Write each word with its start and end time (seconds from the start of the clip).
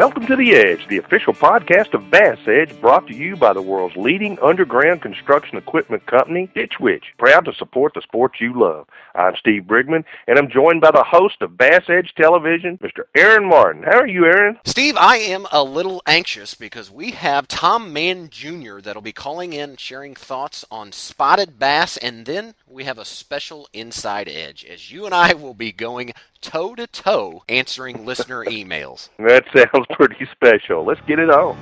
Welcome 0.00 0.26
to 0.28 0.36
The 0.36 0.54
Edge, 0.54 0.88
the 0.88 0.96
official 0.96 1.34
podcast 1.34 1.92
of 1.92 2.10
Bass 2.10 2.38
Edge, 2.46 2.80
brought 2.80 3.06
to 3.08 3.14
you 3.14 3.36
by 3.36 3.52
the 3.52 3.60
world's 3.60 3.98
leading 3.98 4.38
underground 4.38 5.02
construction 5.02 5.58
equipment 5.58 6.06
company, 6.06 6.48
Ditch 6.54 6.80
Witch, 6.80 7.04
proud 7.18 7.44
to 7.44 7.52
support 7.52 7.92
the 7.92 8.00
sports 8.00 8.40
you 8.40 8.58
love. 8.58 8.88
I'm 9.14 9.36
Steve 9.36 9.64
Brigman, 9.64 10.06
and 10.26 10.38
I'm 10.38 10.48
joined 10.48 10.80
by 10.80 10.90
the 10.90 11.04
host 11.04 11.42
of 11.42 11.58
Bass 11.58 11.82
Edge 11.90 12.14
Television, 12.16 12.78
Mr. 12.78 13.02
Aaron 13.14 13.46
Martin. 13.46 13.82
How 13.82 13.98
are 13.98 14.06
you, 14.06 14.24
Aaron? 14.24 14.58
Steve, 14.64 14.96
I 14.96 15.16
am 15.18 15.46
a 15.52 15.62
little 15.62 16.00
anxious 16.06 16.54
because 16.54 16.90
we 16.90 17.10
have 17.10 17.46
Tom 17.46 17.92
Mann 17.92 18.30
Jr. 18.30 18.80
that'll 18.80 19.02
be 19.02 19.12
calling 19.12 19.52
in, 19.52 19.76
sharing 19.76 20.14
thoughts 20.14 20.64
on 20.70 20.92
spotted 20.92 21.58
bass, 21.58 21.98
and 21.98 22.24
then 22.24 22.54
we 22.66 22.84
have 22.84 22.96
a 22.96 23.04
special 23.04 23.68
inside 23.74 24.30
edge 24.30 24.64
as 24.64 24.90
you 24.90 25.04
and 25.04 25.14
I 25.14 25.34
will 25.34 25.52
be 25.52 25.72
going 25.72 26.14
toe 26.40 26.74
to 26.74 26.86
toe 26.86 27.42
answering 27.48 28.04
listener 28.06 28.44
emails. 28.44 29.08
That 29.18 29.44
sounds 29.54 29.86
pretty 29.92 30.26
special. 30.32 30.84
Let's 30.84 31.00
get 31.06 31.18
it 31.18 31.30
on. 31.30 31.56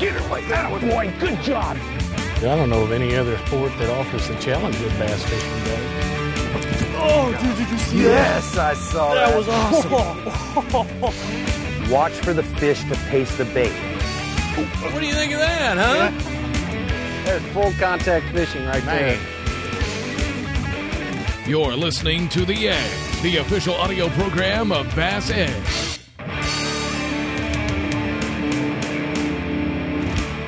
Get 0.00 0.14
it 0.16 0.28
like 0.30 0.46
that, 0.48 0.70
boy. 0.80 1.12
Good 1.20 1.40
job. 1.42 1.76
I 2.38 2.56
don't 2.56 2.68
know 2.68 2.82
of 2.82 2.90
any 2.92 3.14
other 3.16 3.38
sport 3.46 3.72
that 3.78 3.88
offers 3.90 4.26
the 4.28 4.34
challenge 4.36 4.74
of 4.80 4.90
bass 4.98 5.22
fishing, 5.24 5.64
Dave. 5.64 5.90
Oh, 6.96 7.32
did 7.58 7.68
you 7.70 7.78
see 7.78 8.02
Yes, 8.02 8.56
I 8.56 8.74
saw 8.74 9.14
that. 9.14 9.28
that? 9.30 9.36
was 9.36 9.48
awesome. 9.48 11.88
Watch 11.90 12.12
for 12.12 12.32
the 12.32 12.42
fish 12.42 12.82
to 12.84 12.94
pace 13.08 13.34
the 13.36 13.44
bait. 13.46 13.72
What 14.92 15.00
do 15.00 15.06
you 15.06 15.14
think 15.14 15.32
of 15.32 15.38
that, 15.40 15.76
huh? 15.78 16.10
There's 17.24 17.42
full 17.52 17.72
contact 17.78 18.26
fishing 18.34 18.64
right 18.66 18.84
there. 18.84 19.18
You're 21.46 21.76
listening 21.76 22.30
to 22.30 22.46
The 22.46 22.68
Edge, 22.68 23.20
the 23.20 23.36
official 23.36 23.74
audio 23.74 24.08
program 24.08 24.72
of 24.72 24.86
Bass 24.96 25.28
Edge. 25.28 26.00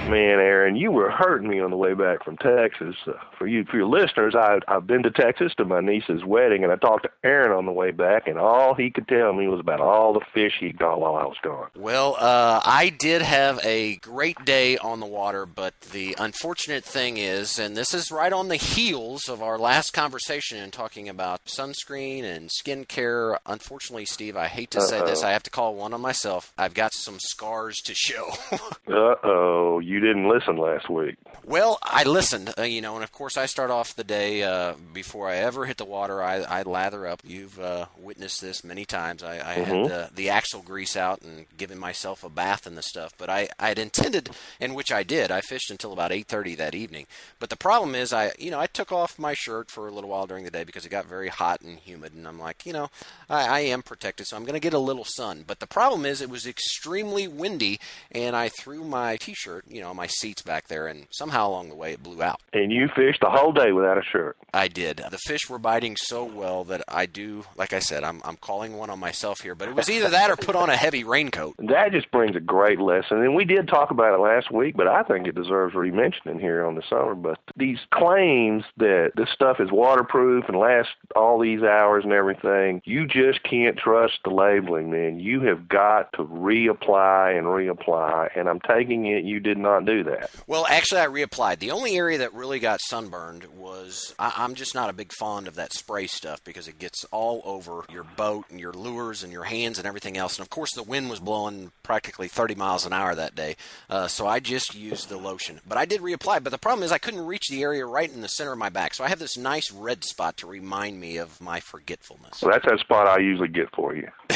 Man, 0.08 0.38
Aaron, 0.38 0.76
you 0.76 0.92
were 0.92 1.10
hurting 1.10 1.48
me 1.48 1.58
on 1.58 1.70
the 1.70 1.76
way 1.76 1.92
back 1.92 2.24
from 2.24 2.36
Texas. 2.36 2.94
Uh, 3.08 3.14
for 3.36 3.48
you, 3.48 3.64
for 3.64 3.76
your 3.76 3.86
listeners, 3.88 4.36
I, 4.36 4.60
I've 4.68 4.86
been 4.86 5.02
to 5.02 5.10
Texas 5.10 5.52
to 5.56 5.64
my 5.64 5.80
niece's 5.80 6.24
wedding, 6.24 6.62
and 6.62 6.72
I 6.72 6.76
talked 6.76 7.02
to 7.04 7.10
Aaron 7.24 7.50
on 7.50 7.66
the 7.66 7.72
way 7.72 7.90
back, 7.90 8.28
and 8.28 8.38
all 8.38 8.74
he 8.74 8.90
could 8.90 9.08
tell 9.08 9.32
me 9.32 9.48
was 9.48 9.58
about 9.58 9.80
all 9.80 10.12
the 10.12 10.24
fish 10.32 10.52
he 10.60 10.72
caught 10.72 11.00
while 11.00 11.16
I 11.16 11.24
was 11.24 11.36
gone. 11.42 11.70
Well, 11.74 12.16
uh, 12.20 12.60
I 12.64 12.90
did 12.96 13.20
have 13.22 13.58
a 13.64 13.96
great 13.96 14.44
day 14.44 14.78
on 14.78 15.00
the 15.00 15.06
water, 15.06 15.44
but 15.44 15.74
the 15.92 16.14
unfortunate 16.20 16.84
thing 16.84 17.16
is, 17.16 17.58
and 17.58 17.76
this 17.76 17.92
is 17.92 18.12
right 18.12 18.32
on 18.32 18.46
the 18.46 18.56
heels 18.56 19.28
of 19.28 19.42
our 19.42 19.58
last 19.58 19.90
conversation 19.92 20.58
and 20.58 20.72
talking 20.72 21.08
about 21.08 21.44
sunscreen 21.46 22.22
and 22.22 22.48
skincare. 22.48 23.38
Unfortunately, 23.44 24.04
Steve, 24.04 24.36
I 24.36 24.46
hate 24.46 24.70
to 24.70 24.80
say 24.82 25.00
this, 25.00 25.24
I 25.24 25.32
have 25.32 25.42
to 25.42 25.50
call 25.50 25.74
one 25.74 25.92
on 25.92 26.00
myself. 26.00 26.52
I've 26.56 26.74
got 26.74 26.92
some 26.94 27.18
scars 27.18 27.76
to 27.86 27.94
show. 27.94 28.30
Uh 28.88 29.16
oh, 29.24 29.80
you 29.80 29.95
didn't 30.00 30.28
listen 30.28 30.56
last 30.56 30.88
week. 30.88 31.16
Well, 31.44 31.78
I 31.82 32.02
listened, 32.02 32.52
uh, 32.58 32.62
you 32.62 32.80
know, 32.80 32.96
and 32.96 33.04
of 33.04 33.12
course 33.12 33.36
I 33.36 33.46
start 33.46 33.70
off 33.70 33.94
the 33.94 34.02
day 34.02 34.42
uh, 34.42 34.74
before 34.92 35.28
I 35.28 35.36
ever 35.36 35.66
hit 35.66 35.76
the 35.76 35.84
water. 35.84 36.20
I, 36.22 36.38
I 36.40 36.62
lather 36.62 37.06
up. 37.06 37.20
You've 37.24 37.60
uh, 37.60 37.86
witnessed 37.96 38.40
this 38.40 38.64
many 38.64 38.84
times. 38.84 39.22
I, 39.22 39.34
I 39.34 39.54
had 39.54 39.84
the, 39.86 40.10
the 40.12 40.28
axle 40.28 40.60
grease 40.60 40.96
out 40.96 41.22
and 41.22 41.46
given 41.56 41.78
myself 41.78 42.24
a 42.24 42.28
bath 42.28 42.66
and 42.66 42.76
the 42.76 42.82
stuff. 42.82 43.12
But 43.16 43.30
I 43.30 43.48
I 43.60 43.68
had 43.68 43.78
intended, 43.78 44.30
and 44.60 44.74
which 44.74 44.90
I 44.90 45.02
did. 45.02 45.30
I 45.30 45.40
fished 45.40 45.70
until 45.70 45.92
about 45.92 46.10
8:30 46.10 46.56
that 46.56 46.74
evening. 46.74 47.06
But 47.38 47.50
the 47.50 47.56
problem 47.56 47.94
is, 47.94 48.12
I 48.12 48.32
you 48.38 48.50
know 48.50 48.58
I 48.58 48.66
took 48.66 48.90
off 48.90 49.18
my 49.18 49.34
shirt 49.34 49.70
for 49.70 49.86
a 49.86 49.92
little 49.92 50.10
while 50.10 50.26
during 50.26 50.44
the 50.44 50.50
day 50.50 50.64
because 50.64 50.84
it 50.84 50.90
got 50.90 51.06
very 51.06 51.28
hot 51.28 51.60
and 51.60 51.78
humid, 51.78 52.12
and 52.12 52.26
I'm 52.26 52.40
like, 52.40 52.66
you 52.66 52.72
know, 52.72 52.90
I, 53.30 53.46
I 53.46 53.60
am 53.60 53.82
protected, 53.82 54.26
so 54.26 54.36
I'm 54.36 54.44
going 54.44 54.54
to 54.54 54.60
get 54.60 54.74
a 54.74 54.78
little 54.78 55.04
sun. 55.04 55.44
But 55.46 55.60
the 55.60 55.66
problem 55.66 56.04
is, 56.04 56.20
it 56.20 56.30
was 56.30 56.46
extremely 56.46 57.28
windy, 57.28 57.78
and 58.10 58.34
I 58.34 58.48
threw 58.48 58.82
my 58.82 59.16
T-shirt, 59.16 59.64
you 59.68 59.80
know, 59.80 59.85
my 59.94 60.06
seats 60.06 60.42
back 60.42 60.68
there, 60.68 60.86
and 60.86 61.06
somehow 61.10 61.48
along 61.48 61.68
the 61.68 61.74
way 61.74 61.92
it 61.92 62.02
blew 62.02 62.22
out. 62.22 62.40
And 62.52 62.72
you 62.72 62.88
fished 62.94 63.20
the 63.20 63.30
whole 63.30 63.52
day 63.52 63.72
without 63.72 63.98
a 63.98 64.02
shirt. 64.02 64.36
I 64.52 64.68
did. 64.68 64.98
The 65.10 65.18
fish 65.18 65.48
were 65.48 65.58
biting 65.58 65.96
so 65.96 66.24
well 66.24 66.64
that 66.64 66.82
I 66.88 67.06
do, 67.06 67.44
like 67.56 67.72
I 67.72 67.78
said, 67.78 68.04
I'm, 68.04 68.20
I'm 68.24 68.36
calling 68.36 68.76
one 68.76 68.90
on 68.90 68.98
myself 68.98 69.40
here, 69.40 69.54
but 69.54 69.68
it 69.68 69.74
was 69.74 69.90
either 69.90 70.08
that 70.10 70.30
or 70.30 70.36
put 70.36 70.56
on 70.56 70.70
a 70.70 70.76
heavy 70.76 71.04
raincoat. 71.04 71.54
That 71.66 71.92
just 71.92 72.10
brings 72.10 72.36
a 72.36 72.40
great 72.40 72.78
lesson. 72.78 73.18
And 73.22 73.34
we 73.34 73.44
did 73.44 73.68
talk 73.68 73.90
about 73.90 74.14
it 74.14 74.22
last 74.22 74.52
week, 74.52 74.76
but 74.76 74.86
I 74.86 75.02
think 75.02 75.26
it 75.26 75.34
deserves 75.34 75.74
re-mentioning 75.74 76.38
here 76.38 76.64
on 76.64 76.74
the 76.74 76.82
summer. 76.88 77.14
But 77.14 77.38
these 77.56 77.78
claims 77.92 78.64
that 78.76 79.12
this 79.16 79.28
stuff 79.30 79.58
is 79.58 79.70
waterproof 79.70 80.44
and 80.48 80.56
lasts 80.56 80.92
all 81.14 81.40
these 81.40 81.62
hours 81.62 82.04
and 82.04 82.12
everything, 82.12 82.82
you 82.84 83.06
just 83.06 83.42
can't 83.42 83.76
trust 83.76 84.20
the 84.24 84.30
labeling, 84.30 84.90
man. 84.90 85.18
You 85.18 85.40
have 85.42 85.68
got 85.68 86.12
to 86.14 86.24
reapply 86.24 87.36
and 87.36 87.46
reapply. 87.46 88.30
And 88.36 88.48
I'm 88.48 88.60
taking 88.60 89.06
it 89.06 89.24
you 89.24 89.40
did 89.40 89.58
not 89.58 89.75
do 89.84 90.04
that. 90.04 90.30
Well, 90.46 90.66
actually, 90.68 91.00
I 91.00 91.06
reapplied. 91.06 91.58
The 91.58 91.70
only 91.70 91.96
area 91.96 92.18
that 92.18 92.34
really 92.34 92.58
got 92.58 92.80
sunburned 92.88 93.44
was 93.44 94.14
I, 94.18 94.32
I'm 94.36 94.54
just 94.54 94.74
not 94.74 94.90
a 94.90 94.94
big 94.94 95.12
fond 95.12 95.48
of 95.48 95.54
that 95.56 95.72
spray 95.72 96.06
stuff 96.06 96.42
because 96.44 96.68
it 96.68 96.78
gets 96.78 97.04
all 97.10 97.42
over 97.44 97.84
your 97.90 98.04
boat 98.04 98.46
and 98.50 98.60
your 98.60 98.72
lures 98.72 99.22
and 99.22 99.32
your 99.32 99.44
hands 99.44 99.78
and 99.78 99.86
everything 99.86 100.16
else. 100.16 100.38
And 100.38 100.44
of 100.44 100.50
course, 100.50 100.72
the 100.74 100.82
wind 100.82 101.10
was 101.10 101.20
blowing 101.20 101.72
practically 101.82 102.28
30 102.28 102.54
miles 102.54 102.86
an 102.86 102.92
hour 102.92 103.14
that 103.14 103.34
day, 103.34 103.56
uh, 103.88 104.08
so 104.08 104.26
I 104.26 104.40
just 104.40 104.74
used 104.74 105.08
the 105.08 105.16
lotion. 105.16 105.60
But 105.66 105.78
I 105.78 105.84
did 105.84 106.00
reapply. 106.00 106.42
But 106.42 106.50
the 106.50 106.58
problem 106.58 106.84
is, 106.84 106.92
I 106.92 106.98
couldn't 106.98 107.26
reach 107.26 107.48
the 107.48 107.62
area 107.62 107.86
right 107.86 108.12
in 108.12 108.20
the 108.20 108.28
center 108.28 108.52
of 108.52 108.58
my 108.58 108.68
back, 108.68 108.94
so 108.94 109.04
I 109.04 109.08
have 109.08 109.18
this 109.18 109.36
nice 109.36 109.70
red 109.70 110.04
spot 110.04 110.36
to 110.38 110.46
remind 110.46 111.00
me 111.00 111.16
of 111.16 111.40
my 111.40 111.60
forgetfulness. 111.60 112.38
So 112.38 112.48
that's 112.48 112.64
that 112.66 112.80
spot 112.80 113.06
I 113.06 113.18
usually 113.18 113.48
get 113.48 113.70
for 113.74 113.94
you. 113.94 114.08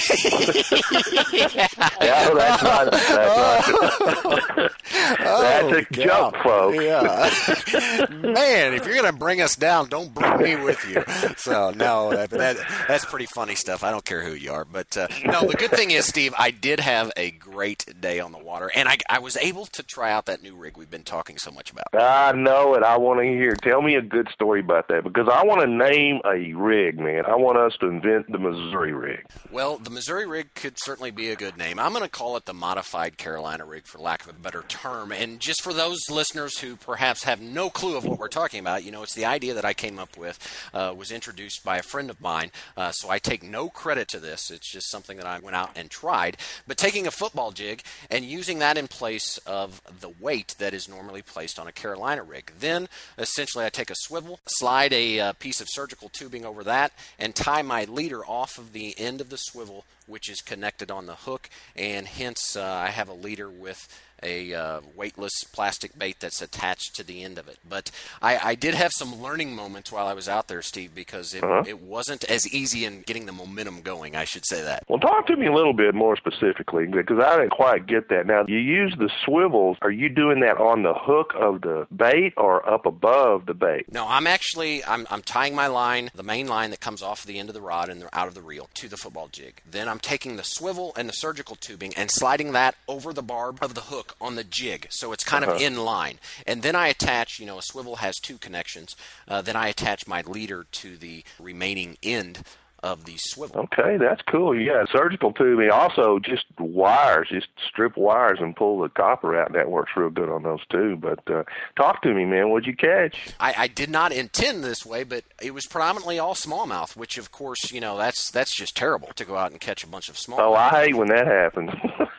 yeah, 1.33 2.31
that's 2.35 2.63
not, 2.63 2.91
that's 2.91 3.11
not 3.11 4.73
That's 5.39 5.89
a 5.91 5.95
joke, 5.95 6.37
folks. 6.43 6.83
Yeah. 6.83 8.07
Man, 8.11 8.75
if 8.75 8.85
you're 8.87 8.95
going 8.95 9.13
to 9.13 9.19
bring 9.19 9.41
us 9.41 9.57
down, 9.57 9.89
don't 9.89 10.13
bring 10.15 10.39
me 10.43 10.57
with 10.57 10.85
you. 10.89 11.05
So, 11.37 11.71
no, 11.71 12.11
that, 12.11 12.31
that, 12.31 12.57
that's 12.89 13.05
pretty 13.05 13.27
funny 13.27 13.55
stuff. 13.55 13.85
I 13.85 13.91
don't 13.91 14.05
care 14.05 14.23
who 14.23 14.35
you 14.35 14.53
are. 14.53 14.65
But, 14.65 14.97
uh, 14.97 15.09
no, 15.25 15.43
the 15.43 15.57
good 15.57 15.71
thing 15.71 15.91
is, 15.91 16.07
Steve, 16.07 16.35
I 16.39 16.51
did 16.51 16.81
have 16.81 17.13
a 17.17 17.31
great 17.31 18.01
day 18.01 18.21
on 18.21 18.33
the 18.33 18.39
water, 18.39 18.71
and 18.75 18.89
I, 18.89 18.99
I 19.09 19.19
was 19.19 19.37
able 19.37 19.67
to 19.67 19.83
try 19.83 20.13
out 20.13 20.27
that 20.27 20.43
new 20.43 20.57
rig 20.57 20.77
we've 20.77 20.91
been 20.91 21.03
talking 21.03 21.39
so 21.39 21.51
much 21.51 21.71
about. 21.71 21.87
I 21.95 22.33
know 22.33 22.75
it. 22.75 22.83
I 22.83 22.97
want 22.99 23.21
to 23.21 23.25
hear. 23.27 23.55
Tell 23.55 23.83
me 23.83 23.95
a 23.97 24.03
good 24.03 24.29
story 24.33 24.61
about 24.61 24.89
that 24.89 25.05
because 25.05 25.29
I 25.31 25.45
want 25.45 25.61
to 25.61 25.67
name 25.67 26.21
a 26.25 26.53
rig, 26.55 26.99
man. 26.99 27.25
I 27.27 27.37
want 27.37 27.59
us 27.59 27.77
to 27.81 27.87
invent 27.87 28.31
the 28.31 28.39
Missouri 28.39 28.93
rig. 28.93 29.25
Well, 29.51 29.79
the 29.79 29.91
Missouri 29.91 30.27
rig 30.27 30.55
could 30.55 30.79
certainly 30.79 31.11
be 31.11 31.31
a 31.31 31.37
good 31.37 31.57
name. 31.57 31.79
I'm 31.79 31.93
going 31.93 32.05
to 32.05 32.11
call 32.11 32.37
it 32.37 32.47
the 32.47 32.55
modified 32.55 33.17
Carolina 33.19 33.65
rig, 33.65 33.87
for 33.87 33.99
lack 33.99 34.23
of 34.23 34.31
a 34.31 34.33
better 34.33 34.63
term. 34.69 35.13
And 35.21 35.39
just 35.39 35.61
for 35.61 35.75
those 35.75 35.99
listeners 36.09 36.61
who 36.61 36.77
perhaps 36.77 37.25
have 37.25 37.43
no 37.43 37.69
clue 37.69 37.99
of 37.99 38.07
what 38.07 38.19
we're 38.19 38.29
talking 38.29 38.59
about, 38.59 38.85
you 38.85 38.91
know, 38.91 39.03
it's 39.03 39.15
the 39.15 39.27
idea 39.27 39.53
that 39.53 39.67
I 39.67 39.75
came 39.75 39.99
up 39.99 40.17
with, 40.17 40.39
uh, 40.73 40.95
was 40.97 41.13
introduced 41.13 41.63
by 41.63 41.77
a 41.77 41.83
friend 41.83 42.09
of 42.09 42.23
mine. 42.23 42.51
Uh, 42.75 42.91
so 42.91 43.11
I 43.11 43.19
take 43.19 43.43
no 43.43 43.69
credit 43.69 44.09
to 44.09 44.19
this. 44.19 44.51
It's 44.51 44.73
just 44.73 44.91
something 44.91 45.19
that 45.19 45.27
I 45.27 45.39
went 45.39 45.57
out 45.57 45.73
and 45.77 45.91
tried. 45.91 46.39
But 46.67 46.79
taking 46.79 47.07
a 47.07 47.11
football 47.11 47.51
jig 47.51 47.83
and 48.11 48.25
using 48.25 48.61
that 48.61 48.79
in 48.79 48.89
place 48.89 49.37
of 49.45 49.83
the 50.01 50.09
weight 50.09 50.55
that 50.59 50.73
is 50.73 50.89
normally 50.89 51.21
placed 51.21 51.59
on 51.59 51.69
a 51.69 51.73
Carolina 51.73 52.23
rig. 52.23 52.53
Then, 52.59 52.89
essentially, 53.19 53.67
I 53.67 53.69
take 53.69 53.91
a 53.91 53.97
swivel, 53.97 54.41
slide 54.47 54.95
a 54.95 55.21
uh, 55.21 55.33
piece 55.35 55.61
of 55.61 55.69
surgical 55.69 56.09
tubing 56.09 56.47
over 56.47 56.65
that, 56.65 56.93
and 57.19 57.35
tie 57.35 57.61
my 57.61 57.85
leader 57.85 58.25
off 58.25 58.57
of 58.57 58.73
the 58.73 58.99
end 58.99 59.21
of 59.21 59.29
the 59.29 59.37
swivel, 59.37 59.85
which 60.07 60.31
is 60.31 60.41
connected 60.41 60.91
on 60.91 61.05
the 61.05 61.15
hook. 61.15 61.51
And 61.77 62.09
hence, 62.09 62.57
uh, 62.57 62.65
I 62.65 62.89
have 62.89 63.11
a 63.11 63.13
leader 63.13 63.51
with 63.51 63.87
a 64.23 64.55
uh, 64.55 64.81
weightless 64.95 65.33
plastic 65.53 65.99
bait 65.99 66.17
that's 66.21 66.43
attached 66.43 66.95
to 66.97 67.05
the 67.05 67.23
end 67.23 67.39
of 67.39 67.49
it. 67.49 67.59
But 67.69 67.91
I, 68.21 68.39
I, 68.51 68.55
did 68.55 68.75
have 68.75 68.93
some 68.95 69.21
learning 69.23 69.55
moments 69.55 69.91
while 69.91 70.07
I 70.07 70.13
was 70.13 70.29
out 70.29 70.49
there, 70.49 70.63
Steve, 70.63 70.95
because 70.95 71.35
it, 71.35 71.43
Uh-huh. 71.43 71.65
it 71.67 71.81
wasn't 71.81 72.25
as 72.25 72.47
easy 72.53 72.85
in 72.85 73.03
getting 73.03 73.27
the 73.27 73.33
momentum 73.33 73.81
going. 73.83 74.15
I 74.17 74.25
should 74.25 74.45
say 74.47 74.63
that. 74.63 74.85
Well, 74.89 74.99
talk 74.99 75.27
to 75.29 75.37
me 75.37 75.47
a 75.47 75.53
little 75.53 75.73
bit 75.73 75.95
more 75.95 76.17
specifically 76.17 76.87
because 76.87 77.19
I 77.19 77.37
didn't 77.37 77.51
quite 77.51 77.87
get 77.87 78.09
that. 78.11 78.27
Now, 78.27 78.45
you 78.47 78.59
use 78.59 78.95
the 78.99 79.11
swivels. 79.25 79.79
Are 79.83 79.91
you 79.91 80.09
doing 80.09 80.41
that 80.41 80.59
on 80.59 80.83
the 80.83 80.95
hook 80.95 81.33
of 81.37 81.63
the 81.63 81.87
bait 81.95 82.35
or 82.37 82.69
up 82.69 82.87
above 82.87 83.47
the 83.47 83.55
bait? 83.55 83.87
No, 83.93 84.07
I'm 84.07 84.27
actually 84.27 84.85
I'm, 84.85 85.07
I'm 85.11 85.23
tying 85.23 85.55
my 85.55 85.67
line, 85.67 86.11
the 86.15 86.23
main 86.23 86.47
line 86.49 86.71
that 86.71 86.81
comes 86.81 87.03
off 87.03 87.25
the 87.25 87.39
end 87.39 87.49
of 87.49 87.55
the 87.55 87.61
rod 87.61 87.89
and 87.89 88.05
out 88.13 88.29
of 88.29 88.35
the 88.35 88.43
reel, 88.43 88.69
to 88.75 88.89
the 88.89 88.97
football 88.97 89.29
jig. 89.31 89.63
Then 89.69 89.89
I'm 89.89 89.99
taking 89.99 90.37
the 90.37 90.45
swivel 90.45 90.93
and 90.97 91.09
the 91.09 91.13
surgical 91.13 91.57
tubing 91.57 91.95
and 91.95 92.11
sliding 92.11 92.53
that 92.53 92.75
over 92.89 93.13
the 93.13 93.23
barb 93.23 93.59
of 93.63 93.75
the 93.75 93.83
hook 93.83 94.10
on 94.21 94.37
the 94.37 94.45
jig, 94.45 94.87
so 94.91 95.13
it's 95.13 95.25
kind 95.25 95.45
of 95.45 95.61
in 95.61 95.77
line. 95.77 96.19
And 96.47 96.63
then 96.63 96.77
I 96.77 96.89
attach, 96.89 97.39
you 97.39 97.47
know, 97.47 97.59
a 97.59 97.63
swivel 97.63 97.97
has 97.97 98.19
two 98.19 98.39
connections. 98.39 98.97
Uh, 99.29 99.43
then 99.43 99.57
I 99.57 99.69
attach 99.69 100.07
my 100.07 100.23
leader 100.23 100.67
to 100.71 100.97
the 100.97 101.25
remaining 101.39 101.97
end 102.03 102.45
of 102.83 103.05
the 103.05 103.17
swivel. 103.19 103.69
Okay, 103.73 103.97
that's 103.99 104.23
cool. 104.23 104.59
Yeah, 104.59 104.85
surgical 104.91 105.33
tubing. 105.33 105.71
Also, 105.71 106.19
just 106.19 106.45
wires, 106.59 107.29
just 107.31 107.49
strip 107.69 107.97
wires 107.97 108.39
and 108.41 108.57
pull 108.57 108.81
the 108.81 108.89
copper 108.89 109.39
out. 109.39 109.53
That 109.53 109.71
works 109.71 109.93
real 109.97 110.11
good 110.11 110.31
on 110.31 110.43
those 110.43 110.65
too. 110.71 110.97
But 110.97 111.21
uh, 111.31 111.45
talk 111.77 112.03
to 112.03 112.15
me, 112.15 112.25
man. 112.25 112.51
What'd 112.51 112.67
you 112.67 112.77
catch? 112.77 113.35
I, 113.39 113.55
I 113.57 113.69
did 113.69 113.91
not 113.91 114.13
intend 114.13 114.65
this 114.65 114.87
way, 114.87 115.05
but 115.05 115.25
it 115.43 115.53
was 115.53 115.67
predominantly 115.67 116.19
all 116.19 116.35
smallmouth, 116.35 116.97
which 116.97 117.19
of 117.19 117.31
course, 117.31 117.71
you 117.71 117.81
know, 117.81 117.99
that's 117.99 118.31
that's 118.31 118.55
just 118.55 118.77
terrible 118.77 119.09
to 119.17 119.25
go 119.25 119.37
out 119.37 119.51
and 119.51 119.61
catch 119.61 119.85
a 119.85 119.89
bunch 119.89 120.09
of 120.09 120.17
smallmouth. 120.17 120.41
Oh, 120.41 120.55
I 120.55 120.87
hate 120.87 120.97
when 120.97 121.09
that 121.09 121.27
happens. 121.27 121.71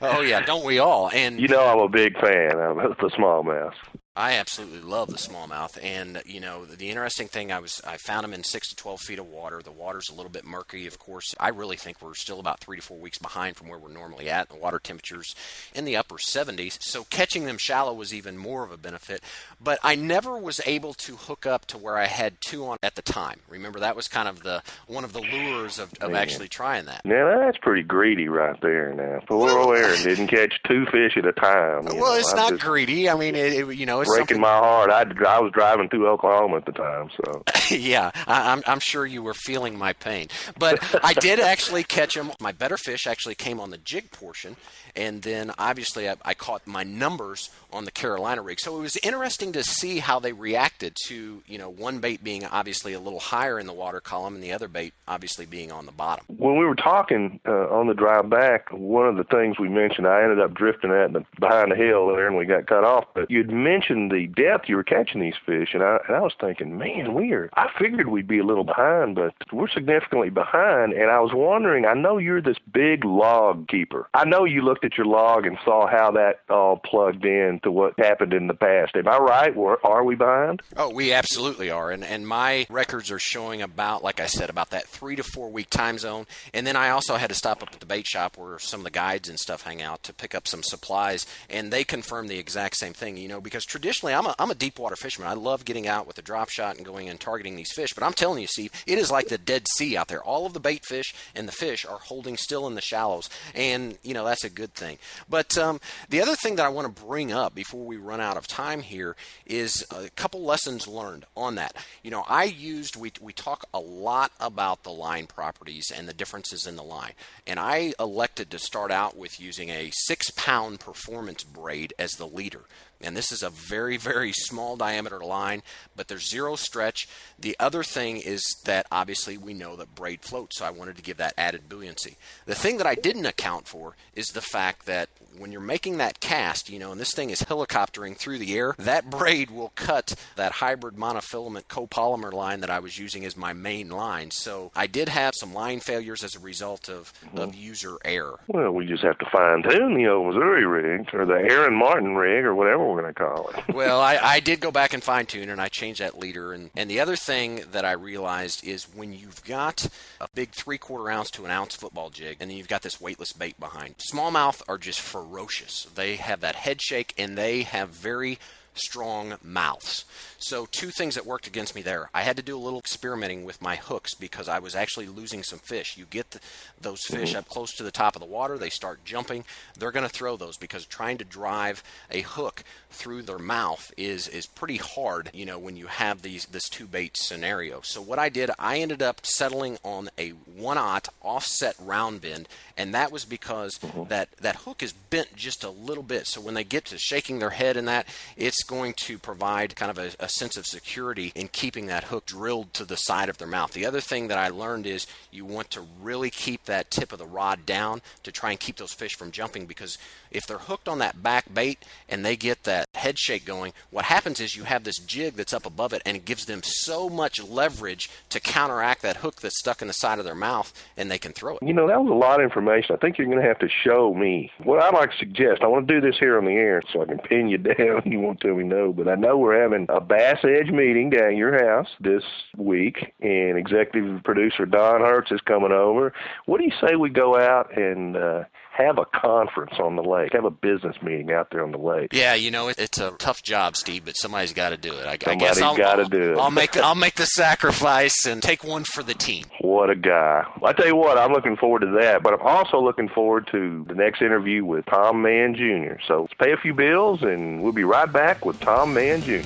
oh 0.00 0.20
yeah, 0.20 0.40
don't 0.40 0.64
we 0.64 0.78
all? 0.78 1.10
And 1.12 1.40
you 1.40 1.48
know, 1.48 1.66
I'm 1.66 1.78
a 1.78 1.88
big 1.88 2.18
fan 2.18 2.58
of 2.58 2.76
the 2.98 3.10
smallmouth. 3.10 3.74
I 4.14 4.34
absolutely 4.34 4.80
love 4.80 5.08
the 5.08 5.16
smallmouth, 5.16 5.78
and 5.82 6.20
you 6.26 6.38
know 6.38 6.66
the, 6.66 6.76
the, 6.76 6.90
interesting 6.90 7.28
thing 7.28 7.50
I 7.50 7.60
was 7.60 7.80
I 7.86 7.96
found 7.96 8.24
them 8.24 8.34
in 8.34 8.44
six 8.44 8.68
to 8.68 8.76
twelve 8.76 9.00
feet 9.00 9.18
of 9.18 9.26
water. 9.26 9.62
The 9.64 9.72
water's 9.72 10.10
a 10.10 10.14
little 10.14 10.30
bit 10.30 10.44
murky, 10.44 10.86
of 10.86 10.98
course. 10.98 11.34
I 11.40 11.48
really 11.48 11.76
think 11.76 12.02
we're 12.02 12.12
still 12.12 12.38
about 12.38 12.60
three 12.60 12.76
to 12.76 12.82
four 12.82 12.98
weeks 12.98 13.16
behind 13.16 13.56
from 13.56 13.68
where 13.68 13.78
we're 13.78 13.88
normally 13.88 14.28
at. 14.28 14.50
The 14.50 14.56
water 14.56 14.78
temperatures 14.78 15.34
in 15.74 15.86
the 15.86 15.96
upper 15.96 16.16
70s, 16.16 16.76
so 16.82 17.04
catching 17.04 17.46
them 17.46 17.56
shallow 17.56 17.94
was 17.94 18.12
even 18.12 18.36
more 18.36 18.64
of 18.64 18.70
a 18.70 18.76
benefit. 18.76 19.22
But 19.58 19.78
I 19.82 19.94
never 19.94 20.36
was 20.36 20.60
able 20.66 20.92
to 20.94 21.16
hook 21.16 21.46
up 21.46 21.64
to 21.68 21.78
where 21.78 21.96
I 21.96 22.06
had 22.06 22.36
two 22.46 22.66
on 22.66 22.76
at 22.82 22.96
the 22.96 23.02
time. 23.02 23.40
Remember 23.48 23.80
that 23.80 23.96
was 23.96 24.08
kind 24.08 24.28
of 24.28 24.42
the 24.42 24.62
one 24.86 25.04
of 25.04 25.14
the 25.14 25.22
lures 25.22 25.78
of, 25.78 25.90
of 26.02 26.12
actually 26.12 26.48
trying 26.48 26.84
that. 26.84 27.06
Now 27.06 27.38
that's 27.38 27.56
pretty 27.56 27.82
greedy 27.82 28.28
right 28.28 28.60
there. 28.60 28.92
Now 28.92 29.20
Aaron 29.48 30.02
didn't 30.02 30.28
catch 30.28 30.54
two 30.66 30.86
fish 30.86 31.16
at 31.16 31.26
a 31.26 31.32
time. 31.32 31.84
Well, 31.84 31.96
know, 31.96 32.14
it's 32.14 32.32
I 32.32 32.36
not 32.36 32.60
greedy. 32.60 33.08
I 33.08 33.14
mean, 33.14 33.34
it, 33.34 33.52
it, 33.52 33.76
you 33.76 33.86
know, 33.86 34.00
it's 34.00 34.10
breaking 34.10 34.36
something... 34.36 34.40
my 34.40 34.58
heart. 34.58 34.90
I 34.90 35.02
I 35.02 35.40
was 35.40 35.52
driving 35.52 35.88
through 35.88 36.08
Oklahoma 36.08 36.56
at 36.56 36.66
the 36.66 36.72
time, 36.72 37.10
so 37.16 37.42
yeah, 37.74 38.10
I, 38.26 38.52
I'm 38.52 38.62
I'm 38.66 38.80
sure 38.80 39.06
you 39.06 39.22
were 39.22 39.34
feeling 39.34 39.78
my 39.78 39.92
pain. 39.92 40.28
But 40.58 40.82
I 41.04 41.14
did 41.14 41.40
actually 41.40 41.84
catch 41.84 42.14
them. 42.14 42.32
My 42.40 42.52
better 42.52 42.76
fish 42.76 43.06
actually 43.06 43.34
came 43.34 43.60
on 43.60 43.70
the 43.70 43.78
jig 43.78 44.10
portion, 44.10 44.56
and 44.94 45.22
then 45.22 45.52
obviously 45.58 46.08
I, 46.08 46.16
I 46.24 46.34
caught 46.34 46.66
my 46.66 46.82
numbers 46.82 47.50
on 47.72 47.84
the 47.84 47.90
Carolina 47.90 48.42
rig. 48.42 48.60
So 48.60 48.76
it 48.76 48.80
was 48.80 48.96
interesting 49.02 49.52
to 49.52 49.62
see 49.62 49.98
how 49.98 50.20
they 50.20 50.32
reacted 50.32 50.96
to 51.06 51.42
you 51.46 51.58
know 51.58 51.68
one 51.68 52.00
bait 52.00 52.22
being 52.22 52.44
obviously 52.44 52.92
a 52.92 53.00
little 53.00 53.20
higher 53.20 53.58
in 53.58 53.66
the 53.66 53.72
water 53.72 54.00
column, 54.00 54.34
and 54.34 54.42
the 54.42 54.52
other 54.52 54.68
bait 54.68 54.94
obviously 55.08 55.46
being 55.46 55.72
on 55.72 55.86
the 55.86 55.92
bottom. 55.92 56.24
When 56.28 56.58
we 56.58 56.64
were 56.64 56.74
talking 56.74 57.40
uh, 57.46 57.68
on 57.68 57.86
the 57.86 57.94
drive 57.94 58.28
back, 58.28 58.70
one 58.70 59.06
of 59.06 59.16
the 59.16 59.24
things 59.32 59.58
we 59.58 59.68
mentioned, 59.68 60.06
I 60.06 60.22
ended 60.22 60.40
up 60.40 60.54
drifting 60.54 60.90
the, 60.90 61.24
behind 61.40 61.72
the 61.72 61.76
hill 61.76 62.08
there, 62.08 62.26
and 62.26 62.36
we 62.36 62.44
got 62.44 62.66
cut 62.66 62.84
off. 62.84 63.06
But 63.14 63.30
you'd 63.30 63.50
mentioned 63.50 64.10
the 64.12 64.26
depth 64.28 64.68
you 64.68 64.76
were 64.76 64.84
catching 64.84 65.20
these 65.20 65.34
fish, 65.44 65.70
and 65.74 65.82
I 65.82 65.98
and 66.06 66.16
I 66.16 66.20
was 66.20 66.34
thinking, 66.40 66.78
man, 66.78 67.14
we're 67.14 67.50
I 67.54 67.68
figured 67.78 68.08
we'd 68.08 68.28
be 68.28 68.38
a 68.38 68.44
little 68.44 68.64
behind, 68.64 69.14
but 69.14 69.34
we're 69.52 69.68
significantly 69.68 70.30
behind. 70.30 70.92
And 70.92 71.10
I 71.10 71.20
was 71.20 71.32
wondering, 71.32 71.86
I 71.86 71.94
know 71.94 72.18
you're 72.18 72.42
this 72.42 72.58
big 72.72 73.04
log 73.04 73.68
keeper. 73.68 74.08
I 74.14 74.24
know 74.24 74.44
you 74.44 74.62
looked 74.62 74.84
at 74.84 74.96
your 74.96 75.06
log 75.06 75.46
and 75.46 75.58
saw 75.64 75.86
how 75.86 76.12
that 76.12 76.40
all 76.50 76.76
plugged 76.76 77.24
in 77.24 77.60
to 77.62 77.70
what 77.70 77.98
happened 77.98 78.32
in 78.32 78.46
the 78.46 78.54
past. 78.54 78.94
Am 78.96 79.08
I 79.08 79.18
right? 79.18 79.54
Are 79.84 80.04
we 80.04 80.14
behind? 80.14 80.62
Oh, 80.76 80.90
we 80.92 81.12
absolutely 81.12 81.70
are. 81.70 81.90
And 81.90 82.04
and 82.04 82.26
my 82.26 82.66
records 82.68 83.10
are 83.10 83.18
showing 83.18 83.62
about, 83.62 84.02
like 84.02 84.20
I 84.20 84.26
said, 84.26 84.50
about 84.50 84.70
that 84.70 84.86
three 84.86 85.16
to 85.16 85.22
four 85.22 85.50
week 85.50 85.70
time 85.70 85.98
zone. 85.98 86.26
And 86.52 86.66
then 86.66 86.76
I 86.76 86.90
also 86.90 87.16
had 87.16 87.30
to 87.30 87.34
stop 87.34 87.62
up 87.62 87.70
at 87.72 87.80
the 87.80 87.86
bait 87.86 88.06
shop 88.06 88.36
where 88.36 88.58
some 88.58 88.80
of 88.80 88.84
the 88.84 88.90
guides 88.90 89.21
and 89.28 89.38
stuff 89.38 89.62
hang 89.62 89.82
out 89.82 90.02
to 90.04 90.12
pick 90.12 90.34
up 90.34 90.46
some 90.46 90.62
supplies, 90.62 91.26
and 91.48 91.72
they 91.72 91.84
confirm 91.84 92.28
the 92.28 92.38
exact 92.38 92.76
same 92.76 92.92
thing. 92.92 93.16
You 93.16 93.28
know, 93.28 93.40
because 93.40 93.64
traditionally 93.64 94.14
I'm 94.14 94.26
a 94.26 94.34
I'm 94.38 94.50
a 94.50 94.54
deep 94.54 94.78
water 94.78 94.96
fisherman. 94.96 95.30
I 95.30 95.34
love 95.34 95.64
getting 95.64 95.86
out 95.86 96.06
with 96.06 96.18
a 96.18 96.22
drop 96.22 96.48
shot 96.48 96.76
and 96.76 96.84
going 96.84 97.08
and 97.08 97.20
targeting 97.20 97.56
these 97.56 97.72
fish. 97.72 97.92
But 97.94 98.04
I'm 98.04 98.12
telling 98.12 98.40
you, 98.40 98.46
Steve, 98.46 98.72
it 98.86 98.98
is 98.98 99.10
like 99.10 99.28
the 99.28 99.38
Dead 99.38 99.66
Sea 99.76 99.96
out 99.96 100.08
there. 100.08 100.22
All 100.22 100.46
of 100.46 100.52
the 100.52 100.60
bait 100.60 100.84
fish 100.84 101.14
and 101.34 101.46
the 101.46 101.52
fish 101.52 101.84
are 101.84 101.98
holding 101.98 102.36
still 102.36 102.66
in 102.66 102.74
the 102.74 102.80
shallows, 102.80 103.28
and 103.54 103.98
you 104.02 104.14
know 104.14 104.24
that's 104.24 104.44
a 104.44 104.50
good 104.50 104.74
thing. 104.74 104.98
But 105.28 105.56
um, 105.58 105.80
the 106.08 106.20
other 106.20 106.36
thing 106.36 106.56
that 106.56 106.66
I 106.66 106.70
want 106.70 106.94
to 106.94 107.02
bring 107.02 107.32
up 107.32 107.54
before 107.54 107.84
we 107.84 107.96
run 107.96 108.20
out 108.20 108.36
of 108.36 108.46
time 108.46 108.82
here 108.82 109.16
is 109.46 109.84
a 109.90 110.08
couple 110.10 110.42
lessons 110.42 110.86
learned 110.86 111.24
on 111.36 111.54
that. 111.56 111.76
You 112.02 112.10
know, 112.10 112.24
I 112.28 112.44
used 112.44 112.96
we 112.96 113.12
we 113.20 113.32
talk 113.32 113.64
a 113.72 113.80
lot 113.80 114.32
about 114.40 114.82
the 114.82 114.90
line 114.90 115.26
properties 115.26 115.92
and 115.94 116.08
the 116.08 116.14
differences 116.14 116.66
in 116.66 116.76
the 116.76 116.82
line, 116.82 117.12
and 117.46 117.58
I 117.58 117.92
elected 117.98 118.50
to 118.50 118.58
start 118.58 118.90
out 118.90 119.11
with 119.14 119.40
using 119.40 119.70
a 119.70 119.90
six 119.92 120.30
pound 120.30 120.80
performance 120.80 121.44
braid 121.44 121.92
as 121.98 122.12
the 122.12 122.26
leader. 122.26 122.62
And 123.02 123.16
this 123.16 123.32
is 123.32 123.42
a 123.42 123.50
very, 123.50 123.96
very 123.96 124.32
small 124.32 124.76
diameter 124.76 125.20
line, 125.20 125.62
but 125.96 126.08
there's 126.08 126.28
zero 126.28 126.56
stretch. 126.56 127.08
The 127.38 127.56
other 127.58 127.82
thing 127.82 128.18
is 128.18 128.42
that 128.64 128.86
obviously 128.90 129.36
we 129.36 129.54
know 129.54 129.76
that 129.76 129.94
braid 129.94 130.22
floats, 130.22 130.58
so 130.58 130.64
I 130.64 130.70
wanted 130.70 130.96
to 130.96 131.02
give 131.02 131.16
that 131.16 131.34
added 131.36 131.68
buoyancy. 131.68 132.16
The 132.46 132.54
thing 132.54 132.78
that 132.78 132.86
I 132.86 132.94
didn't 132.94 133.26
account 133.26 133.66
for 133.66 133.96
is 134.14 134.28
the 134.28 134.40
fact 134.40 134.86
that 134.86 135.08
when 135.38 135.52
you're 135.52 135.60
making 135.60 135.98
that 135.98 136.20
cast, 136.20 136.68
you 136.68 136.78
know, 136.78 136.92
and 136.92 137.00
this 137.00 137.14
thing 137.14 137.30
is 137.30 137.42
helicoptering 137.42 138.16
through 138.16 138.38
the 138.38 138.54
air, 138.54 138.74
that 138.78 139.08
braid 139.08 139.50
will 139.50 139.72
cut 139.74 140.14
that 140.36 140.52
hybrid 140.52 140.96
monofilament 140.96 141.64
copolymer 141.64 142.32
line 142.32 142.60
that 142.60 142.70
I 142.70 142.78
was 142.78 142.98
using 142.98 143.24
as 143.24 143.36
my 143.36 143.52
main 143.52 143.88
line. 143.88 144.30
So 144.30 144.70
I 144.76 144.86
did 144.86 145.08
have 145.08 145.34
some 145.34 145.54
line 145.54 145.80
failures 145.80 146.22
as 146.22 146.34
a 146.34 146.38
result 146.38 146.88
of, 146.88 147.12
mm-hmm. 147.24 147.38
of 147.38 147.54
user 147.54 147.96
error. 148.04 148.40
Well, 148.46 148.72
we 148.72 148.86
just 148.86 149.02
have 149.04 149.18
to 149.18 149.26
fine 149.30 149.62
tune 149.62 149.94
the 149.94 150.08
old 150.08 150.34
Missouri 150.34 150.66
rig 150.66 151.08
or 151.12 151.24
the 151.24 151.34
Aaron 151.34 151.74
Martin 151.74 152.14
rig 152.14 152.44
or 152.44 152.54
whatever 152.54 152.91
we're 152.92 153.02
going 153.02 153.14
to 153.14 153.18
call 153.18 153.48
it. 153.48 153.74
well, 153.74 154.00
I, 154.00 154.16
I 154.16 154.40
did 154.40 154.60
go 154.60 154.70
back 154.70 154.92
and 154.92 155.02
fine 155.02 155.26
tune 155.26 155.48
and 155.48 155.60
I 155.60 155.68
changed 155.68 156.00
that 156.00 156.18
leader. 156.18 156.52
And, 156.52 156.70
and 156.76 156.90
the 156.90 157.00
other 157.00 157.16
thing 157.16 157.64
that 157.72 157.84
I 157.84 157.92
realized 157.92 158.64
is 158.66 158.84
when 158.84 159.12
you've 159.12 159.42
got 159.44 159.88
a 160.20 160.28
big 160.34 160.50
three 160.50 160.78
quarter 160.78 161.10
ounce 161.10 161.30
to 161.32 161.44
an 161.44 161.50
ounce 161.50 161.74
football 161.74 162.10
jig 162.10 162.38
and 162.40 162.50
then 162.50 162.56
you've 162.56 162.68
got 162.68 162.82
this 162.82 163.00
weightless 163.00 163.32
bait 163.32 163.58
behind, 163.58 163.96
smallmouth 163.98 164.62
are 164.68 164.78
just 164.78 165.00
ferocious. 165.00 165.86
They 165.94 166.16
have 166.16 166.40
that 166.40 166.54
head 166.54 166.80
shake 166.80 167.14
and 167.18 167.36
they 167.36 167.62
have 167.62 167.90
very 167.90 168.38
strong 168.74 169.34
mouths. 169.42 170.04
So, 170.38 170.66
two 170.66 170.90
things 170.90 171.14
that 171.14 171.26
worked 171.26 171.46
against 171.46 171.74
me 171.74 171.82
there. 171.82 172.10
I 172.12 172.22
had 172.22 172.36
to 172.36 172.42
do 172.42 172.56
a 172.56 172.58
little 172.58 172.78
experimenting 172.78 173.44
with 173.44 173.62
my 173.62 173.76
hooks 173.76 174.14
because 174.14 174.48
I 174.48 174.58
was 174.58 174.74
actually 174.74 175.06
losing 175.06 175.42
some 175.42 175.58
fish. 175.58 175.96
You 175.96 176.04
get 176.04 176.30
the, 176.32 176.40
those 176.80 177.02
fish 177.06 177.30
mm-hmm. 177.30 177.38
up 177.38 177.48
close 177.48 177.72
to 177.76 177.82
the 177.82 177.90
top 177.90 178.16
of 178.16 178.20
the 178.20 178.26
water, 178.26 178.58
they 178.58 178.70
start 178.70 179.04
jumping. 179.04 179.44
They're 179.78 179.92
going 179.92 180.08
to 180.08 180.12
throw 180.12 180.36
those 180.36 180.56
because 180.56 180.84
trying 180.86 181.18
to 181.18 181.24
drive 181.24 181.82
a 182.10 182.22
hook 182.22 182.64
through 182.90 183.22
their 183.22 183.38
mouth 183.38 183.92
is 183.96 184.28
is 184.28 184.46
pretty 184.46 184.76
hard, 184.76 185.30
you 185.32 185.46
know, 185.46 185.58
when 185.58 185.76
you 185.76 185.86
have 185.86 186.22
these 186.22 186.46
this 186.46 186.68
two 186.68 186.86
bait 186.86 187.16
scenario. 187.16 187.80
So 187.82 188.02
what 188.02 188.18
I 188.18 188.28
did, 188.28 188.50
I 188.58 188.78
ended 188.78 189.02
up 189.02 189.24
settling 189.24 189.78
on 189.82 190.10
a 190.18 190.30
one 190.30 190.78
aught 190.78 191.08
offset 191.22 191.76
round 191.80 192.20
bend, 192.20 192.48
and 192.76 192.94
that 192.94 193.12
was 193.12 193.24
because 193.24 193.78
mm-hmm. 193.78 194.04
that 194.08 194.30
that 194.40 194.56
hook 194.56 194.82
is 194.82 194.92
bent 194.92 195.34
just 195.36 195.64
a 195.64 195.70
little 195.70 196.02
bit. 196.02 196.26
So 196.26 196.40
when 196.40 196.54
they 196.54 196.64
get 196.64 196.84
to 196.86 196.98
shaking 196.98 197.38
their 197.38 197.50
head 197.50 197.76
and 197.76 197.88
that, 197.88 198.06
it's 198.36 198.61
going 198.62 198.94
to 199.04 199.18
provide 199.18 199.76
kind 199.76 199.90
of 199.90 199.98
a, 199.98 200.10
a 200.18 200.28
sense 200.28 200.56
of 200.56 200.66
security 200.66 201.32
in 201.34 201.48
keeping 201.48 201.86
that 201.86 202.04
hook 202.04 202.26
drilled 202.26 202.72
to 202.74 202.84
the 202.84 202.96
side 202.96 203.28
of 203.28 203.38
their 203.38 203.48
mouth. 203.48 203.72
The 203.72 203.86
other 203.86 204.00
thing 204.00 204.28
that 204.28 204.38
I 204.38 204.48
learned 204.48 204.86
is 204.86 205.06
you 205.30 205.44
want 205.44 205.70
to 205.72 205.82
really 206.00 206.30
keep 206.30 206.64
that 206.64 206.90
tip 206.90 207.12
of 207.12 207.18
the 207.18 207.26
rod 207.26 207.66
down 207.66 208.02
to 208.22 208.32
try 208.32 208.50
and 208.50 208.60
keep 208.60 208.76
those 208.76 208.92
fish 208.92 209.16
from 209.16 209.30
jumping 209.30 209.66
because 209.66 209.98
if 210.30 210.46
they're 210.46 210.58
hooked 210.58 210.88
on 210.88 210.98
that 210.98 211.22
back 211.22 211.52
bait 211.52 211.78
and 212.08 212.24
they 212.24 212.36
get 212.36 212.64
that 212.64 212.88
head 212.94 213.18
shake 213.18 213.44
going, 213.44 213.72
what 213.90 214.06
happens 214.06 214.40
is 214.40 214.56
you 214.56 214.64
have 214.64 214.84
this 214.84 214.98
jig 214.98 215.34
that's 215.34 215.52
up 215.52 215.66
above 215.66 215.92
it 215.92 216.02
and 216.04 216.16
it 216.16 216.24
gives 216.24 216.46
them 216.46 216.62
so 216.62 217.08
much 217.08 217.42
leverage 217.42 218.10
to 218.28 218.40
counteract 218.40 219.02
that 219.02 219.18
hook 219.18 219.40
that's 219.40 219.58
stuck 219.58 219.82
in 219.82 219.88
the 219.88 219.94
side 219.94 220.18
of 220.18 220.24
their 220.24 220.34
mouth 220.34 220.72
and 220.96 221.10
they 221.10 221.18
can 221.18 221.32
throw 221.32 221.56
it. 221.56 221.62
You 221.62 221.72
know, 221.72 221.88
that 221.88 222.02
was 222.02 222.10
a 222.10 222.14
lot 222.14 222.40
of 222.40 222.44
information. 222.44 222.94
I 222.94 222.98
think 222.98 223.18
you're 223.18 223.26
going 223.26 223.40
to 223.40 223.46
have 223.46 223.58
to 223.60 223.68
show 223.68 224.14
me. 224.14 224.50
What 224.62 224.80
I'd 224.80 224.94
like 224.94 225.12
to 225.12 225.18
suggest, 225.18 225.62
I 225.62 225.66
want 225.66 225.86
to 225.88 225.94
do 225.94 226.00
this 226.00 226.18
here 226.18 226.38
on 226.38 226.44
the 226.44 226.52
air 226.52 226.82
so 226.92 227.02
I 227.02 227.06
can 227.06 227.18
pin 227.18 227.48
you 227.48 227.58
down. 227.58 228.02
You 228.04 228.20
won't 228.20 228.40
tell 228.40 228.51
me 228.54 228.64
know, 228.64 228.92
but 228.92 229.08
I 229.08 229.14
know 229.14 229.36
we're 229.36 229.60
having 229.60 229.86
a 229.88 230.00
Bass 230.00 230.38
Edge 230.44 230.70
meeting 230.70 231.10
down 231.10 231.36
your 231.36 231.64
house 231.64 231.88
this 232.00 232.24
week, 232.56 233.12
and 233.20 233.58
executive 233.58 234.22
producer 234.24 234.66
Don 234.66 235.00
Hertz 235.00 235.30
is 235.30 235.40
coming 235.42 235.72
over. 235.72 236.12
What 236.46 236.58
do 236.58 236.64
you 236.64 236.72
say 236.80 236.96
we 236.96 237.10
go 237.10 237.38
out 237.38 237.76
and 237.76 238.16
uh, 238.16 238.44
have 238.72 238.96
a 238.98 239.04
conference 239.04 239.74
on 239.78 239.96
the 239.96 240.02
lake, 240.02 240.32
have 240.32 240.46
a 240.46 240.50
business 240.50 240.96
meeting 241.02 241.30
out 241.30 241.48
there 241.50 241.62
on 241.62 241.72
the 241.72 241.78
lake. 241.78 242.08
Yeah, 242.12 242.34
you 242.34 242.50
know, 242.50 242.68
it's 242.68 242.98
a 242.98 243.10
tough 243.12 243.42
job, 243.42 243.76
Steve, 243.76 244.06
but 244.06 244.16
somebody's 244.16 244.54
got 244.54 244.70
to 244.70 244.78
do 244.78 244.94
it. 244.94 245.06
I, 245.06 245.12
I 245.30 245.34
guess 245.34 245.60
I'll, 245.60 245.76
got 245.76 245.96
to 245.96 246.06
do 246.06 246.32
it. 246.32 246.38
I'll 246.38 246.50
make 246.50 246.76
I'll 246.76 246.94
make 247.06 247.16
the 247.16 247.26
sacrifice 247.26 248.24
and 248.26 248.42
take 248.42 248.64
one 248.64 248.84
for 248.84 249.02
the 249.02 249.14
team. 249.14 249.44
What 249.60 249.90
a 249.90 249.94
guy! 249.94 250.46
I 250.62 250.72
tell 250.72 250.86
you 250.86 250.96
what, 250.96 251.18
I'm 251.18 251.32
looking 251.32 251.56
forward 251.56 251.80
to 251.80 251.98
that, 252.00 252.22
but 252.22 252.32
I'm 252.32 252.46
also 252.46 252.80
looking 252.80 253.08
forward 253.08 253.46
to 253.52 253.84
the 253.88 253.94
next 253.94 254.22
interview 254.22 254.64
with 254.64 254.86
Tom 254.86 255.20
Mann 255.20 255.54
Jr. 255.54 256.00
So 256.06 256.22
let's 256.22 256.34
pay 256.34 256.52
a 256.52 256.56
few 256.56 256.72
bills, 256.72 257.22
and 257.22 257.62
we'll 257.62 257.72
be 257.72 257.84
right 257.84 258.10
back 258.10 258.44
with 258.46 258.58
Tom 258.60 258.94
Mann 258.94 259.20
Jr. 259.22 259.40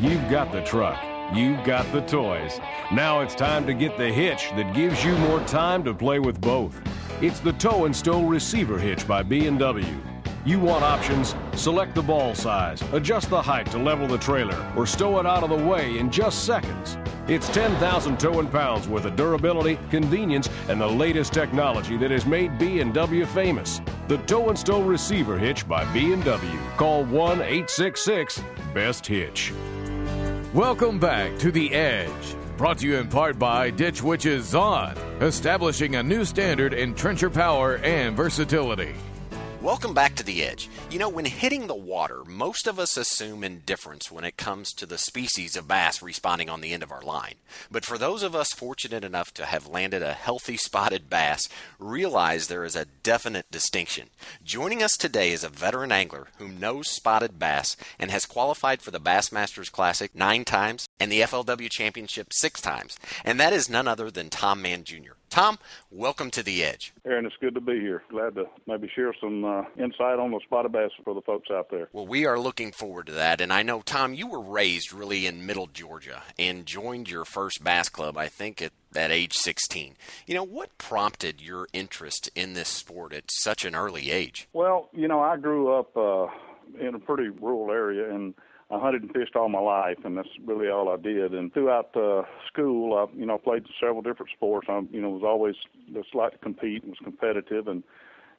You've 0.00 0.30
got 0.30 0.52
the 0.52 0.62
truck. 0.62 1.11
You've 1.34 1.64
got 1.64 1.90
the 1.92 2.02
toys. 2.02 2.60
Now 2.92 3.20
it's 3.20 3.34
time 3.34 3.66
to 3.66 3.72
get 3.72 3.96
the 3.96 4.12
hitch 4.12 4.50
that 4.50 4.74
gives 4.74 5.02
you 5.02 5.16
more 5.16 5.40
time 5.44 5.82
to 5.84 5.94
play 5.94 6.18
with 6.18 6.38
both. 6.42 6.78
It's 7.22 7.40
the 7.40 7.54
Tow 7.54 7.86
and 7.86 7.96
Stow 7.96 8.22
Receiver 8.22 8.78
Hitch 8.78 9.08
by 9.08 9.22
B&W. 9.22 9.96
You 10.44 10.60
want 10.60 10.84
options? 10.84 11.34
Select 11.54 11.94
the 11.94 12.02
ball 12.02 12.34
size, 12.34 12.82
adjust 12.92 13.30
the 13.30 13.40
height 13.40 13.64
to 13.70 13.78
level 13.78 14.06
the 14.06 14.18
trailer, 14.18 14.70
or 14.76 14.86
stow 14.86 15.20
it 15.20 15.26
out 15.26 15.42
of 15.42 15.48
the 15.48 15.56
way 15.56 15.96
in 15.96 16.10
just 16.10 16.44
seconds. 16.44 16.98
It's 17.28 17.48
10,000 17.48 18.20
towing 18.20 18.48
pounds 18.48 18.86
worth 18.86 19.06
of 19.06 19.16
durability, 19.16 19.78
convenience, 19.88 20.50
and 20.68 20.78
the 20.78 20.86
latest 20.86 21.32
technology 21.32 21.96
that 21.96 22.10
has 22.10 22.26
made 22.26 22.58
B&W 22.58 23.24
famous. 23.26 23.80
The 24.08 24.18
Tow 24.18 24.50
and 24.50 24.58
Stow 24.58 24.82
Receiver 24.82 25.38
Hitch 25.38 25.66
by 25.66 25.90
B&W. 25.94 26.58
Call 26.76 27.06
1-866-BEST-HITCH. 27.06 29.81
Welcome 30.54 30.98
back 30.98 31.38
to 31.38 31.50
The 31.50 31.72
Edge. 31.72 32.36
Brought 32.58 32.76
to 32.80 32.86
you 32.86 32.98
in 32.98 33.08
part 33.08 33.38
by 33.38 33.70
Ditch 33.70 34.02
Witch's 34.02 34.44
Zahn, 34.44 34.94
establishing 35.22 35.96
a 35.96 36.02
new 36.02 36.26
standard 36.26 36.74
in 36.74 36.94
trencher 36.94 37.30
power 37.30 37.78
and 37.78 38.14
versatility. 38.14 38.94
Welcome 39.62 39.94
back 39.94 40.11
to 40.22 40.26
the 40.26 40.44
edge. 40.44 40.68
You 40.90 40.98
know, 40.98 41.08
when 41.08 41.24
hitting 41.24 41.66
the 41.66 41.74
water, 41.74 42.22
most 42.24 42.66
of 42.66 42.78
us 42.78 42.96
assume 42.96 43.42
indifference 43.42 44.10
when 44.10 44.24
it 44.24 44.36
comes 44.36 44.72
to 44.74 44.86
the 44.86 44.98
species 44.98 45.56
of 45.56 45.66
bass 45.66 46.00
responding 46.00 46.48
on 46.48 46.60
the 46.60 46.72
end 46.72 46.82
of 46.82 46.92
our 46.92 47.02
line. 47.02 47.34
But 47.70 47.84
for 47.84 47.98
those 47.98 48.22
of 48.22 48.34
us 48.34 48.52
fortunate 48.52 49.04
enough 49.04 49.34
to 49.34 49.46
have 49.46 49.66
landed 49.66 50.02
a 50.02 50.12
healthy 50.12 50.56
spotted 50.56 51.10
bass, 51.10 51.48
realize 51.78 52.46
there 52.46 52.64
is 52.64 52.76
a 52.76 52.86
definite 53.02 53.50
distinction. 53.50 54.10
Joining 54.44 54.82
us 54.82 54.96
today 54.96 55.32
is 55.32 55.42
a 55.42 55.48
veteran 55.48 55.90
angler 55.90 56.28
who 56.38 56.48
knows 56.48 56.88
spotted 56.88 57.38
bass 57.38 57.76
and 57.98 58.10
has 58.10 58.24
qualified 58.24 58.80
for 58.80 58.92
the 58.92 59.00
Bassmasters 59.00 59.72
Classic 59.72 60.14
nine 60.14 60.44
times 60.44 60.86
and 61.00 61.10
the 61.10 61.20
FLW 61.22 61.68
Championship 61.68 62.28
six 62.32 62.60
times. 62.60 62.96
And 63.24 63.40
that 63.40 63.52
is 63.52 63.68
none 63.68 63.88
other 63.88 64.10
than 64.10 64.30
Tom 64.30 64.62
Mann 64.62 64.84
Jr. 64.84 65.14
Tom, 65.32 65.58
welcome 65.90 66.30
to 66.30 66.42
the 66.42 66.62
Edge. 66.62 66.92
Aaron, 67.06 67.24
it's 67.24 67.34
good 67.40 67.54
to 67.54 67.60
be 67.62 67.80
here. 67.80 68.02
Glad 68.10 68.34
to 68.34 68.44
maybe 68.66 68.86
share 68.94 69.14
some 69.18 69.42
uh, 69.46 69.62
insight 69.78 70.18
on 70.18 70.30
the 70.30 70.40
spotted 70.44 70.72
bass 70.72 70.90
for 71.02 71.14
the 71.14 71.22
folks 71.22 71.48
out 71.50 71.70
there. 71.70 71.88
Well, 71.90 72.06
we 72.06 72.26
are 72.26 72.38
looking 72.38 72.70
forward 72.70 73.06
to 73.06 73.12
that. 73.12 73.40
And 73.40 73.50
I 73.50 73.62
know, 73.62 73.80
Tom, 73.80 74.12
you 74.12 74.26
were 74.26 74.42
raised 74.42 74.92
really 74.92 75.26
in 75.26 75.46
middle 75.46 75.68
Georgia 75.68 76.22
and 76.38 76.66
joined 76.66 77.08
your 77.08 77.24
first 77.24 77.64
bass 77.64 77.88
club, 77.88 78.18
I 78.18 78.28
think, 78.28 78.60
at, 78.60 78.72
at 78.94 79.10
age 79.10 79.32
16. 79.32 79.96
You 80.26 80.34
know, 80.34 80.44
what 80.44 80.76
prompted 80.76 81.40
your 81.40 81.66
interest 81.72 82.28
in 82.34 82.52
this 82.52 82.68
sport 82.68 83.14
at 83.14 83.30
such 83.30 83.64
an 83.64 83.74
early 83.74 84.10
age? 84.10 84.50
Well, 84.52 84.90
you 84.92 85.08
know, 85.08 85.20
I 85.20 85.38
grew 85.38 85.72
up 85.74 85.96
uh, 85.96 86.26
in 86.78 86.94
a 86.94 86.98
pretty 86.98 87.30
rural 87.30 87.70
area 87.70 88.14
and 88.14 88.34
I 88.72 88.78
hunted 88.78 89.02
and 89.02 89.12
fished 89.12 89.36
all 89.36 89.50
my 89.50 89.60
life, 89.60 89.98
and 90.04 90.16
that's 90.16 90.28
really 90.46 90.68
all 90.68 90.88
I 90.88 90.96
did. 90.96 91.34
And 91.34 91.52
throughout 91.52 91.94
uh, 91.94 92.22
school, 92.48 92.94
I, 92.96 93.14
you 93.14 93.26
know, 93.26 93.36
played 93.36 93.66
several 93.78 94.00
different 94.00 94.32
sports. 94.32 94.66
I, 94.70 94.80
you 94.90 95.02
know, 95.02 95.10
was 95.10 95.22
always 95.24 95.56
just 95.92 96.14
like 96.14 96.32
to 96.32 96.38
compete 96.38 96.82
and 96.82 96.90
was 96.90 96.98
competitive, 97.04 97.68
and 97.68 97.82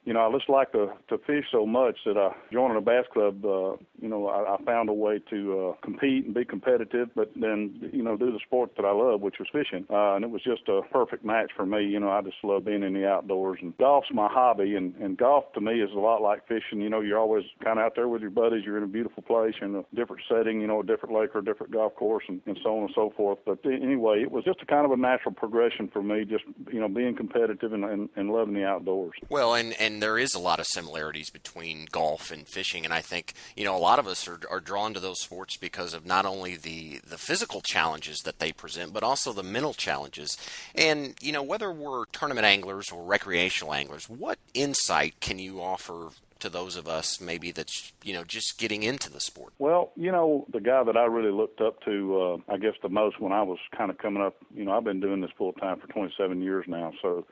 you 0.05 0.13
know, 0.13 0.27
I 0.27 0.37
just 0.37 0.49
like 0.49 0.71
to 0.73 0.91
to 1.09 1.17
fish 1.19 1.45
so 1.51 1.65
much 1.65 1.97
that 2.05 2.17
I 2.17 2.31
joining 2.51 2.77
a 2.77 2.81
bass 2.81 3.05
club. 3.13 3.45
Uh, 3.45 3.77
you 4.01 4.09
know, 4.09 4.27
I, 4.27 4.55
I 4.55 4.63
found 4.63 4.89
a 4.89 4.93
way 4.93 5.19
to 5.29 5.69
uh, 5.69 5.85
compete 5.85 6.25
and 6.25 6.33
be 6.33 6.43
competitive, 6.43 7.09
but 7.15 7.31
then 7.35 7.89
you 7.93 8.03
know 8.03 8.17
do 8.17 8.31
the 8.31 8.39
sport 8.45 8.71
that 8.75 8.85
I 8.85 8.91
love, 8.91 9.21
which 9.21 9.35
was 9.39 9.47
fishing. 9.51 9.85
Uh, 9.89 10.15
and 10.15 10.25
it 10.25 10.31
was 10.31 10.43
just 10.43 10.67
a 10.67 10.81
perfect 10.91 11.23
match 11.23 11.51
for 11.55 11.65
me. 11.65 11.85
You 11.85 12.01
know, 12.01 12.09
I 12.09 12.21
just 12.21 12.35
love 12.43 12.65
being 12.65 12.83
in 12.83 12.93
the 12.93 13.07
outdoors, 13.07 13.59
and 13.61 13.77
golf's 13.77 14.09
my 14.11 14.27
hobby. 14.27 14.75
And 14.75 14.93
and 14.97 15.17
golf 15.17 15.45
to 15.53 15.61
me 15.61 15.79
is 15.79 15.91
a 15.91 15.99
lot 15.99 16.21
like 16.21 16.47
fishing. 16.47 16.81
You 16.81 16.89
know, 16.89 16.99
you're 16.99 17.19
always 17.19 17.45
kind 17.63 17.79
of 17.79 17.85
out 17.85 17.95
there 17.95 18.09
with 18.09 18.21
your 18.21 18.31
buddies. 18.31 18.63
You're 18.65 18.77
in 18.77 18.83
a 18.83 18.87
beautiful 18.87 19.23
place, 19.23 19.53
you're 19.61 19.69
in 19.69 19.75
a 19.75 19.95
different 19.95 20.23
setting. 20.27 20.59
You 20.59 20.67
know, 20.67 20.81
a 20.81 20.85
different 20.85 21.15
lake 21.15 21.33
or 21.33 21.39
a 21.39 21.45
different 21.45 21.71
golf 21.71 21.95
course, 21.95 22.25
and, 22.27 22.41
and 22.45 22.59
so 22.61 22.75
on 22.75 22.83
and 22.83 22.91
so 22.93 23.13
forth. 23.15 23.39
But 23.45 23.59
anyway, 23.65 24.21
it 24.21 24.31
was 24.31 24.43
just 24.43 24.61
a 24.61 24.65
kind 24.65 24.85
of 24.85 24.91
a 24.91 24.97
natural 24.97 25.33
progression 25.33 25.87
for 25.87 26.03
me. 26.03 26.25
Just 26.25 26.43
you 26.73 26.81
know, 26.81 26.89
being 26.89 27.15
competitive 27.15 27.71
and 27.71 27.85
and, 27.85 28.09
and 28.17 28.31
loving 28.31 28.53
the 28.53 28.65
outdoors. 28.65 29.15
Well, 29.29 29.55
and 29.55 29.73
and 29.79 29.92
there 29.99 30.17
is 30.17 30.33
a 30.33 30.39
lot 30.39 30.59
of 30.59 30.65
similarities 30.67 31.29
between 31.29 31.87
golf 31.91 32.31
and 32.31 32.47
fishing, 32.47 32.85
and 32.85 32.93
I 32.93 33.01
think 33.01 33.33
you 33.55 33.63
know 33.63 33.75
a 33.75 33.77
lot 33.77 33.99
of 33.99 34.07
us 34.07 34.27
are, 34.27 34.39
are 34.49 34.59
drawn 34.59 34.93
to 34.93 34.99
those 34.99 35.21
sports 35.21 35.57
because 35.57 35.93
of 35.93 36.05
not 36.05 36.25
only 36.25 36.55
the 36.55 36.99
the 37.07 37.17
physical 37.17 37.61
challenges 37.61 38.19
that 38.19 38.39
they 38.39 38.51
present, 38.51 38.93
but 38.93 39.03
also 39.03 39.33
the 39.33 39.43
mental 39.43 39.73
challenges. 39.73 40.37
And 40.75 41.15
you 41.21 41.31
know 41.31 41.43
whether 41.43 41.71
we're 41.71 42.05
tournament 42.05 42.45
anglers 42.45 42.91
or 42.91 43.03
recreational 43.03 43.73
anglers, 43.73 44.09
what 44.09 44.39
insight 44.53 45.19
can 45.19 45.39
you 45.39 45.61
offer 45.61 46.09
to 46.39 46.49
those 46.49 46.75
of 46.75 46.89
us 46.89 47.21
maybe 47.21 47.51
that's 47.51 47.93
you 48.03 48.13
know 48.13 48.25
just 48.25 48.57
getting 48.57 48.83
into 48.83 49.09
the 49.09 49.21
sport? 49.21 49.53
Well, 49.59 49.91
you 49.95 50.11
know, 50.11 50.45
the 50.51 50.59
guy 50.59 50.83
that 50.83 50.97
I 50.97 51.05
really 51.05 51.31
looked 51.31 51.61
up 51.61 51.81
to, 51.83 52.41
uh, 52.49 52.53
I 52.53 52.57
guess 52.57 52.73
the 52.81 52.89
most 52.89 53.19
when 53.19 53.31
I 53.31 53.43
was 53.43 53.59
kind 53.75 53.89
of 53.89 53.97
coming 53.97 54.21
up. 54.21 54.35
You 54.53 54.65
know, 54.65 54.71
I've 54.71 54.83
been 54.83 54.99
doing 54.99 55.21
this 55.21 55.31
full 55.37 55.53
time 55.53 55.79
for 55.79 55.87
27 55.87 56.41
years 56.41 56.65
now, 56.67 56.91
so 57.01 57.25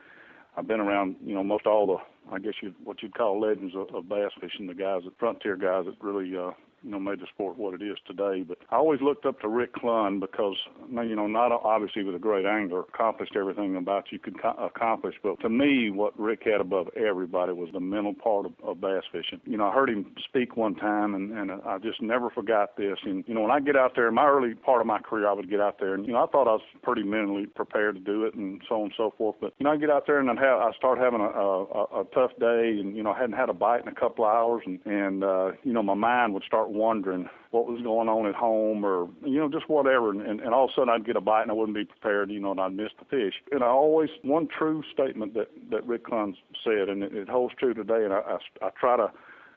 I've 0.56 0.68
been 0.68 0.80
around, 0.80 1.16
you 1.26 1.34
know, 1.34 1.44
most 1.44 1.66
all 1.66 1.88
the, 1.88 1.98
I 2.32 2.40
guess 2.40 2.54
you 2.62 2.74
what 2.84 3.02
you'd 3.02 3.16
call 3.16 3.40
legends 3.40 3.76
of, 3.76 3.94
of 3.96 4.10
bass 4.10 4.32
fishing, 4.40 4.68
the 4.68 4.74
guys, 4.74 5.02
the 5.06 5.12
frontier 5.18 5.56
guys 5.56 5.86
that 5.86 5.96
really 6.02 6.36
uh, 6.36 6.52
you 6.84 6.92
know, 6.92 7.00
made 7.00 7.20
the 7.20 7.28
sport 7.34 7.58
what 7.58 7.74
it 7.74 7.82
is 7.82 7.98
today. 8.06 8.44
But 8.48 8.58
I 8.70 8.78
always 8.78 9.02
looked 9.02 9.26
up 9.26 9.40
to 9.42 9.48
Rick 9.48 9.76
Clunn 9.76 10.20
because, 10.20 10.56
you 10.90 11.16
know, 11.16 11.28
not 11.28 11.52
obviously 11.52 12.04
was 12.04 12.16
a 12.16 12.20
great 12.20 12.46
angler, 12.46 12.82
accomplished 12.82 13.36
everything 13.36 13.76
about 13.76 14.12
you 14.12 14.20
could 14.20 14.36
accomplish. 14.60 15.16
But 15.22 15.40
to 15.42 15.50
me, 15.50 15.90
what 15.92 16.18
Rick 16.20 16.44
had 16.46 16.62
above 16.62 16.90
everybody 16.96 17.54
was 17.54 17.70
the 17.74 17.80
mental 17.80 18.14
part 18.14 18.46
of, 18.46 18.54
of 18.64 18.82
bass 18.82 19.04
fishing. 19.12 19.42
You 19.46 19.58
know, 19.58 19.68
I 19.68 19.74
heard 19.74 19.90
him 19.90 20.14
speak 20.28 20.58
one 20.58 20.76
time, 20.76 21.16
and, 21.16 21.32
and 21.32 21.52
I 21.52 21.78
just 21.78 22.02
never 22.02 22.30
forgot 22.30 22.78
this. 22.78 22.98
And 23.04 23.24
you 23.28 23.34
know, 23.34 23.42
when 23.42 23.52
I 23.52 23.60
get 23.60 23.76
out 23.76 23.94
there, 23.96 24.08
in 24.08 24.16
my 24.16 24.28
early 24.28 24.56
part 24.56 24.82
of 24.82 24.88
my 24.88 25.00
career, 25.00 25.28
I 25.28 25.34
would 25.34 25.50
get 25.50 25.60
out 25.60 25.80
there, 25.80 25.94
and 25.94 26.06
you 26.06 26.14
know, 26.14 26.24
I 26.24 26.28
thought 26.28 26.48
I 26.48 26.54
was 26.54 26.62
pretty 26.82 27.04
mentally 27.04 27.46
prepared 27.46 27.96
to 27.96 28.02
do 28.02 28.26
it, 28.26 28.34
and 28.34 28.62
so 28.68 28.76
on 28.76 28.82
and 28.84 28.94
so 28.98 29.14
forth. 29.18 29.36
But 29.40 29.54
you 29.60 29.66
know, 29.66 29.72
I 29.72 29.78
get 29.78 29.90
out 29.90 30.08
there 30.08 30.20
and 30.20 30.30
I'd 30.30 30.38
have, 30.40 30.60
I 30.60 30.72
start 30.78 30.98
having 30.98 31.22
a, 31.22 31.26
a, 31.26 32.02
a 32.02 32.06
tough 32.14 32.32
day, 32.40 32.78
and 32.80 32.96
you 32.96 33.04
know, 33.04 33.12
I 33.12 33.20
hadn't 33.20 33.38
had 33.38 33.50
a 33.50 33.54
bite 33.54 33.82
in 33.82 33.88
a 33.88 33.96
couple 33.96 34.26
of 34.26 34.32
hours, 34.32 34.64
and 34.66 34.80
and 34.86 35.24
uh, 35.24 35.52
you 35.64 35.74
know, 35.74 35.84
my 35.84 35.94
mind 35.94 36.34
would 36.34 36.44
start 36.44 36.71
wondering 36.72 37.30
what 37.52 37.68
was 37.68 37.82
going 37.82 38.08
on 38.08 38.28
at 38.28 38.36
home 38.36 38.86
or 38.86 39.10
you 39.26 39.38
know 39.38 39.50
just 39.50 39.70
whatever. 39.70 40.12
And, 40.12 40.22
and 40.22 40.54
all 40.54 40.66
of 40.66 40.72
a 40.72 40.74
sudden 40.76 40.90
I'd 40.90 41.06
get 41.06 41.16
a 41.16 41.22
bite 41.22 41.44
and 41.44 41.52
I 41.52 41.54
wouldn't 41.54 41.78
be 41.78 41.86
prepared 41.86 42.32
you 42.32 42.40
know 42.40 42.52
and 42.52 42.60
I'd 42.60 42.74
miss 42.74 42.92
the 43.00 43.06
fish. 43.06 43.36
And 43.52 43.64
I 43.64 43.68
always 43.68 44.10
one 44.24 44.48
true 44.48 44.84
statement 44.94 45.34
that 45.36 45.50
that 45.70 45.86
Rick 45.86 46.06
Clunn 46.06 46.36
said 46.64 46.90
and 46.90 47.04
it, 47.04 47.14
it 47.14 47.30
holds 47.30 47.54
true 47.56 47.74
today 47.74 48.04
and 48.06 48.14
I, 48.14 48.20
I, 48.20 48.68
I 48.68 48.70
try 48.80 48.98
to 48.98 49.12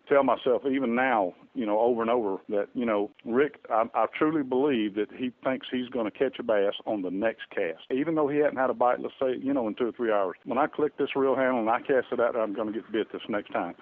tell 0.08 0.22
myself 0.22 0.62
even 0.70 0.94
now, 0.94 1.34
you 1.54 1.64
know, 1.64 1.80
over 1.80 2.02
and 2.02 2.10
over 2.10 2.36
that, 2.48 2.68
you 2.74 2.84
know, 2.84 3.10
Rick, 3.24 3.64
I, 3.70 3.84
I 3.94 4.06
truly 4.16 4.42
believe 4.42 4.94
that 4.96 5.08
he 5.16 5.32
thinks 5.42 5.66
he's 5.70 5.88
going 5.88 6.10
to 6.10 6.10
catch 6.10 6.38
a 6.38 6.42
bass 6.42 6.74
on 6.86 7.02
the 7.02 7.10
next 7.10 7.48
cast, 7.50 7.82
even 7.90 8.14
though 8.14 8.28
he 8.28 8.38
hadn't 8.38 8.58
had 8.58 8.70
a 8.70 8.74
bite, 8.74 9.00
let's 9.00 9.14
say, 9.20 9.36
you 9.40 9.54
know, 9.54 9.66
in 9.66 9.74
two 9.74 9.88
or 9.88 9.92
three 9.92 10.12
hours. 10.12 10.36
When 10.44 10.58
I 10.58 10.66
click 10.66 10.96
this 10.98 11.16
reel 11.16 11.34
handle 11.34 11.60
and 11.60 11.70
I 11.70 11.80
cast 11.80 12.08
it 12.12 12.20
out, 12.20 12.36
I'm 12.36 12.54
going 12.54 12.72
to 12.72 12.74
get 12.74 12.90
bit 12.92 13.12
this 13.12 13.22
next 13.28 13.52
time 13.52 13.74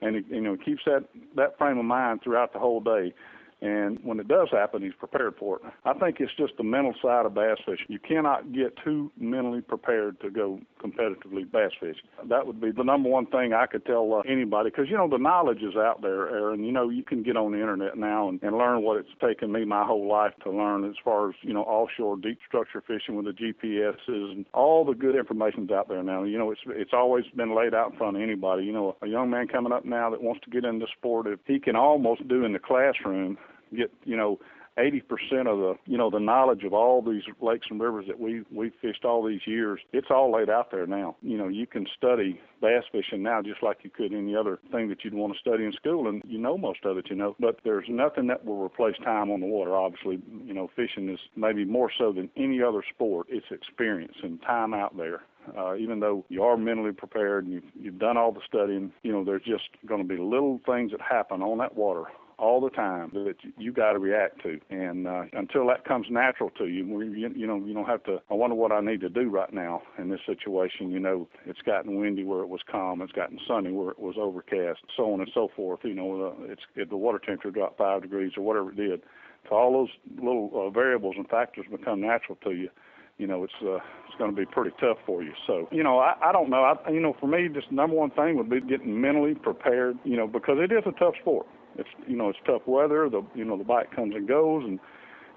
and 0.00 0.16
he, 0.16 0.34
you 0.34 0.40
know 0.40 0.56
keeps 0.56 0.82
that 0.86 1.04
that 1.36 1.56
frame 1.58 1.78
of 1.78 1.84
mind 1.84 2.20
throughout 2.22 2.52
the 2.52 2.58
whole 2.58 2.80
day. 2.80 3.12
And 3.60 3.98
when 4.04 4.20
it 4.20 4.28
does 4.28 4.48
happen, 4.52 4.82
he's 4.82 4.94
prepared 4.94 5.34
for 5.36 5.56
it. 5.56 5.62
I 5.84 5.92
think 5.94 6.18
it's 6.20 6.32
just 6.36 6.56
the 6.56 6.62
mental 6.62 6.94
side 7.02 7.26
of 7.26 7.34
bass 7.34 7.58
fishing. 7.66 7.86
You 7.88 7.98
cannot 7.98 8.52
get 8.52 8.76
too 8.84 9.10
mentally 9.18 9.60
prepared 9.60 10.20
to 10.20 10.30
go 10.30 10.60
competitively 10.80 11.50
bass 11.50 11.72
fishing. 11.80 12.08
That 12.28 12.46
would 12.46 12.60
be 12.60 12.70
the 12.70 12.84
number 12.84 13.08
one 13.08 13.26
thing 13.26 13.52
I 13.52 13.66
could 13.66 13.84
tell 13.84 14.14
uh, 14.14 14.20
anybody 14.30 14.70
because, 14.70 14.88
you 14.88 14.96
know, 14.96 15.08
the 15.08 15.18
knowledge 15.18 15.62
is 15.62 15.74
out 15.74 16.02
there, 16.02 16.28
Aaron. 16.28 16.62
You 16.62 16.70
know, 16.70 16.88
you 16.88 17.02
can 17.02 17.24
get 17.24 17.36
on 17.36 17.50
the 17.50 17.58
internet 17.58 17.98
now 17.98 18.28
and, 18.28 18.40
and 18.44 18.56
learn 18.56 18.82
what 18.82 18.98
it's 18.98 19.08
taken 19.20 19.50
me 19.50 19.64
my 19.64 19.84
whole 19.84 20.06
life 20.06 20.34
to 20.44 20.50
learn 20.50 20.84
as 20.84 20.94
far 21.02 21.30
as, 21.30 21.34
you 21.42 21.52
know, 21.52 21.62
offshore 21.62 22.16
deep 22.16 22.38
structure 22.46 22.82
fishing 22.86 23.16
with 23.16 23.26
the 23.26 23.32
GPSs 23.32 24.32
and 24.32 24.46
all 24.54 24.84
the 24.84 24.94
good 24.94 25.16
information's 25.16 25.72
out 25.72 25.88
there 25.88 26.04
now. 26.04 26.22
You 26.22 26.38
know, 26.38 26.52
it's 26.52 26.60
it's 26.66 26.92
always 26.92 27.24
been 27.34 27.56
laid 27.56 27.74
out 27.74 27.92
in 27.92 27.98
front 27.98 28.16
of 28.16 28.22
anybody. 28.22 28.64
You 28.64 28.72
know, 28.72 28.96
a 29.02 29.08
young 29.08 29.30
man 29.30 29.48
coming 29.48 29.72
up 29.72 29.84
now 29.84 30.10
that 30.10 30.22
wants 30.22 30.42
to 30.44 30.50
get 30.50 30.64
into 30.64 30.86
sport, 30.96 31.26
if 31.26 31.40
he 31.46 31.58
can 31.58 31.74
almost 31.74 32.26
do 32.28 32.44
in 32.44 32.52
the 32.52 32.58
classroom 32.58 33.36
get 33.76 33.92
you 34.04 34.16
know 34.16 34.38
80% 34.78 35.02
of 35.46 35.58
the 35.58 35.74
you 35.86 35.98
know 35.98 36.08
the 36.08 36.20
knowledge 36.20 36.62
of 36.62 36.72
all 36.72 37.02
these 37.02 37.22
lakes 37.40 37.66
and 37.68 37.80
rivers 37.80 38.06
that 38.06 38.18
we 38.18 38.44
we 38.52 38.70
fished 38.80 39.04
all 39.04 39.26
these 39.26 39.40
years 39.44 39.80
it's 39.92 40.06
all 40.10 40.32
laid 40.32 40.48
out 40.48 40.70
there 40.70 40.86
now. 40.86 41.16
You 41.20 41.36
know 41.36 41.48
you 41.48 41.66
can 41.66 41.86
study 41.96 42.40
bass 42.62 42.84
fishing 42.92 43.22
now 43.22 43.42
just 43.42 43.62
like 43.62 43.78
you 43.82 43.90
could 43.90 44.12
any 44.12 44.36
other 44.36 44.58
thing 44.70 44.88
that 44.88 45.04
you'd 45.04 45.14
want 45.14 45.32
to 45.32 45.38
study 45.40 45.64
in 45.64 45.72
school 45.72 46.08
and 46.08 46.22
you 46.26 46.38
know 46.38 46.56
most 46.56 46.84
of 46.84 46.96
it 46.96 47.06
you 47.10 47.16
know. 47.16 47.34
But 47.40 47.58
there's 47.64 47.86
nothing 47.88 48.28
that 48.28 48.44
will 48.44 48.62
replace 48.62 48.96
time 49.04 49.30
on 49.30 49.40
the 49.40 49.46
water 49.46 49.76
obviously. 49.76 50.20
You 50.44 50.54
know 50.54 50.70
fishing 50.76 51.08
is 51.08 51.18
maybe 51.34 51.64
more 51.64 51.90
so 51.98 52.12
than 52.12 52.30
any 52.36 52.62
other 52.62 52.82
sport. 52.94 53.26
It's 53.28 53.46
experience 53.50 54.14
and 54.22 54.40
time 54.42 54.74
out 54.74 54.96
there. 54.96 55.22
Uh, 55.56 55.74
even 55.76 55.98
though 55.98 56.24
you 56.28 56.42
are 56.42 56.58
mentally 56.58 56.92
prepared 56.92 57.44
and 57.44 57.54
you've, 57.54 57.64
you've 57.74 57.98
done 57.98 58.18
all 58.18 58.30
the 58.30 58.40
studying, 58.46 58.92
you 59.02 59.10
know, 59.10 59.24
there's 59.24 59.42
just 59.44 59.64
going 59.86 60.02
to 60.02 60.06
be 60.06 60.20
little 60.20 60.60
things 60.66 60.90
that 60.90 61.00
happen 61.00 61.40
on 61.40 61.56
that 61.56 61.74
water 61.74 62.04
all 62.38 62.60
the 62.60 62.70
time 62.70 63.10
that 63.12 63.36
you 63.56 63.72
got 63.72 63.92
to 63.92 63.98
react 63.98 64.42
to. 64.42 64.60
And 64.70 65.06
uh, 65.06 65.22
until 65.32 65.66
that 65.68 65.84
comes 65.84 66.06
natural 66.10 66.50
to 66.58 66.66
you, 66.66 66.84
you, 67.02 67.30
you 67.34 67.46
know, 67.46 67.56
you 67.56 67.74
don't 67.74 67.86
have 67.86 68.04
to. 68.04 68.18
I 68.30 68.34
wonder 68.34 68.54
what 68.54 68.72
I 68.72 68.80
need 68.80 69.00
to 69.00 69.08
do 69.08 69.28
right 69.28 69.52
now 69.52 69.82
in 69.98 70.08
this 70.08 70.20
situation. 70.24 70.90
You 70.90 71.00
know, 71.00 71.28
it's 71.46 71.60
gotten 71.62 71.98
windy 71.98 72.24
where 72.24 72.40
it 72.40 72.48
was 72.48 72.60
calm. 72.70 73.02
It's 73.02 73.12
gotten 73.12 73.38
sunny 73.46 73.72
where 73.72 73.90
it 73.90 73.98
was 73.98 74.14
overcast, 74.18 74.80
so 74.96 75.12
on 75.12 75.20
and 75.20 75.30
so 75.34 75.48
forth. 75.54 75.80
You 75.82 75.94
know, 75.94 76.26
uh, 76.26 76.52
it's 76.52 76.62
it, 76.76 76.90
the 76.90 76.96
water 76.96 77.18
temperature 77.18 77.50
dropped 77.50 77.78
five 77.78 78.02
degrees 78.02 78.32
or 78.36 78.42
whatever 78.42 78.70
it 78.70 78.76
did. 78.76 79.02
So 79.48 79.56
all 79.56 79.72
those 79.72 79.90
little 80.16 80.50
uh, 80.54 80.70
variables 80.70 81.14
and 81.16 81.28
factors 81.28 81.66
become 81.70 82.00
natural 82.00 82.38
to 82.44 82.50
you 82.52 82.70
you 83.18 83.26
know, 83.26 83.42
it's 83.42 83.52
uh, 83.62 83.76
it's 84.06 84.16
going 84.16 84.30
to 84.30 84.36
be 84.36 84.46
pretty 84.46 84.70
tough 84.80 84.96
for 85.04 85.22
you. 85.24 85.32
So, 85.46 85.68
you 85.72 85.82
know, 85.82 85.98
I, 85.98 86.14
I 86.22 86.32
don't 86.32 86.48
know. 86.48 86.62
I, 86.62 86.90
you 86.90 87.00
know, 87.00 87.16
for 87.18 87.26
me, 87.26 87.48
just 87.52 87.70
number 87.72 87.96
one 87.96 88.10
thing 88.10 88.36
would 88.36 88.48
be 88.48 88.60
getting 88.60 89.00
mentally 89.00 89.34
prepared. 89.34 89.98
You 90.04 90.16
know, 90.16 90.28
because 90.28 90.58
it 90.60 90.72
is 90.72 90.84
a 90.86 90.92
tough 90.92 91.14
sport. 91.20 91.46
It's 91.78 91.88
you 92.06 92.16
know, 92.16 92.28
it's 92.28 92.38
tough 92.44 92.62
weather. 92.66 93.08
The 93.08 93.22
you 93.34 93.44
know, 93.44 93.56
the 93.56 93.64
bike 93.64 93.94
comes 93.94 94.14
and 94.14 94.26
goes, 94.26 94.64
and 94.64 94.78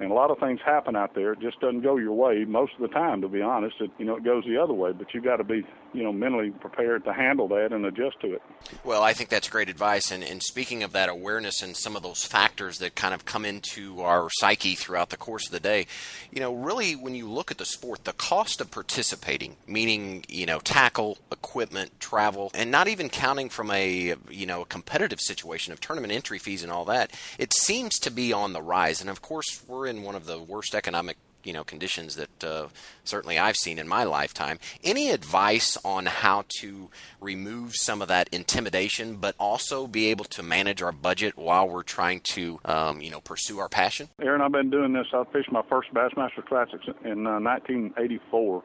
and 0.02 0.12
a 0.12 0.16
lot 0.16 0.32
of 0.32 0.40
things 0.40 0.60
happen 0.66 0.96
out 0.96 1.14
there. 1.14 1.34
It 1.34 1.40
just 1.42 1.60
doesn't 1.60 1.82
go 1.82 1.98
your 1.98 2.14
way 2.14 2.44
most 2.44 2.74
of 2.74 2.82
the 2.82 2.88
time, 2.88 3.22
to 3.22 3.28
be 3.28 3.42
honest. 3.42 3.76
It, 3.80 3.92
you 4.00 4.06
know, 4.06 4.16
it 4.16 4.24
goes 4.24 4.44
the 4.46 4.58
other 4.58 4.74
way, 4.74 4.92
but 4.94 5.14
you've 5.14 5.24
got 5.24 5.38
to 5.38 5.44
be, 5.44 5.64
you 5.94 6.04
know, 6.04 6.12
mentally 6.12 6.50
prepared 6.50 7.06
to 7.06 7.14
handle 7.14 7.48
that 7.50 7.72
and 7.72 7.86
adjust 7.86 8.20
to 8.22 8.34
it. 8.34 8.42
Well, 8.84 9.04
I 9.04 9.14
think 9.14 9.30
that's 9.30 9.48
great 9.48 9.70
advice. 9.70 10.12
And, 10.12 10.24
and 10.24 10.42
speaking 10.42 10.82
of 10.82 10.92
that 10.94 11.08
awareness 11.08 11.62
and 11.62 11.78
some 11.78 11.96
of 11.96 12.02
those 12.02 12.26
factors 12.26 12.80
that 12.80 12.96
kind 12.96 13.14
of 13.14 13.26
come 13.26 13.46
into 13.46 14.02
our 14.02 14.28
psyche 14.32 14.74
throughout 14.74 15.12
the 15.12 15.18
course 15.18 15.46
of 15.46 15.52
the 15.52 15.60
day, 15.60 15.86
you 16.32 16.40
know, 16.40 16.52
really 16.52 16.96
when 16.96 17.14
you 17.14 17.30
look 17.30 17.52
at 17.52 17.60
the 17.60 17.66
sport, 17.66 18.06
the 18.06 18.14
cost 18.14 18.60
of 18.60 18.72
participating, 18.72 19.56
meaning, 19.68 20.26
you 20.28 20.48
know, 20.48 20.60
tackle, 20.60 21.20
equipment, 21.32 22.00
travel, 22.00 22.50
and 22.56 22.72
not 22.72 22.88
even 22.88 23.08
counting 23.08 23.50
from 23.50 23.70
a, 23.70 24.16
you 24.32 24.48
know, 24.48 24.64
a 24.64 24.66
competitive 24.66 25.22
situation 25.22 25.72
of 25.72 25.80
tournament 25.80 26.12
entry 26.12 26.40
fees 26.40 26.64
and 26.64 26.72
all 26.72 26.86
that, 26.86 27.12
it 27.38 27.54
seems 27.54 28.00
to 28.00 28.10
be 28.10 28.34
on 28.34 28.54
the 28.54 28.62
rise. 28.64 29.00
And 29.00 29.10
of 29.10 29.22
course, 29.22 29.62
we're 29.68 29.91
in 29.92 30.04
one 30.04 30.16
of 30.16 30.26
the 30.26 30.40
worst 30.40 30.74
economic 30.74 31.18
you 31.44 31.54
know 31.54 31.64
conditions 31.64 32.16
that 32.16 32.44
uh, 32.44 32.68
certainly 33.04 33.38
I've 33.38 33.56
seen 33.56 33.80
in 33.80 33.88
my 33.88 34.04
lifetime. 34.04 34.60
Any 34.84 35.10
advice 35.10 35.78
on 35.84 36.06
how 36.06 36.46
to 36.60 36.90
remove 37.20 37.76
some 37.76 38.02
of 38.02 38.08
that 38.08 38.30
intimidation, 38.32 39.16
but 39.16 39.36
also 39.40 39.88
be 39.88 40.08
able 40.08 40.26
to 40.26 40.44
manage 40.44 40.82
our 40.82 40.92
budget 40.92 41.38
while 41.38 41.68
we're 41.68 41.84
trying 41.84 42.22
to 42.32 42.60
um, 42.66 43.02
you 43.02 43.10
know 43.10 43.22
pursue 43.22 43.60
our 43.60 43.70
passion? 43.70 44.10
Aaron, 44.22 44.42
I've 44.42 44.52
been 44.52 44.70
doing 44.70 44.94
this. 44.94 45.08
I 45.14 45.24
fished 45.32 45.52
my 45.52 45.64
first 45.70 45.94
Bassmaster 45.94 46.46
Classics 46.46 46.86
in 47.04 47.28
uh, 47.28 47.40
1984. 47.40 48.64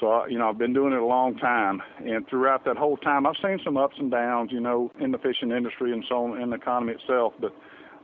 So, 0.00 0.26
you 0.26 0.36
know, 0.36 0.48
I've 0.48 0.58
been 0.58 0.72
doing 0.72 0.92
it 0.92 0.98
a 0.98 1.04
long 1.04 1.36
time. 1.36 1.80
And 1.98 2.26
throughout 2.28 2.64
that 2.64 2.76
whole 2.76 2.96
time, 2.96 3.24
I've 3.24 3.36
seen 3.40 3.60
some 3.64 3.76
ups 3.76 3.94
and 3.98 4.10
downs, 4.10 4.50
you 4.50 4.58
know, 4.58 4.90
in 4.98 5.12
the 5.12 5.18
fishing 5.18 5.52
industry 5.52 5.92
and 5.92 6.04
so 6.08 6.24
on, 6.24 6.40
in 6.40 6.50
the 6.50 6.56
economy 6.56 6.94
itself. 6.94 7.34
But 7.40 7.54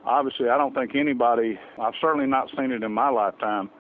obviously, 0.09 0.49
I 0.49 0.59
don't 0.59 0.75
think 0.75 0.95
anybody, 0.97 1.59
I've 1.81 1.95
certainly 2.01 2.27
not 2.27 2.49
seen 2.57 2.73
it 2.73 2.83
in 2.83 2.93
my 2.93 3.11
lifetime, 3.11 3.71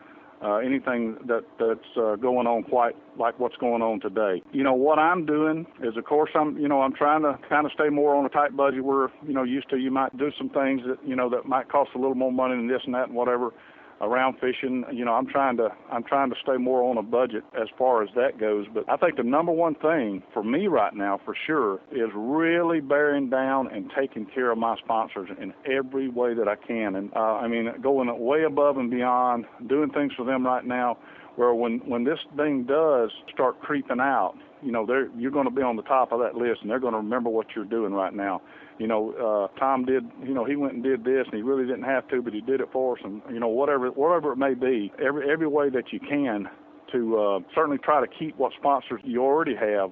uh, 0.42 0.56
anything 0.56 1.16
that 1.26 1.44
that's 1.58 1.97
uh, 1.97 2.14
going 2.16 2.47
on 2.47 2.62
quite 2.62 2.94
like 3.18 3.40
what's 3.40 3.56
going 3.56 3.82
on 3.82 4.00
today. 4.00 4.42
You 4.52 4.62
know 4.62 4.75
what 4.75 4.99
I'm 4.99 5.26
doing 5.26 5.66
is, 5.82 5.97
of 5.97 6.04
course, 6.04 6.30
I'm 6.35 6.56
you 6.58 6.68
know 6.68 6.82
I'm 6.82 6.92
trying 6.92 7.23
to 7.23 7.38
kind 7.49 7.66
of 7.66 7.73
stay 7.73 7.88
more 7.88 8.14
on 8.14 8.25
a 8.25 8.28
tight 8.28 8.56
budget. 8.56 8.85
Where 8.85 9.11
you 9.26 9.32
know 9.32 9.42
used 9.42 9.68
to 9.70 9.78
you 9.78 9.90
might 9.90 10.16
do 10.16 10.30
some 10.38 10.49
things 10.50 10.82
that 10.87 10.99
you 11.04 11.16
know 11.16 11.28
that 11.30 11.47
might 11.47 11.68
cost 11.68 11.90
a 11.97 11.99
little 11.99 12.14
more 12.14 12.32
money 12.32 12.54
than 12.54 12.68
this 12.68 12.82
and 12.85 12.94
that 12.94 13.08
and 13.08 13.16
whatever 13.16 13.52
around 14.00 14.35
fishing. 14.40 14.85
You 14.93 15.05
know, 15.05 15.12
I'm 15.12 15.26
trying 15.26 15.57
to 15.59 15.69
I'm 15.90 16.05
trying 16.05 16.31
to 16.31 16.37
stay 16.43 16.57
more 16.57 16.83
on 16.83 16.97
a 16.99 17.02
budget 17.02 17.45
as 17.61 17.69
far 17.76 18.02
as 18.02 18.09
that 18.14 18.38
goes. 18.38 18.67
But 18.73 18.85
I 18.88 18.97
think 18.97 19.17
the 19.17 19.23
number 19.23 19.52
one 19.52 19.75
thing 19.75 20.23
for 20.33 20.43
me 20.43 20.67
right 20.67 20.95
now, 20.95 21.21
for 21.25 21.35
sure, 21.47 21.81
is 21.93 22.11
really 22.14 22.81
bearing 22.81 23.31
down 23.31 23.69
and 23.73 23.90
taking 23.97 24.26
care 24.26 24.50
of 24.50 24.59
my 24.59 24.76
sponsors 24.76 25.28
in 25.40 25.52
every 25.71 26.09
way 26.09 26.35
that 26.35 26.49
I 26.49 26.57
can. 26.57 26.97
And 26.97 27.12
uh, 27.14 27.19
I 27.19 27.49
mean, 27.49 27.73
going 27.83 28.09
way 28.19 28.45
above 28.45 28.76
and 28.78 28.90
beyond, 28.90 29.47
doing 29.67 29.90
things 29.90 30.12
for 30.17 30.25
them 30.25 30.45
right 30.45 30.64
now. 30.64 30.99
Where 31.37 31.55
when 31.55 31.78
when 31.87 32.02
this 32.02 32.19
thing 32.37 32.64
does 32.64 33.11
start 33.33 33.61
creeping 33.61 34.00
out, 34.00 34.35
you 34.62 34.73
know, 34.73 34.87
they're 34.87 35.09
you're 35.17 35.31
going 35.31 35.47
to 35.47 35.55
be 35.55 35.62
on 35.62 35.77
the 35.77 35.83
top 35.83 36.12
of 36.12 36.21
that 36.21 36.35
list, 36.35 36.62
and 36.62 36.71
they're 36.71 36.81
going 36.81 36.95
to 36.95 36.99
remember 36.99 37.31
what 37.31 37.47
you're 37.55 37.65
doing 37.65 37.93
right 37.93 38.15
now 38.15 38.43
you 38.79 38.87
know, 38.87 39.50
uh, 39.55 39.59
Tom 39.59 39.85
did, 39.85 40.05
you 40.23 40.35
know, 40.35 40.45
he 40.45 40.57
went 40.57 40.75
and 40.75 40.83
did 40.83 41.05
this, 41.05 41.25
and 41.27 41.35
he 41.35 41.43
really 41.43 41.67
didn't 41.67 41.83
have 41.83 42.07
to, 42.09 42.23
but 42.23 42.33
he 42.33 42.41
did 42.41 42.61
it 42.61 42.69
for 42.73 42.97
us, 42.97 43.00
and 43.05 43.21
you 43.31 43.41
know, 43.41 43.49
whatever, 43.49 43.91
whatever 43.91 44.33
it 44.33 44.37
may 44.37 44.55
be, 44.55 44.93
every 45.05 45.31
every 45.31 45.49
way 45.49 45.69
that 45.69 45.93
you 45.93 46.00
can 46.00 46.49
to 46.93 47.19
uh, 47.19 47.41
certainly 47.55 47.79
try 47.79 48.00
to 48.00 48.07
keep 48.07 48.37
what 48.38 48.53
sponsors 48.59 49.00
you 49.05 49.23
already 49.23 49.55
have. 49.55 49.91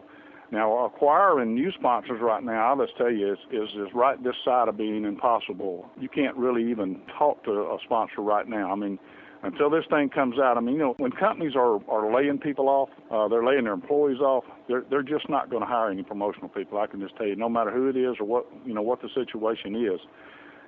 Now, 0.52 0.86
acquiring 0.86 1.54
new 1.54 1.72
sponsors 1.72 2.20
right 2.22 2.42
now, 2.42 2.68
I'll 2.68 2.86
just 2.86 2.96
tell 2.96 3.10
you, 3.10 3.32
is, 3.32 3.38
is 3.50 3.68
is 3.74 3.88
right 3.92 4.22
this 4.22 4.36
side 4.44 4.68
of 4.68 4.76
being 4.76 5.04
impossible. 5.04 5.86
You 6.00 6.08
can't 6.08 6.36
really 6.36 6.70
even 6.70 7.02
talk 7.18 7.42
to 7.44 7.50
a 7.50 7.78
sponsor 7.84 8.20
right 8.20 8.46
now. 8.46 8.70
I 8.70 8.76
mean, 8.76 8.98
until 9.46 9.70
this 9.70 9.84
thing 9.88 10.08
comes 10.08 10.38
out. 10.38 10.56
I 10.56 10.60
mean, 10.60 10.74
you 10.74 10.80
know, 10.80 10.94
when 10.98 11.12
companies 11.12 11.54
are 11.54 11.78
are 11.88 12.12
laying 12.12 12.38
people 12.38 12.68
off, 12.68 12.88
uh, 13.10 13.28
they're 13.28 13.44
laying 13.44 13.64
their 13.64 13.72
employees 13.72 14.18
off. 14.18 14.44
They're 14.68 14.84
they're 14.90 15.02
just 15.02 15.28
not 15.28 15.50
going 15.50 15.62
to 15.62 15.66
hire 15.66 15.90
any 15.90 16.02
promotional 16.02 16.48
people. 16.48 16.78
I 16.78 16.86
can 16.86 17.00
just 17.00 17.16
tell 17.16 17.26
you, 17.26 17.36
no 17.36 17.48
matter 17.48 17.70
who 17.70 17.88
it 17.88 17.96
is 17.96 18.16
or 18.18 18.26
what 18.26 18.46
you 18.64 18.74
know 18.74 18.82
what 18.82 19.00
the 19.00 19.08
situation 19.14 19.76
is. 19.76 20.00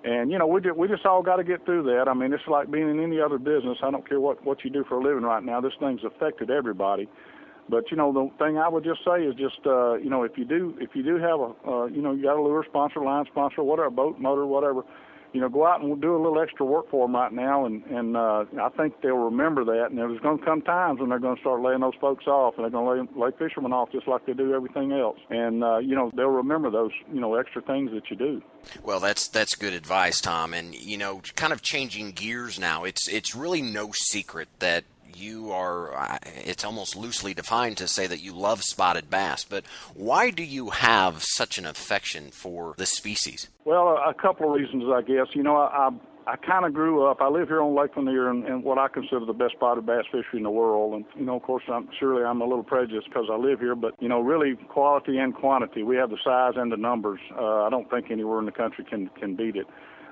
And 0.05 0.31
you 0.31 0.39
know, 0.39 0.47
we 0.47 0.61
just, 0.61 0.77
we 0.77 0.87
just 0.87 1.05
all 1.05 1.23
got 1.23 1.37
to 1.37 1.45
get 1.45 1.65
through 1.65 1.83
that. 1.85 2.09
I 2.09 2.15
mean, 2.15 2.33
it's 2.33 2.47
like 2.47 2.71
being 2.71 2.89
in 2.89 3.03
any 3.03 3.21
other 3.21 3.39
business. 3.39 3.79
I 3.83 3.91
don't 3.91 4.09
care 4.09 4.21
what 4.21 4.45
what 4.45 4.65
you 4.65 4.71
do 4.71 4.85
for 4.89 4.99
a 4.99 5.03
living 5.03 5.25
right 5.25 5.43
now. 5.43 5.61
This 5.61 5.73
thing's 5.81 6.05
affected 6.05 6.51
everybody. 6.51 7.09
But 7.69 7.91
you 7.91 7.97
know, 7.97 8.13
the 8.13 8.31
thing 8.43 8.57
I 8.59 8.69
would 8.69 8.85
just 8.85 9.01
say 9.05 9.25
is 9.25 9.35
just 9.35 9.59
uh, 9.67 9.95
you 9.95 10.09
know, 10.09 10.23
if 10.23 10.39
you 10.39 10.45
do 10.45 10.77
if 10.81 10.91
you 10.95 11.03
do 11.03 11.17
have 11.17 11.41
a 11.41 11.53
uh, 11.69 11.87
you 11.87 12.01
know 12.01 12.13
you 12.13 12.23
got 12.23 12.37
a 12.37 12.43
lure 12.43 12.65
sponsor, 12.69 13.01
line 13.01 13.25
sponsor, 13.27 13.65
whatever, 13.65 13.91
boat 13.91 14.21
motor, 14.21 14.47
whatever 14.47 14.83
you 15.33 15.41
know, 15.41 15.49
go 15.49 15.67
out 15.67 15.83
and 15.83 16.01
do 16.01 16.17
a 16.17 16.21
little 16.21 16.41
extra 16.41 16.65
work 16.65 16.91
for 16.91 17.07
them 17.07 17.15
right 17.15 17.33
now, 17.33 17.67
and 17.67 17.85
and 17.87 18.17
uh, 18.17 18.45
I 18.61 18.69
think 18.71 19.01
they'll 19.03 19.17
remember 19.17 19.65
that. 19.65 19.87
And 19.91 19.99
there's 19.99 20.21
going 20.21 20.39
to 20.39 20.45
come 20.45 20.63
times 20.63 21.01
when 21.01 21.11
they're 21.11 21.19
going 21.19 21.37
to 21.37 21.41
start 21.41 21.61
laying 21.61 21.81
those 21.81 21.95
folks 22.01 22.27
off, 22.27 22.55
and 22.57 22.65
they're 22.65 22.71
going 22.71 23.07
to 23.07 23.19
lay, 23.19 23.27
lay 23.27 23.37
fishermen 23.39 23.73
off 23.73 23.93
just 23.93 24.09
like 24.09 24.25
they 24.27 24.33
do 24.33 24.55
everything 24.55 24.93
else. 24.93 25.19
And 25.31 25.63
uh, 25.63 25.79
you 25.79 25.95
know, 25.95 26.11
they'll 26.15 26.29
remember 26.29 26.71
those 26.71 26.93
you 27.13 27.21
know 27.21 27.35
extra 27.35 27.63
things 27.63 27.91
that 27.93 28.11
you 28.11 28.17
do. 28.17 28.43
Well, 28.83 29.01
that's 29.01 29.29
that's 29.29 29.55
good 29.55 29.75
advice, 29.75 30.21
Tom. 30.21 30.55
And 30.55 30.75
you 30.75 30.97
know, 30.97 31.21
kind 31.37 31.53
of 31.53 31.63
changing 31.63 32.13
gears 32.13 32.59
now. 32.59 32.85
It's 32.85 33.09
it's 33.09 33.35
really 33.35 33.63
no 33.63 33.91
secret 33.93 34.49
that 34.61 34.85
you 35.17 35.53
are, 35.53 36.19
it's 36.45 36.65
almost 36.65 36.97
loosely 36.97 37.35
defined 37.35 37.77
to 37.79 37.89
say 37.89 38.07
that 38.07 38.21
you 38.21 38.33
love 38.33 38.63
spotted 38.63 39.11
bass, 39.11 39.45
but 39.45 39.65
why 39.95 40.31
do 40.31 40.43
you 40.43 40.71
have 40.71 41.23
such 41.23 41.59
an 41.59 41.67
affection 41.67 42.31
for 42.31 42.75
this 42.79 42.91
species? 42.91 43.49
Well, 43.65 43.89
a 43.89 44.15
couple 44.15 44.53
of 44.53 44.61
reasons, 44.61 44.85
I 44.93 45.03
guess. 45.03 45.29
You 45.35 45.43
know, 45.43 45.57
I, 45.57 45.89
I 45.89 45.91
I 46.29 46.37
kind 46.37 46.67
of 46.67 46.75
grew 46.75 47.07
up. 47.07 47.23
I 47.23 47.29
live 47.29 47.49
here 47.49 47.63
on 47.63 47.75
Lake 47.75 47.97
Lanier 47.97 48.29
and, 48.29 48.45
and 48.45 48.63
what 48.63 48.77
I 48.77 48.89
consider 48.89 49.25
the 49.25 49.33
best 49.33 49.55
spotted 49.55 49.87
bass 49.87 50.05
fishery 50.13 50.37
in 50.37 50.43
the 50.43 50.51
world. 50.51 50.93
And 50.93 51.07
you 51.17 51.25
know, 51.25 51.37
of 51.37 51.43
course, 51.43 51.65
I'm 51.73 51.89
surely 51.99 52.23
I'm 52.23 52.43
a 52.43 52.45
little 52.45 52.63
prejudiced 52.63 53.09
because 53.09 53.29
I 53.33 53.37
live 53.37 53.61
here, 53.61 53.75
but 53.75 53.95
you 53.99 54.09
know, 54.09 54.21
really 54.21 54.55
quality 54.69 55.17
and 55.17 55.35
quantity. 55.35 55.83
We 55.83 55.97
have 55.97 56.11
the 56.11 56.19
size 56.23 56.53
and 56.57 56.71
the 56.71 56.77
numbers. 56.77 57.21
Uh, 57.35 57.63
I 57.63 57.71
don't 57.71 57.89
think 57.89 58.11
anywhere 58.11 58.39
in 58.41 58.45
the 58.45 58.53
country 58.53 58.85
can 58.85 59.09
can 59.19 59.37
beat 59.37 59.57
it. 59.57 59.67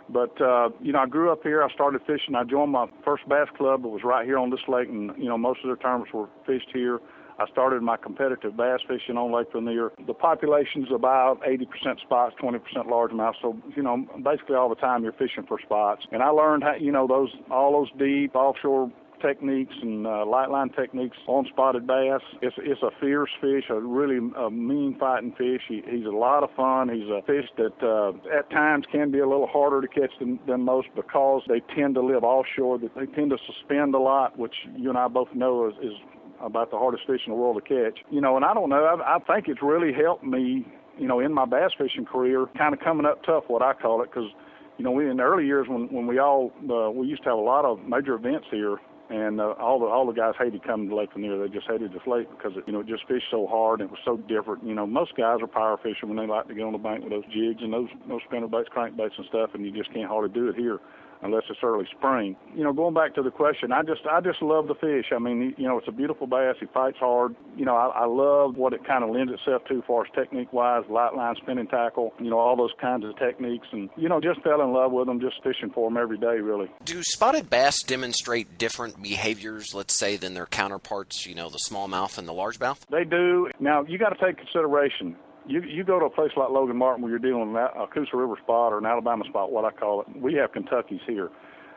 But 0.09 0.41
uh, 0.41 0.71
you 0.81 0.93
know, 0.93 1.01
I 1.01 1.07
grew 1.07 1.33
up 1.33 1.43
here. 1.43 1.63
I 1.63 1.73
started 1.73 2.01
fishing. 2.07 2.35
I 2.35 2.45
joined 2.45 2.73
my 2.73 2.87
first 3.05 3.29
bass 3.29 3.49
club. 3.57 3.85
It 3.85 3.89
was 3.89 4.03
right 4.05 4.25
here 4.25 4.39
on 4.39 4.51
this 4.51 4.61
lake, 4.69 4.89
and 4.89 5.11
you 5.19 5.29
know, 5.29 5.39
most 5.39 5.61
of 5.65 5.69
their 5.69 5.77
tournaments 5.77 6.13
were 6.13 6.29
fished 6.47 6.69
here. 6.73 7.01
I 7.39 7.47
started 7.51 7.83
my 7.83 7.97
competitive 7.97 8.57
bass 8.57 8.81
fishing 8.89 9.19
on 9.19 9.33
Lake 9.33 9.49
Lanier. 9.55 9.93
The 10.07 10.15
population's 10.15 10.89
about 10.95 11.43
80% 11.43 12.01
spots, 12.01 12.35
20% 12.43 12.61
largemouth. 12.87 13.35
So, 13.43 13.59
you 13.77 13.83
know, 13.83 14.07
basically 14.25 14.57
all 14.57 14.71
the 14.71 14.75
time 14.75 15.03
you're 15.03 15.13
fishing 15.13 15.45
for 15.47 15.61
spots. 15.61 16.07
And 16.13 16.23
I 16.23 16.29
learned 16.29 16.63
how, 16.63 16.77
you 16.77 16.91
know, 16.91 17.07
those 17.07 17.31
all 17.51 17.73
those 17.73 17.91
deep 17.99 18.35
offshore 18.35 18.91
techniques 19.21 19.75
and 19.81 20.07
uh, 20.07 20.25
light 20.27 20.51
line 20.51 20.71
techniques 20.71 21.17
on 21.27 21.47
spotted 21.47 21.87
bass. 21.87 22.21
It's 22.43 22.57
it's 22.59 22.83
a 22.83 22.91
fierce 23.01 23.31
fish, 23.41 23.65
a 23.71 23.81
really 23.81 24.19
a 24.37 24.51
mean 24.51 24.97
fighting 24.99 25.33
fish. 25.33 25.63
He, 25.69 25.83
he's 25.89 26.07
a 26.07 26.17
lot 26.17 26.43
of 26.43 26.51
fun. 26.57 26.89
He's 26.89 27.09
a 27.09 27.23
fish 27.27 27.47
that 27.57 27.77
uh, 27.83 28.13
at 28.37 28.51
times 28.51 28.87
can 28.91 29.11
be 29.11 29.19
a 29.19 29.29
little 29.29 29.47
harder 29.47 29.81
to 29.81 29.89
catch 29.89 30.13
than, 30.19 30.39
than 30.47 30.63
most 30.63 30.89
because 30.95 31.43
they 31.49 31.61
tend 31.75 31.95
to 31.95 32.03
live 32.03 32.25
offshore. 32.25 32.79
That 32.79 32.95
they 32.95 33.07
tend 33.07 33.31
to 33.31 33.39
suspend 33.47 33.95
a 33.95 33.99
lot, 33.99 34.39
which 34.39 34.55
you 34.77 34.89
and 34.89 34.99
I 34.99 35.09
both 35.09 35.29
know 35.35 35.69
is, 35.69 35.75
is 35.83 35.95
about 36.41 36.71
the 36.71 36.79
hardest 36.79 37.07
fish 37.07 37.21
in 37.27 37.33
the 37.33 37.39
world 37.39 37.63
to 37.63 37.63
catch. 37.63 38.01
You 38.11 38.21
know, 38.21 38.37
and 38.37 38.45
I 38.45 38.55
don't 38.55 38.69
know. 38.69 38.85
I, 38.85 39.17
I 39.17 39.19
think 39.21 39.49
it's 39.49 39.63
really 39.63 39.93
helped 39.93 40.25
me. 40.25 40.67
You 40.99 41.07
know, 41.07 41.21
in 41.21 41.33
my 41.33 41.45
bass 41.45 41.73
fishing 41.77 42.07
career, 42.07 42.47
kind 42.57 42.73
of 42.73 42.81
coming 42.81 43.05
up 43.05 43.23
tough, 43.23 43.45
what 43.49 43.61
I 43.61 43.75
call 43.75 44.03
it, 44.03 44.11
because 44.11 44.31
you 44.79 44.85
know, 44.85 44.91
we 44.91 45.09
in 45.11 45.17
the 45.17 45.23
early 45.23 45.47
years 45.47 45.67
when 45.69 45.89
when 45.89 46.07
we 46.07 46.19
all 46.19 46.53
uh, 46.71 46.91
we 46.91 47.07
used 47.07 47.23
to 47.25 47.31
have 47.31 47.39
a 47.39 47.43
lot 47.43 47.65
of 47.65 47.81
major 47.87 48.15
events 48.15 48.47
here 48.51 48.79
and 49.09 49.41
uh, 49.41 49.55
all 49.59 49.79
the 49.79 49.87
all 49.87 50.07
the 50.07 50.13
guys 50.13 50.35
hated 50.39 50.65
coming 50.65 50.89
to 50.89 50.97
Lake 50.97 51.11
Lanier. 51.15 51.39
They 51.39 51.53
just 51.53 51.69
hated 51.69 51.93
this 51.93 52.07
lake 52.07 52.29
because 52.31 52.57
it, 52.57 52.65
you 52.67 52.73
know 52.73 52.81
it 52.81 52.87
just 52.87 53.07
fished 53.07 53.27
so 53.31 53.47
hard 53.47 53.81
and 53.81 53.89
it 53.89 53.93
was 53.93 54.01
so 54.05 54.17
different. 54.17 54.65
You 54.65 54.75
know, 54.75 54.87
most 54.87 55.17
guys 55.17 55.39
are 55.41 55.47
power 55.47 55.79
fishermen. 55.83 56.17
They 56.17 56.27
like 56.27 56.49
to 56.49 56.55
get 56.55 56.65
on 56.65 56.73
the 56.73 56.79
bank 56.79 57.03
with 57.05 57.13
those 57.13 57.27
jigs 57.33 57.63
and 57.63 57.73
those 57.73 57.89
those 58.09 58.21
spinner 58.27 58.49
baits, 58.49 58.69
crankbaits, 58.75 59.17
and 59.17 59.27
stuff, 59.29 59.51
and 59.55 59.65
you 59.65 59.73
just 59.73 59.93
can't 59.93 60.09
hardly 60.09 60.31
do 60.31 60.49
it 60.49 60.57
here 60.57 60.81
unless 61.23 61.45
it's 61.51 61.59
early 61.63 61.87
spring. 61.97 62.37
You 62.55 62.65
know, 62.65 62.73
going 62.73 62.95
back 62.95 63.15
to 63.15 63.23
the 63.23 63.31
question, 63.31 63.73
I 63.73 63.83
just 63.83 64.03
I 64.11 64.21
just 64.21 64.43
love 64.43 64.69
the 64.69 64.75
fish. 64.75 65.07
I 65.15 65.19
mean, 65.19 65.55
you 65.57 65.67
know, 65.67 65.79
it's 65.79 65.89
a 65.89 65.93
beautiful 65.93 66.27
bass. 66.27 66.57
He 66.61 66.67
fights 66.67 66.99
hard. 66.99 67.35
You 67.57 67.65
know, 67.65 67.77
I, 67.77 67.89
I 67.89 68.07
love 68.07 68.57
what 68.57 68.73
it 68.73 68.87
kind 68.87 69.05
of 69.05 69.11
lends 69.11 69.33
itself 69.33 69.65
to, 69.69 69.79
as 69.79 69.85
far 69.87 70.05
as 70.05 70.13
technique 70.15 70.53
wise, 70.53 70.85
light 70.89 71.15
line, 71.15 71.35
spinning 71.37 71.67
tackle. 71.67 72.13
You 72.21 72.31
know, 72.31 72.39
all 72.39 72.57
those 72.57 72.73
kinds 72.81 73.05
of 73.05 73.17
techniques, 73.19 73.67
and 73.73 73.91
you 73.97 74.09
know, 74.09 74.21
just 74.21 74.43
fell 74.43 74.61
in 74.63 74.73
love 74.73 74.93
with 74.93 75.07
them, 75.07 75.21
just 75.21 75.43
fishing 75.43 75.71
for 75.71 75.89
them 75.89 75.97
every 75.97 76.19
day, 76.19 76.39
really. 76.41 76.71
Do 76.85 77.03
spotted 77.03 77.51
bass 77.51 77.83
demonstrate 77.83 78.59
different 78.59 79.03
behaviors, 79.03 79.75
let's 79.75 79.99
say, 79.99 80.17
than 80.17 80.35
their 80.35 80.47
counterparts? 80.47 81.27
You 81.27 81.35
know, 81.35 81.49
the 81.49 81.59
smallmouth 81.59 82.19
and 82.19 82.29
the 82.29 82.33
largemouth. 82.33 82.79
They 82.91 83.05
do. 83.05 83.51
Now, 83.61 83.85
you 83.85 83.99
got 83.99 84.11
to 84.11 84.25
take 84.25 84.37
consideration 84.39 85.17
you 85.47 85.63
you 85.63 85.85
go 85.85 85.99
to 85.99 86.07
a 86.07 86.11
place 86.11 86.31
like 86.37 86.51
Logan 86.51 86.77
Martin 86.77 87.03
where 87.03 87.11
you're 87.11 87.19
dealing 87.19 87.53
with 87.53 87.63
a 87.63 87.87
Coosa 87.93 88.17
River 88.17 88.37
spot 88.43 88.73
or 88.73 88.79
an 88.79 88.87
Alabama 88.87 89.25
spot, 89.29 89.53
what 89.53 89.65
I 89.65 89.71
call 89.71 90.03
it. 90.03 90.07
We 90.21 90.35
have 90.35 90.53
Kentuckies 90.53 91.01
here, 91.07 91.31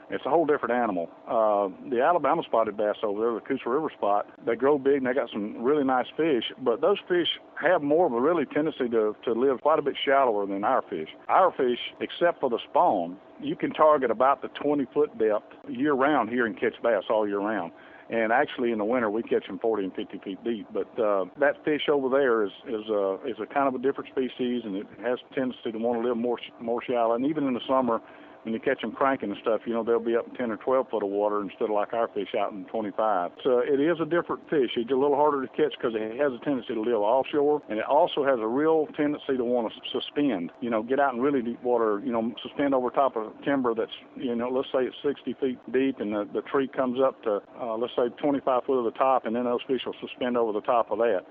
It's 0.09 0.25
a 0.25 0.29
whole 0.29 0.45
different 0.45 0.73
animal. 0.73 1.09
Uh, 1.27 1.69
the 1.89 2.01
Alabama 2.01 2.41
spotted 2.43 2.75
bass 2.75 2.95
over 3.03 3.21
there, 3.21 3.33
the 3.33 3.41
Coosa 3.41 3.69
River 3.69 3.91
spot, 3.95 4.27
they 4.45 4.55
grow 4.55 4.79
big 4.79 4.95
and 4.95 5.05
they 5.05 5.13
got 5.13 5.29
some 5.31 5.61
really 5.61 5.83
nice 5.83 6.07
fish, 6.17 6.45
but 6.63 6.81
those 6.81 6.97
fish 7.07 7.27
have 7.61 7.83
more 7.83 8.07
of 8.07 8.13
a 8.13 8.19
really 8.19 8.45
tendency 8.45 8.89
to, 8.89 9.15
to 9.23 9.33
live 9.33 9.61
quite 9.61 9.77
a 9.77 9.83
bit 9.83 9.95
shallower 10.03 10.47
than 10.47 10.63
our 10.63 10.81
fish. 10.89 11.09
Our 11.27 11.51
fish, 11.51 11.79
except 12.01 12.39
for 12.39 12.49
the 12.49 12.59
spawn, 12.69 13.17
you 13.39 13.55
can 13.55 13.71
target 13.71 14.09
about 14.09 14.41
the 14.41 14.47
20 14.49 14.85
foot 14.93 15.17
depth 15.19 15.53
year 15.67 15.93
round 15.93 16.29
here 16.29 16.45
and 16.45 16.59
catch 16.59 16.81
bass 16.81 17.03
all 17.09 17.27
year 17.27 17.39
round. 17.39 17.71
And 18.09 18.31
actually, 18.31 18.71
in 18.71 18.79
the 18.79 18.85
winter, 18.85 19.09
we 19.09 19.21
catch 19.21 19.45
them 19.45 19.59
40 19.59 19.83
and 19.83 19.93
50 19.93 20.17
feet 20.19 20.43
deep. 20.43 20.67
But 20.73 20.99
uh, 20.99 21.25
that 21.39 21.63
fish 21.63 21.83
over 21.91 22.09
there 22.09 22.43
is 22.43 22.51
is 22.67 22.87
a 22.89 23.19
is 23.25 23.37
a 23.39 23.45
kind 23.45 23.67
of 23.67 23.75
a 23.75 23.77
different 23.77 24.09
species, 24.09 24.63
and 24.65 24.75
it 24.75 24.87
has 25.03 25.19
a 25.29 25.35
tendency 25.35 25.71
to 25.71 25.77
want 25.77 26.01
to 26.01 26.07
live 26.07 26.17
more 26.17 26.39
more 26.59 26.81
shallow. 26.83 27.13
And 27.13 27.25
even 27.27 27.45
in 27.45 27.53
the 27.53 27.61
summer, 27.67 28.01
when 28.43 28.53
you 28.53 28.59
catch 28.59 28.81
them 28.81 28.91
cranking 28.91 29.31
and 29.31 29.39
stuff, 29.41 29.61
you 29.65 29.73
know, 29.73 29.83
they'll 29.83 29.99
be 29.99 30.15
up 30.15 30.27
in 30.27 30.35
10 30.35 30.51
or 30.51 30.57
12 30.57 30.89
foot 30.89 31.03
of 31.03 31.09
water 31.09 31.41
instead 31.41 31.65
of 31.65 31.71
like 31.71 31.93
our 31.93 32.07
fish 32.09 32.29
out 32.39 32.51
in 32.51 32.65
25. 32.65 33.31
So 33.43 33.59
it 33.59 33.79
is 33.79 33.97
a 34.01 34.05
different 34.05 34.49
fish. 34.49 34.71
It's 34.75 34.91
a 34.91 34.95
little 34.95 35.15
harder 35.15 35.45
to 35.45 35.47
catch 35.49 35.73
because 35.77 35.93
it 35.95 36.17
has 36.19 36.31
a 36.31 36.43
tendency 36.43 36.73
to 36.73 36.81
live 36.81 36.99
offshore, 36.99 37.61
and 37.69 37.79
it 37.79 37.85
also 37.85 38.23
has 38.23 38.39
a 38.39 38.47
real 38.47 38.87
tendency 38.95 39.35
to 39.35 39.43
want 39.43 39.71
to 39.73 39.79
suspend, 39.91 40.51
you 40.61 40.69
know, 40.69 40.83
get 40.83 40.99
out 40.99 41.13
in 41.13 41.19
really 41.19 41.41
deep 41.41 41.61
water, 41.63 42.01
you 42.03 42.11
know, 42.11 42.33
suspend 42.41 42.73
over 42.73 42.89
top 42.89 43.15
of 43.15 43.33
timber 43.43 43.73
that's, 43.75 43.91
you 44.15 44.35
know, 44.35 44.49
let's 44.49 44.69
say 44.71 44.87
it's 44.87 44.95
60 45.03 45.35
feet 45.39 45.59
deep 45.71 45.99
and 45.99 46.13
the, 46.13 46.27
the 46.33 46.41
tree 46.43 46.67
comes 46.67 46.99
up 46.99 47.21
to, 47.23 47.41
uh, 47.59 47.75
let's 47.75 47.93
say 47.95 48.07
25 48.21 48.63
foot 48.63 48.79
of 48.79 48.85
the 48.85 48.97
top, 48.97 49.25
and 49.25 49.35
then 49.35 49.43
those 49.43 49.61
fish 49.67 49.81
will 49.85 49.95
suspend 49.99 50.37
over 50.37 50.53
the 50.53 50.61
top 50.61 50.91
of 50.91 50.97
that. 50.99 51.21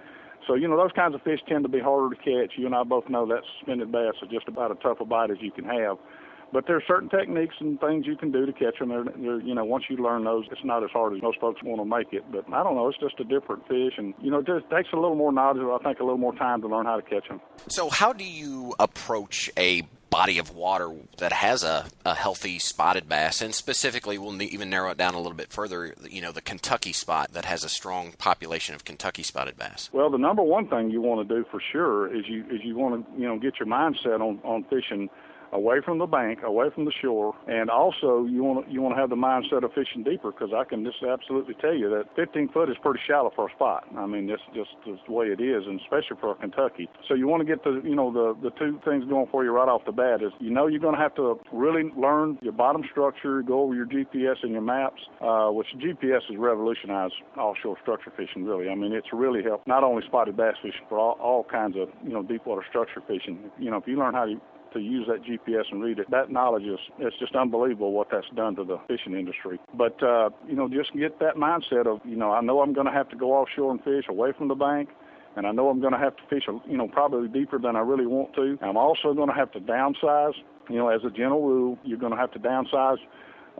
So, 0.46 0.54
you 0.54 0.68
know, 0.68 0.76
those 0.76 0.92
kinds 0.92 1.14
of 1.14 1.22
fish 1.22 1.40
tend 1.48 1.64
to 1.64 1.68
be 1.68 1.80
harder 1.80 2.14
to 2.14 2.20
catch. 2.20 2.56
You 2.56 2.66
and 2.66 2.74
I 2.74 2.84
both 2.84 3.08
know 3.08 3.26
that 3.26 3.42
suspended 3.58 3.90
bass 3.90 4.14
is 4.22 4.28
just 4.30 4.48
about 4.48 4.70
as 4.70 4.78
tough 4.82 5.00
a 5.00 5.04
bite 5.04 5.30
as 5.30 5.38
you 5.40 5.50
can 5.50 5.64
have. 5.64 5.98
But 6.52 6.66
there 6.66 6.76
are 6.76 6.82
certain 6.86 7.08
techniques 7.10 7.56
and 7.60 7.78
things 7.78 8.06
you 8.06 8.16
can 8.16 8.32
do 8.32 8.46
to 8.46 8.52
catch 8.52 8.78
them. 8.78 8.88
They're, 8.88 9.04
they're, 9.04 9.40
you 9.40 9.54
know, 9.54 9.64
once 9.64 9.84
you 9.90 9.96
learn 9.96 10.24
those, 10.24 10.46
it's 10.50 10.64
not 10.64 10.82
as 10.82 10.90
hard 10.90 11.14
as 11.14 11.22
most 11.22 11.38
folks 11.40 11.62
want 11.62 11.80
to 11.80 11.84
make 11.84 12.12
it. 12.12 12.24
But 12.32 12.52
I 12.52 12.62
don't 12.62 12.74
know, 12.74 12.88
it's 12.88 12.98
just 12.98 13.20
a 13.20 13.24
different 13.24 13.66
fish, 13.68 13.94
and 13.98 14.14
you 14.20 14.30
know, 14.30 14.38
it 14.38 14.46
just 14.46 14.70
takes 14.70 14.88
a 14.92 14.96
little 14.96 15.16
more 15.16 15.32
knowledge. 15.32 15.58
I 15.58 15.84
think 15.84 16.00
a 16.00 16.04
little 16.04 16.18
more 16.18 16.34
time 16.34 16.62
to 16.62 16.68
learn 16.68 16.86
how 16.86 16.96
to 16.96 17.02
catch 17.02 17.28
them. 17.28 17.40
So, 17.68 17.90
how 17.90 18.12
do 18.12 18.24
you 18.24 18.74
approach 18.78 19.50
a 19.58 19.82
body 20.10 20.38
of 20.38 20.54
water 20.54 20.92
that 21.18 21.32
has 21.32 21.62
a, 21.62 21.86
a 22.04 22.14
healthy 22.14 22.58
spotted 22.58 23.08
bass, 23.08 23.40
and 23.40 23.54
specifically, 23.54 24.18
we'll 24.18 24.40
even 24.40 24.70
narrow 24.70 24.90
it 24.90 24.96
down 24.98 25.14
a 25.14 25.18
little 25.18 25.36
bit 25.36 25.52
further. 25.52 25.94
You 26.08 26.22
know, 26.22 26.32
the 26.32 26.40
Kentucky 26.40 26.92
spot 26.92 27.32
that 27.32 27.44
has 27.44 27.64
a 27.64 27.68
strong 27.68 28.12
population 28.12 28.74
of 28.74 28.84
Kentucky 28.84 29.22
spotted 29.22 29.56
bass. 29.56 29.90
Well, 29.92 30.10
the 30.10 30.18
number 30.18 30.42
one 30.42 30.68
thing 30.68 30.90
you 30.90 31.02
want 31.02 31.28
to 31.28 31.34
do 31.34 31.44
for 31.50 31.60
sure 31.72 32.14
is 32.14 32.26
you 32.26 32.44
is 32.50 32.60
you 32.62 32.76
want 32.76 33.06
to 33.06 33.20
you 33.20 33.28
know 33.28 33.38
get 33.38 33.58
your 33.58 33.68
mindset 33.68 34.20
on 34.20 34.40
on 34.44 34.64
fishing 34.64 35.10
away 35.52 35.80
from 35.84 35.98
the 35.98 36.06
bank, 36.06 36.40
away 36.44 36.68
from 36.74 36.84
the 36.84 36.92
shore, 37.00 37.34
and 37.46 37.70
also 37.70 38.24
you 38.24 38.42
want 38.44 38.66
to 38.66 38.72
you 38.72 38.82
want 38.82 38.94
to 38.94 39.00
have 39.00 39.10
the 39.10 39.16
mindset 39.16 39.64
of 39.64 39.72
fishing 39.72 40.02
deeper 40.02 40.30
because 40.32 40.50
I 40.54 40.64
can 40.64 40.84
just 40.84 41.02
absolutely 41.02 41.54
tell 41.60 41.74
you 41.74 41.88
that 41.90 42.04
15 42.16 42.48
foot 42.50 42.68
is 42.68 42.76
pretty 42.82 43.00
shallow 43.06 43.32
for 43.34 43.48
a 43.48 43.52
spot. 43.52 43.84
I 43.96 44.06
mean, 44.06 44.26
that's 44.26 44.42
just, 44.54 44.70
the 44.84 45.12
way 45.12 45.26
it 45.26 45.40
is, 45.40 45.64
and 45.66 45.80
especially 45.80 46.16
for 46.20 46.34
Kentucky. 46.34 46.88
So 47.08 47.14
you 47.14 47.26
want 47.26 47.40
to 47.40 47.46
get 47.46 47.64
the 47.64 47.80
you 47.84 47.94
know 47.94 48.12
the 48.12 48.36
the 48.42 48.50
two 48.58 48.80
things 48.84 49.04
going 49.08 49.28
for 49.30 49.44
you 49.44 49.50
right 49.50 49.68
off 49.68 49.84
the 49.86 49.92
bat 49.92 50.22
is 50.22 50.32
you 50.40 50.50
know 50.50 50.66
you're 50.66 50.80
going 50.80 50.94
to 50.94 51.00
have 51.00 51.14
to 51.16 51.38
really 51.52 51.90
learn 51.96 52.38
your 52.42 52.52
bottom 52.52 52.82
structure, 52.90 53.42
go 53.42 53.62
over 53.62 53.74
your 53.74 53.86
GPS 53.86 54.36
and 54.42 54.52
your 54.52 54.62
maps, 54.62 55.00
uh, 55.20 55.48
which 55.48 55.66
GPS 55.78 56.22
has 56.28 56.36
revolutionized 56.36 57.14
offshore 57.36 57.76
structure 57.82 58.12
fishing. 58.16 58.44
Really, 58.44 58.68
I 58.68 58.74
mean 58.74 58.92
it's 58.92 59.08
really 59.12 59.42
helped 59.42 59.66
not 59.66 59.84
only 59.84 60.02
spotted 60.06 60.36
bass 60.36 60.54
fishing, 60.62 60.86
but 60.90 60.96
all, 60.96 61.18
all 61.20 61.44
kinds 61.44 61.76
of 61.76 61.88
you 62.04 62.12
know 62.12 62.22
deep 62.22 62.46
water 62.46 62.64
structure 62.68 63.02
fishing. 63.06 63.50
You 63.58 63.70
know 63.70 63.78
if 63.78 63.86
you 63.86 63.98
learn 63.98 64.14
how 64.14 64.26
to 64.26 64.40
to 64.72 64.80
use 64.80 65.06
that 65.08 65.22
GPS 65.22 65.64
and 65.70 65.82
read 65.82 65.98
it. 65.98 66.10
That 66.10 66.30
knowledge 66.30 66.64
is 66.64 66.78
it's 66.98 67.16
just 67.18 67.34
unbelievable 67.34 67.92
what 67.92 68.08
that's 68.10 68.26
done 68.34 68.56
to 68.56 68.64
the 68.64 68.78
fishing 68.88 69.14
industry. 69.14 69.58
But 69.74 70.02
uh, 70.02 70.30
you 70.46 70.54
know, 70.54 70.68
just 70.68 70.94
get 70.94 71.18
that 71.20 71.36
mindset 71.36 71.86
of 71.86 72.00
you 72.04 72.16
know 72.16 72.32
I 72.32 72.40
know 72.40 72.60
I'm 72.60 72.72
going 72.72 72.86
to 72.86 72.92
have 72.92 73.08
to 73.10 73.16
go 73.16 73.32
offshore 73.32 73.70
and 73.70 73.82
fish 73.82 74.04
away 74.08 74.32
from 74.36 74.48
the 74.48 74.54
bank. 74.54 74.90
And 75.36 75.46
I 75.46 75.52
know 75.52 75.68
I'm 75.68 75.80
going 75.80 75.92
to 75.92 75.98
have 75.98 76.16
to 76.16 76.22
fish, 76.28 76.44
you 76.66 76.76
know, 76.76 76.88
probably 76.88 77.28
deeper 77.28 77.60
than 77.60 77.76
I 77.76 77.80
really 77.80 78.06
want 78.06 78.34
to. 78.34 78.58
I'm 78.60 78.76
also 78.76 79.14
going 79.14 79.28
to 79.28 79.34
have 79.34 79.52
to 79.52 79.60
downsize. 79.60 80.32
You 80.68 80.76
know, 80.76 80.88
as 80.88 81.02
a 81.04 81.10
general 81.10 81.42
rule, 81.42 81.78
you're 81.84 81.98
going 81.98 82.10
to 82.10 82.18
have 82.18 82.32
to 82.32 82.40
downsize 82.40 82.96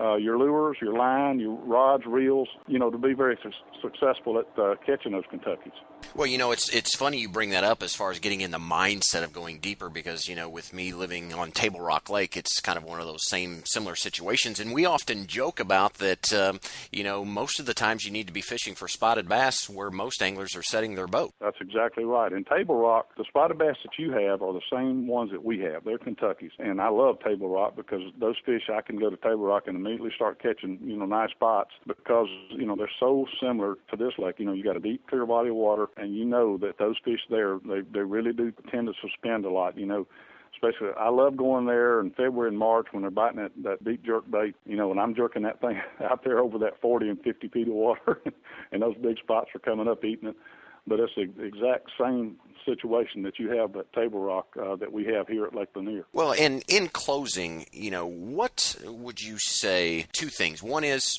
uh, 0.00 0.16
your 0.16 0.38
lures, 0.38 0.76
your 0.80 0.96
line, 0.96 1.40
your 1.40 1.54
rods, 1.56 2.04
reels, 2.06 2.48
you 2.66 2.78
know, 2.78 2.90
to 2.90 2.98
be 2.98 3.14
very 3.14 3.38
su- 3.42 3.50
successful 3.82 4.38
at 4.38 4.46
uh, 4.60 4.74
catching 4.86 5.12
those 5.12 5.24
Kentuckies. 5.30 5.72
Well, 6.14 6.26
you 6.26 6.38
know, 6.38 6.52
it's 6.52 6.68
it's 6.70 6.94
funny 6.94 7.18
you 7.18 7.28
bring 7.28 7.50
that 7.50 7.64
up 7.64 7.82
as 7.82 7.94
far 7.94 8.10
as 8.10 8.20
getting 8.20 8.40
in 8.40 8.52
the 8.52 8.58
mindset 8.58 9.24
of 9.24 9.32
going 9.32 9.58
deeper 9.58 9.88
because 9.88 10.28
you 10.28 10.36
know, 10.36 10.48
with 10.48 10.72
me 10.72 10.92
living 10.92 11.34
on 11.34 11.50
Table 11.50 11.80
Rock 11.80 12.08
Lake, 12.08 12.36
it's 12.36 12.60
kind 12.60 12.78
of 12.78 12.84
one 12.84 13.00
of 13.00 13.06
those 13.06 13.28
same 13.28 13.62
similar 13.64 13.96
situations, 13.96 14.60
and 14.60 14.72
we 14.72 14.84
often 14.86 15.26
joke 15.26 15.58
about 15.58 15.94
that. 15.94 16.32
Um, 16.32 16.60
you 16.92 17.02
know, 17.02 17.24
most 17.24 17.58
of 17.58 17.66
the 17.66 17.74
times 17.74 18.04
you 18.04 18.12
need 18.12 18.26
to 18.28 18.32
be 18.32 18.40
fishing 18.40 18.74
for 18.74 18.86
spotted 18.86 19.28
bass 19.28 19.68
where 19.68 19.90
most 19.90 20.22
anglers 20.22 20.54
are 20.54 20.62
setting 20.62 20.94
their 20.94 21.06
boat. 21.06 21.32
That's 21.40 21.60
exactly 21.60 22.04
right. 22.04 22.32
In 22.32 22.44
Table 22.44 22.76
Rock, 22.76 23.08
the 23.16 23.24
spotted 23.28 23.58
bass 23.58 23.76
that 23.82 23.98
you 23.98 24.12
have 24.12 24.42
are 24.42 24.52
the 24.52 24.60
same 24.72 25.06
ones 25.08 25.32
that 25.32 25.44
we 25.44 25.58
have. 25.60 25.84
They're 25.84 25.98
Kentuckies, 25.98 26.52
and 26.58 26.80
I 26.80 26.88
love 26.88 27.18
Table 27.20 27.48
Rock 27.48 27.74
because 27.74 28.02
those 28.20 28.36
fish 28.46 28.62
I 28.72 28.80
can 28.82 28.98
go 28.98 29.10
to 29.10 29.16
Table 29.16 29.38
Rock 29.38 29.64
in 29.66 29.76
and 29.78 29.84
immediately 29.88 30.12
start 30.14 30.40
catching, 30.40 30.78
you 30.82 30.96
know, 30.96 31.06
nice 31.06 31.30
spots 31.30 31.70
because, 31.86 32.28
you 32.50 32.66
know, 32.66 32.76
they're 32.76 32.90
so 33.00 33.26
similar 33.40 33.76
to 33.90 33.96
this 33.96 34.12
lake. 34.18 34.36
You 34.38 34.46
know, 34.46 34.52
you 34.52 34.62
got 34.62 34.76
a 34.76 34.80
deep, 34.80 35.06
clear 35.08 35.26
body 35.26 35.48
of 35.48 35.56
water, 35.56 35.86
and 35.96 36.14
you 36.14 36.24
know 36.24 36.58
that 36.58 36.78
those 36.78 36.96
fish 37.04 37.20
there, 37.30 37.58
they, 37.66 37.80
they 37.92 38.00
really 38.00 38.32
do 38.32 38.52
tend 38.70 38.86
to 38.86 38.92
suspend 39.00 39.44
a 39.44 39.50
lot, 39.50 39.76
you 39.76 39.86
know 39.86 40.06
especially 40.54 40.88
I 40.98 41.08
love 41.08 41.36
going 41.36 41.66
there 41.66 42.00
in 42.00 42.10
February 42.10 42.48
and 42.48 42.58
March 42.58 42.88
when 42.90 43.02
they're 43.02 43.10
biting 43.10 43.40
that, 43.40 43.52
that 43.62 43.84
deep 43.84 44.04
jerk 44.04 44.28
bait, 44.30 44.54
you 44.66 44.76
know, 44.76 44.90
and 44.90 44.98
I'm 44.98 45.14
jerking 45.14 45.42
that 45.42 45.60
thing 45.60 45.80
out 46.10 46.24
there 46.24 46.38
over 46.38 46.58
that 46.58 46.80
40 46.80 47.08
and 47.08 47.22
50 47.22 47.48
feet 47.48 47.68
of 47.68 47.74
water, 47.74 48.20
and 48.72 48.82
those 48.82 48.96
big 48.96 49.18
spots 49.18 49.50
are 49.54 49.60
coming 49.60 49.88
up 49.88 50.04
eating 50.04 50.30
it. 50.30 50.36
But 50.86 51.00
it's 51.00 51.12
the 51.16 51.42
exact 51.42 51.90
same 52.00 52.36
situation 52.64 53.22
that 53.22 53.38
you 53.38 53.50
have 53.50 53.74
at 53.76 53.92
Table 53.92 54.20
Rock 54.20 54.48
uh, 54.60 54.76
that 54.76 54.92
we 54.92 55.04
have 55.06 55.26
here 55.26 55.44
at 55.44 55.54
Lake 55.54 55.68
Lanier. 55.74 56.04
Well, 56.12 56.32
and 56.32 56.62
in 56.68 56.88
closing, 56.88 57.66
you 57.72 57.90
know, 57.90 58.06
what 58.06 58.76
would 58.84 59.20
you 59.20 59.38
say? 59.38 60.06
Two 60.12 60.28
things. 60.28 60.62
One 60.62 60.84
is 60.84 61.18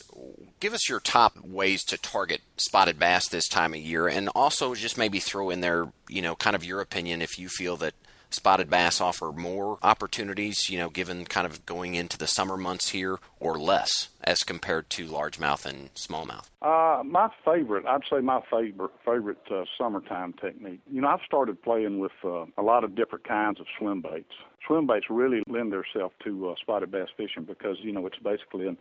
give 0.60 0.74
us 0.74 0.88
your 0.88 1.00
top 1.00 1.40
ways 1.44 1.84
to 1.86 1.98
target 1.98 2.42
spotted 2.58 3.00
bass 3.00 3.28
this 3.28 3.48
time 3.48 3.74
of 3.74 3.80
year, 3.80 4.08
and 4.08 4.30
also 4.36 4.76
just 4.76 4.98
maybe 4.98 5.20
throw 5.20 5.50
in 5.50 5.62
there, 5.62 5.92
you 6.08 6.22
know, 6.22 6.36
kind 6.36 6.56
of 6.56 6.64
your 6.64 6.82
opinion 6.82 7.22
if 7.22 7.40
you 7.40 7.50
feel 7.50 7.78
that 7.78 7.94
spotted 8.30 8.70
bass 8.70 9.02
offer 9.02 9.32
more 9.32 9.78
opportunities, 9.82 10.70
you 10.70 10.78
know, 10.78 10.90
given 10.90 11.26
kind 11.26 11.46
of 11.46 11.66
going 11.66 11.96
into 11.96 12.18
the 12.18 12.28
summer 12.28 12.58
months 12.58 12.90
here, 12.90 13.20
or 13.40 13.58
less 13.58 14.10
as 14.24 14.44
compared 14.44 14.90
to 14.92 15.08
largemouth 15.08 15.66
and 15.66 15.94
smallmouth? 15.96 16.50
Uh, 16.62 17.04
my 17.04 17.30
favorite, 17.46 17.86
I'd 17.86 18.02
say 18.12 18.20
my 18.20 18.42
favorite 18.52 18.92
favorite 19.06 19.42
uh, 19.52 19.64
summertime 19.78 20.34
technique. 20.34 20.82
You 20.92 21.02
know, 21.02 21.08
I've 21.08 21.22
started 21.26 21.62
playing 21.62 22.00
with 22.00 22.12
uh, 22.24 22.46
a 22.58 22.62
lot 22.62 22.84
of 22.84 22.96
different 22.96 23.28
kinds 23.28 23.60
of 23.60 23.66
swim 23.78 24.02
baits. 24.02 24.34
Swim 24.68 24.88
baits 24.88 25.06
really 25.10 25.42
lend 25.48 25.72
themselves 25.72 26.14
to 26.24 26.50
uh, 26.50 26.56
spotted 26.62 26.92
bass 26.92 27.08
fishing 27.16 27.44
because 27.44 27.78
you 27.82 27.92
know 27.92 28.06
it's 28.06 28.20
basically 28.20 28.68
an 28.68 28.78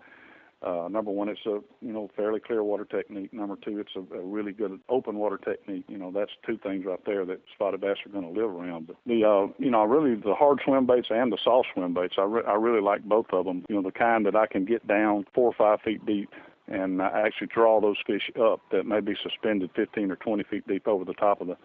uh, 0.60 0.88
number 0.90 1.10
one, 1.10 1.28
it's 1.28 1.46
a 1.46 1.60
you 1.80 1.92
know 1.92 2.10
fairly 2.16 2.40
clear 2.40 2.64
water 2.64 2.84
technique. 2.84 3.32
Number 3.32 3.56
two, 3.56 3.78
it's 3.78 3.94
a, 3.94 4.00
a 4.16 4.20
really 4.20 4.52
good 4.52 4.80
open 4.88 5.16
water 5.16 5.38
technique. 5.38 5.84
You 5.88 5.98
know 5.98 6.10
that's 6.10 6.32
two 6.44 6.58
things 6.58 6.84
right 6.84 6.98
there 7.06 7.24
that 7.26 7.40
spotted 7.54 7.80
bass 7.80 7.98
are 8.04 8.10
going 8.10 8.24
to 8.24 8.40
live 8.40 8.50
around. 8.50 8.88
But 8.88 8.96
the 9.06 9.24
uh, 9.24 9.52
you 9.58 9.70
know 9.70 9.84
really 9.84 10.16
the 10.16 10.34
hard 10.34 10.60
swim 10.64 10.86
baits 10.86 11.08
and 11.10 11.30
the 11.30 11.38
soft 11.42 11.68
swim 11.74 11.94
baits, 11.94 12.14
I 12.18 12.24
re- 12.24 12.42
I 12.46 12.54
really 12.54 12.80
like 12.80 13.04
both 13.04 13.26
of 13.32 13.44
them. 13.44 13.64
You 13.68 13.76
know 13.76 13.82
the 13.82 13.92
kind 13.92 14.26
that 14.26 14.34
I 14.34 14.46
can 14.46 14.64
get 14.64 14.86
down 14.88 15.26
four 15.32 15.46
or 15.46 15.54
five 15.54 15.80
feet 15.82 16.04
deep 16.04 16.30
and 16.66 17.00
I 17.00 17.22
actually 17.24 17.46
draw 17.46 17.80
those 17.80 17.96
fish 18.06 18.30
up 18.38 18.60
that 18.72 18.84
may 18.84 19.00
be 19.00 19.16
suspended 19.22 19.70
15 19.74 20.10
or 20.10 20.16
20 20.16 20.42
feet 20.44 20.68
deep 20.68 20.86
over 20.86 21.04
the 21.04 21.14
top 21.14 21.40
of 21.40 21.46
the 21.46 21.56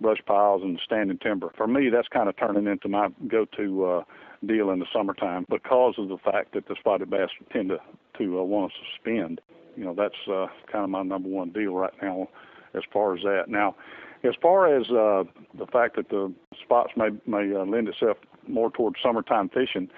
brush 0.00 0.18
piles 0.26 0.62
and 0.62 0.80
standing 0.84 1.18
timber. 1.18 1.52
For 1.56 1.66
me, 1.66 1.90
that's 1.90 2.08
kind 2.08 2.28
of 2.28 2.36
turning 2.36 2.66
into 2.66 2.88
my 2.88 3.08
go-to 3.26 3.84
uh, 3.84 4.02
deal 4.46 4.70
in 4.70 4.78
the 4.78 4.86
summertime 4.92 5.46
because 5.50 5.94
of 5.98 6.08
the 6.08 6.18
fact 6.18 6.54
that 6.54 6.68
the 6.68 6.76
spotted 6.78 7.10
bass 7.10 7.30
tend 7.52 7.70
to 7.70 7.78
to 8.18 8.38
uh, 8.38 8.42
want 8.42 8.72
to 8.72 8.78
suspend. 8.92 9.40
You 9.76 9.84
know, 9.84 9.94
that's 9.94 10.28
uh, 10.28 10.46
kind 10.70 10.84
of 10.84 10.90
my 10.90 11.02
number 11.02 11.28
one 11.28 11.50
deal 11.50 11.72
right 11.74 11.92
now 12.02 12.28
as 12.74 12.82
far 12.92 13.14
as 13.16 13.22
that. 13.22 13.44
Now, 13.48 13.76
as 14.24 14.34
far 14.40 14.74
as 14.74 14.90
uh, 14.90 15.24
the 15.56 15.66
fact 15.72 15.96
that 15.96 16.08
the 16.08 16.32
spots 16.60 16.92
may 16.96 17.10
may 17.26 17.54
uh, 17.54 17.64
lend 17.64 17.88
itself 17.88 18.16
more 18.46 18.70
towards 18.70 18.96
summertime 19.02 19.48
fishing, 19.48 19.88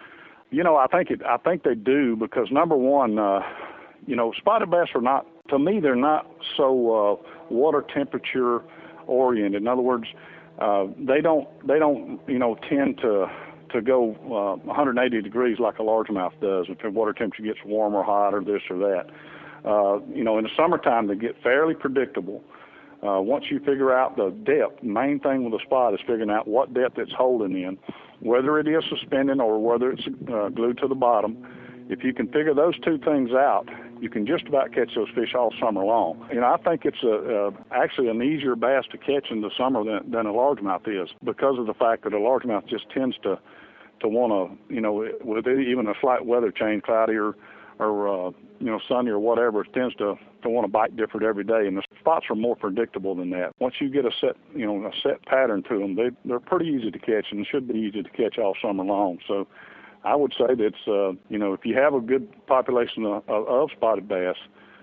you 0.50 0.62
know, 0.62 0.76
I 0.76 0.87
think 0.87 1.11
it. 1.11 1.22
I 1.24 1.37
think 1.38 1.62
they 1.62 1.74
do 1.74 2.16
because 2.16 2.50
number 2.50 2.76
one, 2.76 3.18
uh, 3.18 3.40
you 4.06 4.16
know, 4.16 4.33
spotted 4.37 4.70
bass 4.70 4.88
are 4.94 5.00
not. 5.00 5.26
To 5.48 5.59
me, 5.59 5.80
they're 5.80 5.96
not 5.96 6.30
so 6.56 7.20
uh, 7.20 7.52
water 7.52 7.83
temperature 7.92 8.62
oriented. 9.06 9.62
In 9.62 9.68
other 9.68 9.83
words, 9.83 10.06
uh, 10.59 10.87
they 10.98 11.20
don't 11.20 11.48
they 11.66 11.78
don't 11.78 12.20
you 12.26 12.38
know 12.38 12.56
tend 12.68 12.98
to 12.98 13.26
to 13.72 13.80
go 13.80 14.12
uh, 14.26 14.66
180 14.66 15.22
degrees 15.22 15.59
like 15.59 15.78
a 15.78 15.83
largemouth 15.83 16.33
does 16.40 16.66
if 16.68 16.78
the 16.78 16.90
water 16.90 17.12
temperature 17.12 17.42
gets 17.42 17.59
warm 17.64 17.94
or 17.94 18.02
hot 18.02 18.35
or 18.35 18.42
this 18.42 18.62
or 18.70 18.78
that. 18.78 19.06
Uh, 19.64 20.00
you 20.14 20.24
know, 20.24 20.38
in 20.38 20.44
the 20.44 20.50
summertime 20.56 21.06
they 21.06 21.14
get 21.14 21.40
fairly 21.42 21.74
predictable. 21.74 22.42
Uh, 23.02 23.18
once 23.20 23.46
you 23.50 23.59
figure 23.61 23.94
out 23.94 24.16
the 24.16 24.30
depth, 24.44 24.83
main 24.83 25.18
thing 25.20 25.44
with 25.44 25.59
a 25.59 25.64
spot 25.64 25.94
is 25.94 26.00
figuring 26.00 26.30
out 26.30 26.46
what 26.46 26.74
depth 26.74 26.98
it's 26.98 27.12
holding 27.16 27.59
in, 27.59 27.78
whether 28.20 28.59
it 28.59 28.68
is 28.68 28.85
suspending 28.90 29.40
or 29.40 29.59
whether 29.59 29.90
it's 29.90 30.06
uh, 30.33 30.50
glued 30.50 30.76
to 30.76 30.87
the 30.87 30.94
bottom. 30.94 31.46
if 31.88 32.04
you 32.04 32.12
can 32.12 32.26
figure 32.26 32.52
those 32.54 32.78
two 32.80 32.98
things 32.98 33.30
out, 33.33 33.66
you 34.00 34.08
can 34.08 34.26
just 34.26 34.46
about 34.46 34.72
catch 34.72 34.94
those 34.94 35.08
fish 35.14 35.34
all 35.34 35.52
summer 35.60 35.84
long. 35.84 36.26
Know, 36.32 36.44
I 36.44 36.56
think 36.56 36.84
it's 36.84 37.02
a, 37.02 37.46
uh, 37.46 37.50
actually 37.70 38.08
an 38.08 38.22
easier 38.22 38.56
bass 38.56 38.84
to 38.92 38.98
catch 38.98 39.30
in 39.30 39.42
the 39.42 39.50
summer 39.56 39.84
than, 39.84 40.10
than 40.10 40.26
a 40.26 40.32
largemouth 40.32 40.88
is 40.88 41.10
because 41.22 41.58
of 41.58 41.66
the 41.66 41.74
fact 41.74 42.04
that 42.04 42.12
a 42.12 42.18
largemouth 42.18 42.66
just 42.66 42.88
tends 42.90 43.16
to 43.22 43.38
to 44.00 44.08
want 44.08 44.32
to, 44.32 44.74
you 44.74 44.80
know, 44.80 45.06
with 45.22 45.46
even 45.46 45.86
a 45.86 45.92
slight 46.00 46.24
weather 46.24 46.50
change, 46.50 46.82
cloudy 46.82 47.14
or 47.14 47.34
or 47.78 48.08
uh, 48.08 48.30
you 48.58 48.66
know 48.66 48.80
sunny 48.88 49.10
or 49.10 49.18
whatever, 49.18 49.62
it 49.62 49.72
tends 49.72 49.94
to 49.96 50.16
to 50.42 50.48
want 50.48 50.64
to 50.64 50.70
bite 50.70 50.96
different 50.96 51.26
every 51.26 51.44
day. 51.44 51.66
And 51.66 51.76
the 51.76 51.82
spots 51.98 52.26
are 52.30 52.36
more 52.36 52.56
predictable 52.56 53.14
than 53.14 53.30
that. 53.30 53.52
Once 53.58 53.76
you 53.80 53.90
get 53.90 54.04
a 54.04 54.10
set, 54.20 54.36
you 54.54 54.66
know, 54.66 54.86
a 54.86 54.92
set 55.02 55.24
pattern 55.26 55.62
to 55.64 55.78
them, 55.78 55.96
they 55.96 56.10
they're 56.24 56.40
pretty 56.40 56.66
easy 56.66 56.90
to 56.90 56.98
catch 56.98 57.26
and 57.30 57.46
should 57.46 57.68
be 57.68 57.74
easy 57.74 58.02
to 58.02 58.10
catch 58.10 58.38
all 58.38 58.54
summer 58.60 58.84
long. 58.84 59.18
So. 59.26 59.46
I 60.04 60.16
would 60.16 60.32
say 60.32 60.54
that's 60.54 60.88
uh, 60.88 61.12
you 61.28 61.38
know 61.38 61.52
if 61.52 61.64
you 61.64 61.74
have 61.76 61.94
a 61.94 62.00
good 62.00 62.28
population 62.46 63.04
of, 63.04 63.28
of 63.28 63.70
spotted 63.72 64.08
bass, 64.08 64.36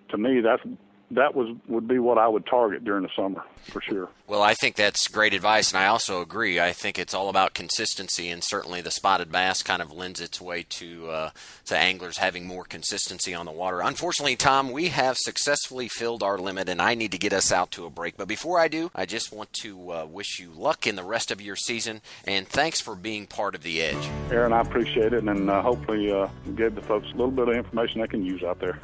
to 0.10 0.18
me 0.18 0.42
that's 0.42 0.64
that 1.12 1.36
was 1.36 1.56
would 1.68 1.88
be 1.88 2.00
what 2.00 2.18
I 2.18 2.28
would 2.28 2.46
target 2.46 2.84
during 2.84 3.04
the 3.04 3.10
summer 3.16 3.44
for 3.72 3.82
sure. 3.82 4.10
Well, 4.28 4.42
I 4.42 4.54
think 4.54 4.76
that's 4.76 5.08
great 5.08 5.34
advice, 5.34 5.72
and 5.72 5.82
I 5.82 5.88
also 5.88 6.22
agree. 6.22 6.60
I 6.60 6.74
think 6.74 7.00
it's 7.00 7.14
all 7.14 7.30
about 7.30 7.54
consistency, 7.54 8.30
and 8.30 8.44
certainly 8.44 8.82
the 8.82 8.92
spotted 8.92 9.32
bass 9.32 9.64
kind 9.64 9.82
of 9.82 9.92
lends 9.92 10.20
its 10.20 10.42
way 10.42 10.66
to 10.70 11.10
uh, 11.10 11.30
to 11.66 11.78
anglers 11.78 12.18
having 12.18 12.46
more 12.46 12.66
consistency 12.66 13.34
on 13.34 13.46
the 13.46 13.52
water. 13.54 13.80
Unfortunately, 13.82 14.36
Tom, 14.36 14.72
we 14.72 14.90
have 14.90 15.18
successfully 15.18 15.88
filled 15.88 16.24
our 16.24 16.38
limit, 16.38 16.68
and 16.68 16.82
I 16.82 16.94
need 16.94 17.12
to 17.14 17.18
get 17.18 17.32
us 17.32 17.52
out 17.52 17.72
to 17.72 17.86
a 17.86 17.90
break. 17.90 18.18
But 18.18 18.28
before 18.28 18.60
I 18.60 18.68
do, 18.68 18.92
I 18.94 19.06
just 19.06 19.32
want 19.32 19.54
to 19.62 19.92
uh, 19.94 20.06
wish 20.06 20.40
you 20.40 20.52
luck 20.52 20.86
in 20.86 20.98
the 20.98 21.04
rest 21.04 21.32
of 21.32 21.42
your 21.42 21.56
season, 21.56 22.02
and 22.26 22.48
thanks 22.48 22.82
for 22.82 22.96
being 22.96 23.28
part 23.28 23.56
of 23.56 23.64
the 23.64 23.82
Edge. 23.82 24.10
Aaron, 24.30 24.52
I 24.52 24.60
appreciate 24.60 25.14
it, 25.14 25.24
and 25.24 25.50
uh, 25.50 25.62
hopefully 25.62 26.12
uh, 26.12 26.28
give 26.56 26.76
the 26.76 26.82
folks 26.82 27.08
a 27.08 27.12
little 27.12 27.32
bit 27.32 27.48
of 27.48 27.56
information 27.56 28.02
they 28.02 28.08
can 28.08 28.26
use 28.26 28.44
out 28.44 28.60
there. 28.60 28.80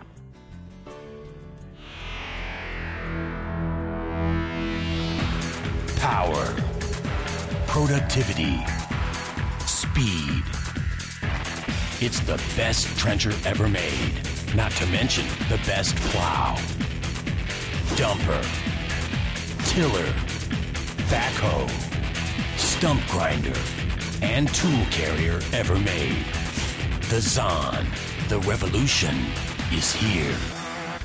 Power, 6.03 6.53
productivity, 7.65 8.59
speed. 9.65 10.43
It's 12.01 12.19
the 12.19 12.35
best 12.57 12.99
trencher 12.99 13.31
ever 13.45 13.69
made, 13.69 14.11
not 14.53 14.73
to 14.73 14.85
mention 14.87 15.25
the 15.47 15.55
best 15.65 15.95
plow, 15.95 16.57
dumper, 17.95 18.43
tiller, 19.69 20.11
backhoe, 21.07 21.69
stump 22.57 23.01
grinder, 23.07 23.57
and 24.21 24.53
tool 24.53 24.85
carrier 24.91 25.39
ever 25.53 25.79
made. 25.79 26.25
The 27.09 27.21
Zahn, 27.21 27.87
the 28.27 28.39
revolution, 28.39 29.15
is 29.71 29.93
here. 29.93 30.52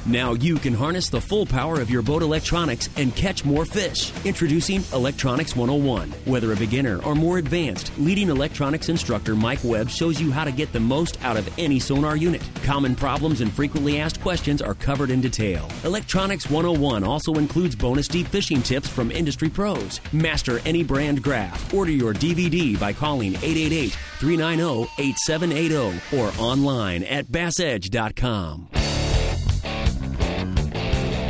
Now 0.09 0.33
you 0.33 0.57
can 0.57 0.73
harness 0.73 1.11
the 1.11 1.21
full 1.21 1.45
power 1.45 1.83
of 1.83 1.91
your 1.91 2.01
boat 2.01 2.23
electronics 2.23 2.89
and 2.97 3.15
catch 3.15 3.45
more 3.45 3.67
fish. 3.67 4.11
Introducing 4.25 4.83
Electronics 4.95 5.55
101. 5.55 6.13
Whether 6.25 6.51
a 6.55 6.57
beginner 6.57 7.03
or 7.03 7.15
more 7.15 7.37
advanced, 7.37 7.93
leading 7.99 8.31
electronics 8.31 8.89
instructor 8.89 9.37
Mike 9.37 9.59
Webb 9.63 9.91
shows 9.91 10.19
you 10.19 10.33
how 10.33 10.45
to 10.45 10.51
get 10.51 10.73
the 10.73 10.81
most 10.81 11.23
out 11.23 11.37
of 11.37 11.47
any 11.59 11.79
sonar 11.79 12.17
unit. 12.17 12.41
Common 12.63 12.97
problems 12.97 13.43
and 13.43 13.53
frequently 13.53 14.01
asked 14.01 14.23
questions 14.23 14.63
are 14.63 14.73
covered 14.73 15.11
in 15.11 15.21
detail. 15.21 15.69
Electronics 15.85 16.49
101 16.49 17.05
also 17.05 17.35
includes 17.35 17.77
bonus 17.77 18.09
deep 18.09 18.29
fishing 18.29 18.63
tips 18.63 18.89
from 18.89 19.11
industry 19.11 19.51
pros. 19.51 20.01
Master 20.15 20.61
any 20.65 20.83
brand 20.83 21.23
graph. 21.23 21.75
Order 21.75 21.93
your 21.93 22.15
DVD 22.15 22.81
by 22.81 22.95
calling 22.95 23.35
888 23.35 23.91
390 24.21 24.91
8780 24.97 26.17
or 26.17 26.33
online 26.43 27.03
at 27.05 27.27
bassedge.com. 27.27 28.78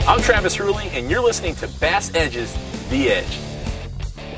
I'm 0.08 0.22
Travis 0.22 0.54
Hurley, 0.54 0.88
and 0.94 1.10
you're 1.10 1.22
listening 1.22 1.54
to 1.56 1.68
Bass 1.80 2.14
Edge's 2.14 2.50
The 2.88 3.10
Edge. 3.10 3.38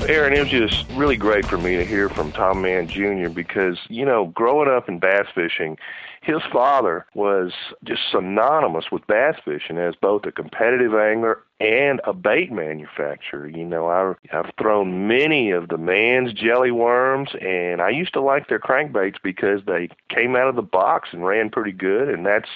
Aaron, 0.08 0.32
it 0.32 0.40
was 0.40 0.48
just 0.48 0.84
really 0.96 1.16
great 1.16 1.46
for 1.46 1.58
me 1.58 1.76
to 1.76 1.84
hear 1.84 2.08
from 2.08 2.32
Tom 2.32 2.62
Mann 2.62 2.88
Jr. 2.88 3.28
because, 3.28 3.78
you 3.88 4.04
know, 4.04 4.26
growing 4.34 4.68
up 4.68 4.88
in 4.88 4.98
bass 4.98 5.26
fishing, 5.32 5.78
his 6.22 6.42
father 6.52 7.06
was 7.14 7.52
just 7.84 8.00
synonymous 8.10 8.86
with 8.90 9.06
bass 9.06 9.36
fishing 9.44 9.78
as 9.78 9.94
both 9.94 10.26
a 10.26 10.32
competitive 10.32 10.92
angler 10.92 11.44
and 11.60 12.00
a 12.02 12.12
bait 12.12 12.50
manufacturer. 12.50 13.46
You 13.46 13.64
know, 13.64 13.86
I, 13.86 14.14
I've 14.36 14.50
thrown 14.60 15.06
many 15.06 15.52
of 15.52 15.68
the 15.68 15.78
Mann's 15.78 16.32
jelly 16.32 16.72
worms, 16.72 17.30
and 17.40 17.80
I 17.80 17.90
used 17.90 18.12
to 18.14 18.20
like 18.20 18.48
their 18.48 18.58
crankbaits 18.58 19.18
because 19.22 19.60
they 19.66 19.88
came 20.08 20.34
out 20.34 20.48
of 20.48 20.56
the 20.56 20.62
box 20.62 21.10
and 21.12 21.24
ran 21.24 21.48
pretty 21.48 21.72
good, 21.72 22.08
and 22.08 22.26
that's 22.26 22.48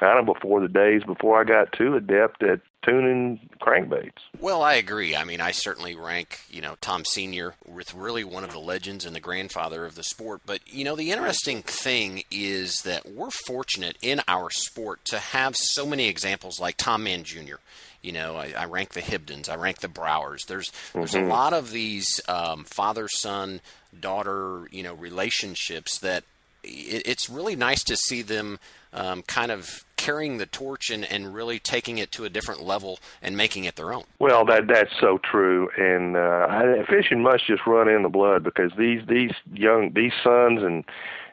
kind 0.00 0.18
of 0.18 0.24
before 0.26 0.60
the 0.60 0.68
days 0.68 1.02
before 1.04 1.40
I 1.40 1.44
got 1.44 1.72
too 1.72 1.94
adept 1.94 2.42
at 2.42 2.60
tuning 2.82 3.38
crankbaits. 3.60 4.12
Well, 4.40 4.62
I 4.62 4.74
agree. 4.74 5.14
I 5.14 5.24
mean, 5.24 5.40
I 5.42 5.50
certainly 5.50 5.94
rank, 5.94 6.40
you 6.50 6.62
know, 6.62 6.76
Tom 6.80 7.04
Senior 7.04 7.54
with 7.68 7.94
really 7.94 8.24
one 8.24 8.42
of 8.42 8.50
the 8.52 8.58
legends 8.58 9.04
and 9.04 9.14
the 9.14 9.20
grandfather 9.20 9.84
of 9.84 9.94
the 9.96 10.02
sport. 10.02 10.40
But 10.46 10.60
you 10.66 10.84
know, 10.84 10.96
the 10.96 11.10
interesting 11.12 11.62
thing 11.62 12.24
is 12.30 12.76
that 12.84 13.06
we're 13.06 13.30
fortunate 13.46 13.98
in 14.00 14.22
our 14.26 14.48
sport 14.50 15.04
to 15.06 15.18
have 15.18 15.54
so 15.56 15.84
many 15.86 16.08
examples 16.08 16.58
like 16.58 16.78
Tom 16.78 17.04
Mann 17.04 17.22
Jr. 17.22 17.56
You 18.02 18.12
know, 18.12 18.36
I, 18.36 18.54
I 18.56 18.64
rank 18.64 18.94
the 18.94 19.02
Hibdons, 19.02 19.50
I 19.50 19.56
rank 19.56 19.80
the 19.80 19.88
Brauers. 19.88 20.46
There's 20.46 20.72
there's 20.94 21.12
Mhm. 21.12 21.24
a 21.24 21.28
lot 21.28 21.52
of 21.52 21.70
these 21.70 22.08
um, 22.28 22.64
father 22.64 23.08
son 23.08 23.60
daughter 24.00 24.66
you 24.70 24.82
know 24.82 24.94
relationships 24.94 25.98
that 25.98 26.24
it, 26.62 27.02
it's 27.04 27.28
really 27.28 27.56
nice 27.56 27.82
to 27.84 27.96
see 27.96 28.22
them 28.22 28.58
um, 28.94 29.22
kind 29.22 29.50
of 29.52 29.84
carrying 30.00 30.38
the 30.38 30.46
torch 30.46 30.88
and, 30.88 31.04
and 31.04 31.34
really 31.34 31.58
taking 31.58 31.98
it 31.98 32.10
to 32.12 32.24
a 32.24 32.30
different 32.30 32.62
level 32.62 32.98
and 33.20 33.36
making 33.36 33.64
it 33.64 33.76
their 33.76 33.92
own. 33.92 34.04
Well, 34.18 34.46
that 34.46 34.66
that's 34.66 34.92
so 34.98 35.18
true, 35.18 35.68
and 35.76 36.16
uh, 36.16 36.84
fishing 36.88 37.22
must 37.22 37.46
just 37.46 37.66
run 37.66 37.88
in 37.88 38.02
the 38.02 38.08
blood 38.08 38.42
because 38.42 38.72
these 38.78 39.02
these 39.06 39.32
young 39.52 39.92
these 39.92 40.12
sons 40.24 40.62
and 40.62 40.84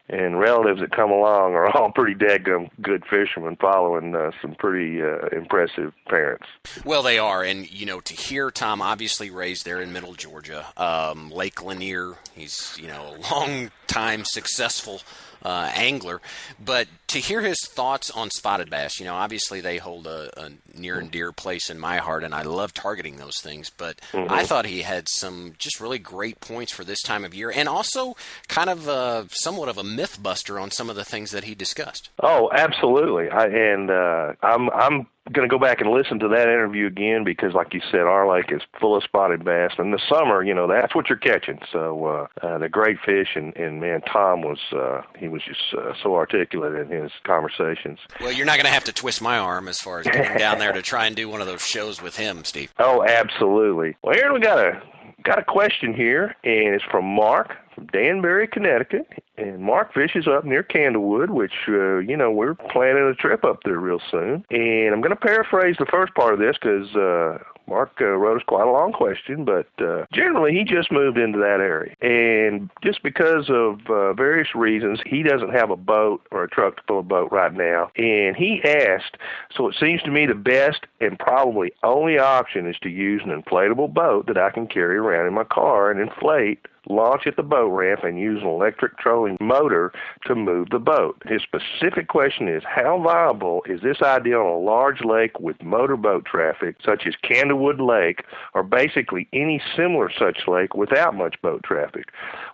and 0.10 0.39
relatives 0.39 0.80
that 0.80 0.91
come 0.91 1.12
along 1.12 1.53
are 1.53 1.69
all 1.75 1.91
pretty 1.91 2.15
daggum 2.15 2.69
good 2.82 3.03
fishermen, 3.10 3.58
following 3.60 4.15
uh, 4.15 4.32
some 4.41 4.56
pretty 4.56 5.01
uh, 5.01 5.27
impressive 5.36 5.93
parents. 6.08 6.45
Well, 6.86 7.03
they 7.03 7.19
are, 7.19 7.43
and 7.43 7.69
you 7.71 7.86
know, 7.86 8.01
to 8.01 8.13
hear 8.13 8.51
Tom 8.51 8.82
obviously 8.82 9.30
raised 9.30 9.65
there 9.65 9.82
in 9.82 9.93
Middle 9.93 10.13
Georgia, 10.13 10.65
um, 10.75 11.32
Lake 11.32 11.63
Lanier. 11.63 12.15
He's 12.36 12.77
you 12.77 12.88
know 12.88 13.15
a 13.15 13.34
long 13.34 13.71
time 13.88 14.25
successful 14.25 15.01
uh, 15.48 15.72
angler, 15.76 16.20
but 16.60 16.88
to 17.08 17.20
hear 17.20 17.42
his 17.42 17.58
thoughts 17.66 18.12
on 18.12 18.30
spotted 18.32 18.70
bass, 18.70 19.00
you 19.00 19.06
know, 19.06 19.16
obviously 19.16 19.62
they 19.62 19.78
hold 19.78 20.06
a, 20.06 20.30
a 20.38 20.52
near 20.78 21.00
and 21.00 21.10
dear 21.10 21.32
place 21.32 21.70
in 21.70 21.80
my 21.80 21.98
heart, 21.98 22.24
and 22.26 22.36
I 22.36 22.42
love 22.42 22.74
targeting 22.74 23.16
those 23.16 23.40
things. 23.42 23.70
But 23.70 23.96
Mhm. 24.12 24.30
I 24.30 24.44
thought 24.44 24.66
he 24.66 24.82
had 24.82 25.08
some 25.10 25.54
just 25.58 25.80
really 25.80 26.00
great 26.00 26.42
points 26.42 26.74
for 26.74 26.84
this 26.84 27.02
time 27.02 27.24
of 27.24 27.34
year, 27.34 27.50
and 27.56 27.70
also 27.70 28.16
kind 28.50 28.70
of 28.70 28.90
uh, 28.90 29.24
somewhat 29.30 29.70
of 29.70 29.78
a 29.78 29.84
myth 29.84 30.22
buster 30.22 30.60
on 30.60 30.70
some 30.70 30.90
of 30.90 30.98
the 30.98 31.06
things 31.06 31.32
that 31.32 31.46
he 31.46 31.56
discussed. 31.56 32.10
Oh, 32.22 32.50
absolutely. 32.54 33.30
I, 33.30 33.46
and 33.46 33.90
uh, 33.90 34.34
I'm 34.44 34.70
I'm 34.72 35.08
going 35.32 35.48
to 35.48 35.54
go 35.54 35.60
back 35.60 35.82
and 35.82 35.90
listen 35.92 36.20
to 36.20 36.28
that 36.30 36.44
interview 36.44 36.88
again 36.88 37.24
because, 37.24 37.54
like 37.54 37.74
you 37.74 37.82
said, 37.92 38.02
our 38.02 38.28
lake 38.28 38.52
is 38.52 38.62
full 38.80 38.96
of 38.96 39.04
spotted 39.04 39.44
bass. 39.44 39.72
In 39.80 39.92
the 39.92 40.02
summer, 40.10 40.44
you 40.44 40.54
know, 40.54 40.68
that's 40.68 40.96
what 40.96 41.10
you're 41.10 41.18
catching. 41.18 41.60
So 41.72 42.06
uh, 42.06 42.46
uh, 42.46 42.58
the 42.58 42.70
great 42.70 42.98
fish, 43.06 43.30
and, 43.36 43.56
and 43.56 43.80
man, 43.82 44.02
Tom 44.02 44.42
was 44.42 44.60
uh, 44.72 45.02
he 45.18 45.28
was 45.28 45.42
just 45.44 45.62
uh, 45.78 45.94
so 46.02 46.16
articulate 46.16 46.76
in 46.76 46.90
his 46.90 47.12
conversations. 47.24 48.00
Well, 48.20 48.32
you're 48.32 48.46
not 48.46 48.58
going 48.58 48.66
to 48.66 48.72
have 48.72 48.86
to 48.86 48.94
twist 48.94 49.22
my 49.22 49.38
arm 49.38 49.68
as 49.68 49.80
far 49.80 50.00
as 50.00 50.08
getting 50.08 50.38
down 50.38 50.60
there 50.60 50.72
to 50.74 50.82
try 50.82 51.06
and 51.06 51.16
do 51.16 51.30
one 51.30 51.42
of 51.42 51.48
those 51.48 51.62
shows 51.62 52.02
with 52.02 52.18
him, 52.18 52.44
Steve. 52.44 52.74
Oh, 52.80 53.04
absolutely. 53.04 53.96
Well, 54.04 54.16
Aaron, 54.18 54.34
we 54.34 54.40
got 54.40 54.60
a 54.60 54.82
got 55.24 55.40
a 55.40 55.44
question 55.44 55.94
here, 55.94 56.36
and 56.44 56.76
it's 56.76 56.84
from 56.86 57.06
Mark 57.06 57.56
from 57.78 57.88
Danbury, 57.88 58.48
Connecticut. 58.48 59.08
And 59.38 59.60
Mark 59.60 59.94
fishes 59.94 60.28
up 60.28 60.46
near 60.46 60.63
Candlewood, 60.63 61.30
which 61.30 61.54
uh, 61.68 62.00
you 62.00 62.18
know 62.18 62.32
we're 62.32 62.56
planning 62.56 63.04
a 63.04 63.13
trip 63.13 63.46
up 63.46 63.60
there 63.63 63.80
real 63.80 64.02
soon. 64.10 64.44
And 64.50 64.94
I'm 64.94 65.02
going 65.02 65.12
to 65.12 65.16
paraphrase 65.16 65.76
the 65.78 65.86
first 65.86 66.16
part 66.16 66.34
of 66.34 66.40
this 66.40 66.58
because 66.60 66.96
uh, 66.96 67.38
Mark 67.68 67.92
uh, 68.02 68.06
wrote 68.06 68.38
us 68.38 68.44
quite 68.48 68.66
a 68.66 68.72
long 68.72 68.94
question, 68.94 69.46
but 69.46 69.68
uh, 69.80 70.06
generally 70.12 70.54
he 70.54 70.63
just 70.63 70.92
moved 70.92 71.18
into 71.18 71.38
that 71.38 71.60
area, 71.60 71.94
and 72.02 72.70
just 72.84 73.04
because 73.04 73.50
of 73.50 73.80
uh, 73.90 74.13
various 74.13 74.56
reasons, 74.56 75.00
he 75.06 75.22
doesn't 75.22 75.54
have 75.54 75.70
a 75.70 75.76
boat 75.76 76.26
or 76.32 76.44
a 76.44 76.50
truck 76.50 76.78
to 76.78 76.84
pull 76.88 77.00
a 77.00 77.04
boat 77.04 77.32
right 77.32 77.54
now. 77.54 77.92
And 77.98 78.36
he 78.36 78.62
asked, 78.63 79.18
so 79.56 79.68
it 79.68 79.76
seems 79.80 80.02
to 80.04 80.12
me 80.12 80.26
the 80.26 80.34
best 80.34 80.88
and 81.02 81.20
probably 81.20 81.74
only 81.84 82.18
option 82.18 82.68
is 82.68 82.78
to 82.82 82.90
use 82.90 83.22
an 83.24 83.42
inflatable 83.42 83.94
boat 83.94 84.28
that 84.28 84.38
I 84.38 84.50
can 84.50 84.68
carry 84.68 84.98
around 84.98 85.28
in 85.28 85.34
my 85.34 85.44
car 85.44 85.92
and 85.92 86.00
inflate 86.00 86.66
launch 86.89 87.28
at 87.28 87.36
the 87.36 87.43
boat 87.43 87.69
ramp 87.69 88.04
and 88.04 88.19
use 88.19 88.41
an 88.41 88.47
electric 88.47 88.97
trolling 88.97 89.38
motor 89.39 89.91
to 90.26 90.36
move 90.36 90.69
the 90.69 90.80
boat. 90.80 91.21
His 91.26 91.41
specific 91.41 92.08
question 92.08 92.47
is 92.47 92.63
how 92.65 93.02
viable 93.02 93.63
is 93.65 93.82
this 93.82 94.02
idea 94.02 94.38
on 94.38 94.45
a 94.45 94.58
large 94.58 95.04
lake 95.04 95.39
with 95.39 95.62
motorboat 95.62 96.26
traffic, 96.26 96.78
such 96.84 97.06
as 97.06 97.15
Candlewood 97.23 97.80
Lake, 97.80 98.23
or 98.54 98.63
basically 98.63 99.28
any 99.34 99.62
similar 99.76 100.12
such 100.12 100.47
lake 100.47 100.76
without 100.76 101.15
much 101.15 101.41
boat 101.41 101.63
traffic? 101.63 102.06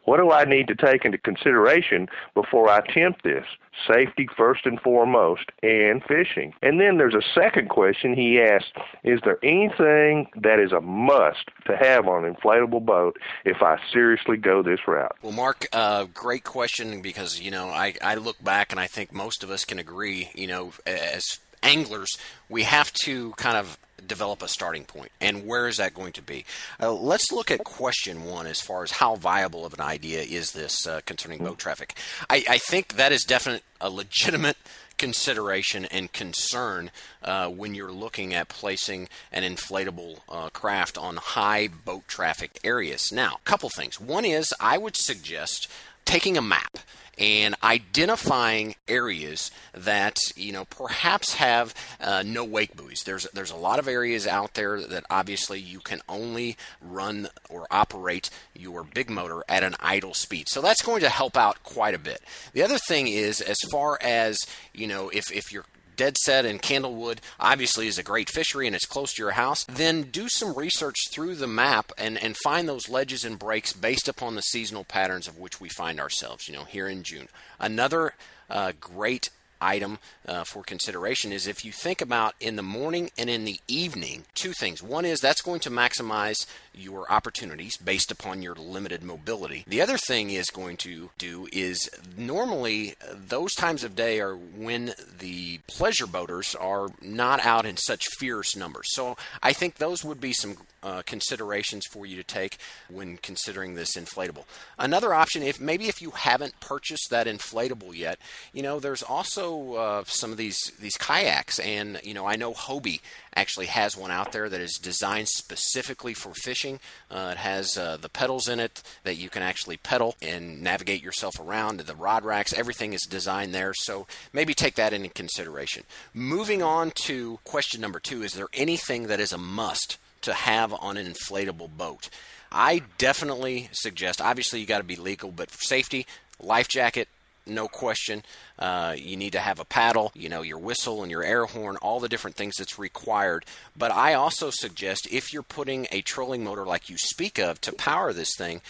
What 0.05 0.17
do 0.17 0.31
I 0.31 0.45
need 0.45 0.67
to 0.67 0.75
take 0.75 1.05
into 1.05 1.17
consideration 1.17 2.07
before 2.33 2.69
I 2.69 2.79
attempt 2.79 3.23
this? 3.23 3.45
Safety 3.91 4.27
first 4.37 4.65
and 4.65 4.79
foremost, 4.79 5.45
and 5.63 6.03
fishing. 6.03 6.53
And 6.61 6.79
then 6.79 6.97
there's 6.97 7.15
a 7.15 7.23
second 7.33 7.69
question 7.69 8.13
he 8.13 8.39
asked 8.39 8.73
Is 9.03 9.19
there 9.23 9.39
anything 9.43 10.27
that 10.35 10.59
is 10.59 10.71
a 10.71 10.81
must 10.81 11.49
to 11.65 11.75
have 11.77 12.07
on 12.07 12.25
an 12.25 12.35
inflatable 12.35 12.85
boat 12.85 13.17
if 13.45 13.61
I 13.61 13.79
seriously 13.91 14.37
go 14.37 14.61
this 14.61 14.79
route? 14.87 15.15
Well, 15.21 15.31
Mark, 15.31 15.67
uh, 15.73 16.05
great 16.13 16.43
question 16.43 17.01
because, 17.01 17.39
you 17.39 17.49
know, 17.49 17.69
I, 17.69 17.95
I 18.01 18.15
look 18.15 18.43
back 18.43 18.71
and 18.71 18.79
I 18.79 18.87
think 18.87 19.11
most 19.11 19.43
of 19.43 19.49
us 19.49 19.65
can 19.65 19.79
agree, 19.79 20.29
you 20.35 20.47
know, 20.47 20.73
as 20.85 21.39
anglers, 21.63 22.17
we 22.49 22.63
have 22.63 22.91
to 23.05 23.31
kind 23.31 23.57
of 23.57 23.77
develop 24.07 24.41
a 24.41 24.47
starting 24.47 24.85
point 24.85 25.11
and 25.19 25.45
where 25.45 25.67
is 25.67 25.77
that 25.77 25.93
going 25.93 26.13
to 26.13 26.21
be? 26.21 26.45
Uh, 26.81 26.93
let's 26.93 27.31
look 27.31 27.51
at 27.51 27.63
question 27.63 28.23
one 28.23 28.47
as 28.47 28.61
far 28.61 28.83
as 28.83 28.91
how 28.91 29.15
viable 29.15 29.65
of 29.65 29.73
an 29.73 29.81
idea 29.81 30.21
is 30.21 30.51
this 30.51 30.85
uh, 30.87 31.01
concerning 31.05 31.39
boat 31.39 31.57
traffic. 31.57 31.95
I, 32.29 32.43
I, 32.49 32.57
think 32.57 32.95
that 32.95 33.11
is 33.11 33.23
definitely 33.23 33.63
a 33.81 33.89
legitimate 33.89 34.57
consideration 34.97 35.85
and 35.85 36.11
concern 36.13 36.91
uh, 37.23 37.47
when 37.47 37.75
you're 37.75 37.91
looking 37.91 38.33
at 38.33 38.47
placing 38.47 39.09
an 39.31 39.43
inflatable 39.43 40.19
uh, 40.29 40.49
craft 40.49 40.97
on 40.97 41.17
high 41.17 41.67
boat 41.67 42.07
traffic 42.07 42.59
areas. 42.63 43.11
Now 43.11 43.35
a 43.35 43.49
couple 43.49 43.69
things. 43.69 43.99
One 43.99 44.25
is 44.25 44.53
i 44.59 44.77
would 44.77 44.95
suggest 44.95 45.67
taking 46.05 46.37
a 46.37 46.41
map 46.41 46.79
and 47.17 47.55
identifying 47.63 48.75
areas 48.87 49.51
that 49.73 50.17
you 50.35 50.51
know 50.51 50.65
perhaps 50.65 51.35
have 51.35 51.73
uh, 51.99 52.23
no 52.25 52.43
wake 52.43 52.75
buoys. 52.75 53.03
There's 53.03 53.27
there's 53.33 53.51
a 53.51 53.55
lot 53.55 53.79
of 53.79 53.87
areas 53.87 54.25
out 54.27 54.53
there 54.55 54.81
that 54.81 55.05
obviously 55.09 55.59
you 55.59 55.79
can 55.79 56.01
only 56.09 56.57
run 56.81 57.29
or 57.49 57.67
operate 57.69 58.29
your 58.55 58.83
big 58.83 59.09
motor 59.09 59.43
at 59.47 59.63
an 59.63 59.75
idle 59.79 60.13
speed. 60.13 60.47
So 60.49 60.61
that's 60.61 60.81
going 60.81 61.01
to 61.01 61.09
help 61.09 61.37
out 61.37 61.63
quite 61.63 61.93
a 61.93 61.99
bit. 61.99 62.21
The 62.53 62.63
other 62.63 62.77
thing 62.77 63.07
is 63.07 63.41
as 63.41 63.59
far 63.71 63.97
as 64.01 64.39
you 64.73 64.87
know 64.87 65.09
if 65.09 65.31
if 65.31 65.51
you're 65.51 65.65
Dead 65.95 66.17
Set 66.17 66.45
and 66.45 66.61
Candlewood 66.61 67.19
obviously 67.39 67.87
is 67.87 67.97
a 67.97 68.03
great 68.03 68.29
fishery 68.29 68.67
and 68.67 68.75
it's 68.75 68.85
close 68.85 69.13
to 69.13 69.21
your 69.21 69.31
house, 69.31 69.63
then 69.65 70.03
do 70.03 70.27
some 70.29 70.53
research 70.53 70.97
through 71.11 71.35
the 71.35 71.47
map 71.47 71.91
and, 71.97 72.21
and 72.21 72.37
find 72.37 72.67
those 72.67 72.89
ledges 72.89 73.25
and 73.25 73.39
breaks 73.39 73.73
based 73.73 74.07
upon 74.07 74.35
the 74.35 74.41
seasonal 74.41 74.83
patterns 74.83 75.27
of 75.27 75.37
which 75.37 75.59
we 75.59 75.69
find 75.69 75.99
ourselves, 75.99 76.47
you 76.47 76.53
know, 76.53 76.63
here 76.63 76.87
in 76.87 77.03
June. 77.03 77.27
Another 77.59 78.13
uh, 78.49 78.73
great 78.79 79.29
item 79.63 79.97
uh, 80.27 80.43
for 80.43 80.61
consideration 80.61 81.31
is 81.31 81.47
if 81.47 81.63
you 81.63 81.71
think 81.71 82.01
about 82.01 82.35
in 82.39 82.57
the 82.57 82.61
morning 82.61 83.09
and 83.17 83.29
in 83.29 83.45
the 83.45 83.59
evening, 83.67 84.25
two 84.35 84.51
things. 84.51 84.83
One 84.83 85.05
is 85.05 85.19
that's 85.19 85.41
going 85.41 85.61
to 85.61 85.69
maximize 85.69 86.45
your 86.73 87.11
opportunities 87.11 87.77
based 87.77 88.11
upon 88.11 88.41
your 88.41 88.55
limited 88.55 89.03
mobility. 89.03 89.63
The 89.67 89.81
other 89.81 89.97
thing 89.97 90.29
is 90.31 90.49
going 90.49 90.77
to 90.77 91.09
do 91.17 91.47
is 91.51 91.89
normally 92.17 92.95
those 93.11 93.53
times 93.53 93.83
of 93.83 93.95
day 93.95 94.19
are 94.19 94.35
when 94.35 94.93
the 95.19 95.59
pleasure 95.67 96.07
boaters 96.07 96.55
are 96.55 96.89
not 97.01 97.45
out 97.45 97.65
in 97.65 97.77
such 97.77 98.07
fierce 98.07 98.55
numbers. 98.55 98.93
So 98.93 99.17
I 99.41 99.53
think 99.53 99.75
those 99.75 100.03
would 100.03 100.19
be 100.19 100.33
some 100.33 100.57
uh, 100.83 101.01
considerations 101.05 101.85
for 101.85 102.05
you 102.05 102.15
to 102.17 102.23
take 102.23 102.57
when 102.89 103.17
considering 103.17 103.75
this 103.75 103.95
inflatable. 103.95 104.43
Another 104.77 105.13
option, 105.13 105.41
if 105.41 105.59
maybe 105.59 105.87
if 105.87 106.01
you 106.01 106.11
haven't 106.11 106.59
purchased 106.59 107.09
that 107.09 107.27
inflatable 107.27 107.95
yet, 107.95 108.19
you 108.51 108.61
know 108.61 108.79
there's 108.79 109.03
also 109.03 109.73
uh, 109.75 110.03
some 110.05 110.31
of 110.31 110.37
these 110.37 110.59
these 110.79 110.97
kayaks, 110.97 111.59
and 111.59 111.99
you 112.03 112.13
know 112.13 112.25
I 112.25 112.35
know 112.35 112.53
Hobie 112.53 112.99
actually 113.35 113.67
has 113.67 113.97
one 113.97 114.11
out 114.11 114.31
there 114.31 114.49
that 114.49 114.61
is 114.61 114.79
designed 114.81 115.27
specifically 115.27 116.13
for 116.13 116.33
fishing. 116.33 116.79
Uh, 117.09 117.29
it 117.31 117.37
has 117.37 117.77
uh, 117.77 117.97
the 117.97 118.09
pedals 118.09 118.47
in 118.47 118.59
it 118.59 118.81
that 119.03 119.15
you 119.15 119.29
can 119.29 119.43
actually 119.43 119.77
pedal 119.77 120.15
and 120.21 120.61
navigate 120.61 121.03
yourself 121.03 121.39
around. 121.39 121.79
The 121.79 121.95
rod 121.95 122.25
racks, 122.25 122.53
everything 122.53 122.93
is 122.93 123.07
designed 123.09 123.53
there. 123.53 123.73
So 123.73 124.07
maybe 124.31 124.53
take 124.53 124.75
that 124.75 124.93
into 124.93 125.09
consideration. 125.09 125.83
Moving 126.13 126.61
on 126.61 126.91
to 127.05 127.39
question 127.43 127.81
number 127.81 127.99
two 127.99 128.23
Is 128.23 128.33
there 128.33 128.47
anything 128.53 129.07
that 129.07 129.19
is 129.19 129.33
a 129.33 129.37
must 129.37 129.97
to 130.21 130.33
have 130.33 130.73
on 130.73 130.97
an 130.97 131.11
inflatable 131.11 131.77
boat? 131.77 132.09
I 132.51 132.83
definitely 132.99 133.69
suggest, 133.71 134.21
obviously, 134.21 134.59
you 134.59 134.67
got 134.67 134.77
to 134.77 134.83
be 134.83 134.95
legal, 134.95 135.31
but 135.31 135.49
for 135.49 135.61
safety, 135.63 136.05
life 136.39 136.67
jacket, 136.67 137.07
no 137.45 137.67
question. 137.67 138.23
Uh, 138.57 138.95
you 138.97 139.17
need 139.17 139.33
to 139.33 139.39
have 139.39 139.59
a 139.59 139.65
paddle, 139.65 140.11
you 140.15 140.29
know, 140.29 140.41
your 140.41 140.57
whistle 140.57 141.01
and 141.01 141.11
your 141.11 141.23
air 141.23 141.45
horn, 141.45 141.77
all 141.77 141.99
the 141.99 142.09
different 142.09 142.35
things 142.35 142.55
that's 142.57 142.79
required. 142.79 143.45
But 143.77 143.91
I 143.91 144.13
also 144.13 144.49
suggest 144.49 145.07
if 145.11 145.33
you're 145.33 145.43
putting 145.43 145.87
a 145.91 146.01
trolling 146.01 146.43
motor 146.43 146.65
like 146.65 146.89
you 146.89 146.97
speak 146.97 147.37
of 147.39 147.59
to 147.61 147.73
power 147.73 148.13
this 148.13 148.35
thing, 148.37 148.61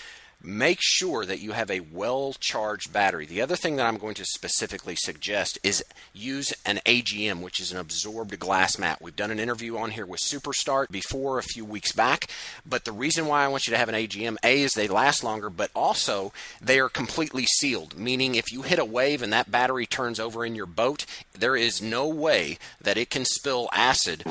make 0.44 0.80
sure 0.82 1.26
that 1.26 1.40
you 1.40 1.54
have 1.54 1.72
a 1.72 1.80
well 1.80 2.34
charged 2.40 2.92
battery. 2.92 3.26
The 3.26 3.42
other 3.42 3.56
thing 3.56 3.78
that 3.78 3.88
I'm 3.88 3.98
going 3.98 4.16
to 4.16 4.26
specifically 4.26 4.96
suggest 4.96 5.58
is 5.64 5.84
use 6.14 6.54
an 6.66 6.82
AGM, 6.86 7.42
which 7.42 7.60
is 7.60 7.72
an 7.72 7.80
absorbed 7.80 8.38
glass 8.40 8.78
mat. 8.78 9.02
We've 9.02 9.16
done 9.16 9.32
an 9.32 9.40
interview 9.40 9.78
on 9.78 9.92
here 9.92 10.06
with 10.06 10.20
Super 10.20 10.54
Start 10.54 10.92
before 10.92 11.40
a 11.40 11.44
few 11.44 11.64
weeks 11.64 11.94
back, 11.94 12.30
but 12.66 12.84
the 12.84 12.92
reason 12.92 13.26
why 13.26 13.44
I 13.44 13.48
want 13.48 13.66
you 13.66 13.72
to 13.72 13.78
have 13.78 13.90
an 13.90 13.96
AGM, 13.96 14.38
A, 14.44 14.62
is 14.62 14.74
they 14.74 14.88
last 14.88 15.24
longer, 15.24 15.50
but 15.50 15.72
also 15.74 16.34
they 16.62 16.80
are 16.80 16.90
completely 16.90 17.46
sealed, 17.46 17.98
meaning 17.98 18.36
if 18.36 18.52
you 18.52 18.64
hit 18.64 18.80
a 18.80 18.86
wave 18.86 19.22
and 19.22 19.32
that 19.32 19.52
battery 19.52 19.86
turns 19.86 20.20
over 20.20 20.46
in 20.46 20.56
your 20.56 20.66
boat, 20.66 21.06
there 21.32 21.56
is 21.56 21.82
no 21.82 22.08
way 22.08 22.58
that 22.82 22.98
it 22.98 23.10
can 23.10 23.26
spill 23.26 23.70
acid 23.72 24.24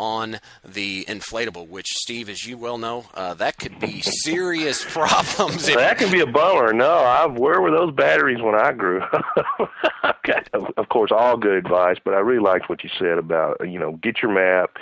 on 0.00 0.40
the 0.64 1.04
inflatable, 1.04 1.68
which, 1.68 1.86
Steve, 1.88 2.30
as 2.30 2.46
you 2.46 2.56
well 2.56 2.78
know, 2.78 3.04
uh, 3.12 3.34
that 3.34 3.58
could 3.58 3.78
be 3.78 4.00
serious 4.00 4.82
problems. 4.88 5.66
that 5.66 5.98
can 5.98 6.10
be 6.10 6.20
a 6.20 6.26
bummer. 6.26 6.72
No, 6.72 6.90
I, 6.90 7.26
where 7.26 7.60
were 7.60 7.70
those 7.70 7.92
batteries 7.92 8.40
when 8.40 8.54
I 8.54 8.72
grew 8.72 9.02
up? 9.02 9.22
of 10.78 10.88
course, 10.88 11.12
all 11.12 11.36
good 11.36 11.52
advice, 11.54 11.98
but 12.02 12.14
I 12.14 12.18
really 12.18 12.42
liked 12.42 12.70
what 12.70 12.82
you 12.82 12.88
said 12.98 13.18
about, 13.18 13.58
you 13.68 13.78
know, 13.78 13.92
get 13.92 14.22
your 14.22 14.32
map 14.32 14.78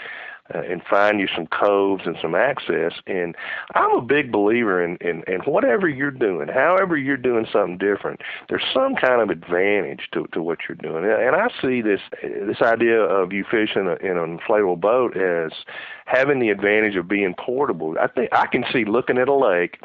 uh, 0.54 0.60
and 0.60 0.82
find 0.82 1.20
you 1.20 1.28
some 1.34 1.46
coves 1.46 2.02
and 2.06 2.16
some 2.20 2.34
access. 2.34 2.92
And 3.06 3.36
I'm 3.74 3.92
a 3.92 4.02
big 4.02 4.32
believer 4.32 4.82
in, 4.82 4.96
in, 4.96 5.22
in 5.26 5.40
whatever 5.42 5.88
you're 5.88 6.10
doing, 6.10 6.48
however 6.48 6.96
you're 6.96 7.16
doing 7.16 7.46
something 7.52 7.78
different, 7.78 8.20
there's 8.48 8.64
some 8.72 8.94
kind 8.94 9.20
of 9.20 9.30
advantage 9.30 10.08
to, 10.12 10.26
to 10.32 10.42
what 10.42 10.58
you're 10.68 10.76
doing. 10.76 11.04
And 11.04 11.36
I 11.36 11.48
see 11.60 11.82
this 11.82 12.00
this 12.22 12.62
idea 12.62 13.00
of 13.00 13.32
you 13.32 13.44
fishing 13.50 13.86
a, 13.86 13.94
in 13.96 14.16
an 14.18 14.38
inflatable 14.38 14.80
boat 14.80 15.16
as 15.16 15.52
having 16.06 16.38
the 16.40 16.48
advantage 16.48 16.96
of 16.96 17.08
being 17.08 17.34
portable. 17.34 17.96
I 18.00 18.06
think 18.06 18.30
I 18.32 18.46
can 18.46 18.64
see 18.72 18.84
looking 18.84 19.18
at 19.18 19.28
a 19.28 19.34
lake 19.34 19.78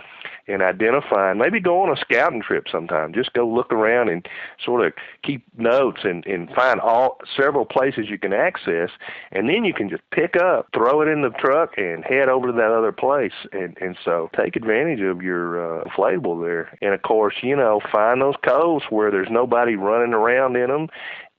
and 0.47 0.62
identifying, 0.62 1.38
maybe 1.38 1.60
go 1.60 1.82
on 1.82 1.95
a 1.95 1.99
scouting 1.99 2.41
trip 2.41 2.65
sometime. 2.71 3.13
Just 3.13 3.34
go 3.34 3.47
look 3.47 3.71
around 3.71 4.10
and 4.10 4.27
sort 4.63 4.86
of 4.86 4.93
keep 5.23 5.45
notes 5.58 6.01
and, 6.03 6.25
and 6.25 6.49
find 6.51 6.79
all 6.79 7.17
several 7.36 7.65
places 7.65 8.10
you 8.10 8.17
can 8.17 8.34
access, 8.34 8.89
and 9.32 9.49
then 9.49 9.63
you 9.65 9.73
can 9.73 9.89
just 9.89 10.03
pick 10.12 10.36
up, 10.36 10.67
throw 10.73 11.01
it 11.01 11.08
in 11.08 11.21
the 11.21 11.29
truck, 11.29 11.77
and 11.77 12.03
head 12.03 12.29
over 12.29 12.47
to 12.47 12.53
that 12.53 12.71
other 12.71 12.91
place. 12.91 13.34
And 13.51 13.77
and 13.79 13.97
so 14.03 14.29
take 14.36 14.56
advantage 14.56 15.01
of 15.01 15.21
your 15.21 15.82
uh, 15.82 15.84
inflatable 15.86 16.43
there. 16.43 16.77
And 16.82 16.93
of 16.93 17.01
course, 17.01 17.36
you 17.41 17.56
know, 17.56 17.79
find 17.91 18.21
those 18.21 18.36
coves 18.43 18.86
where 18.89 19.12
there's 19.12 19.29
nobody 19.32 19.75
running 19.75 20.13
around 20.13 20.56
in 20.56 20.67
them, 20.67 20.88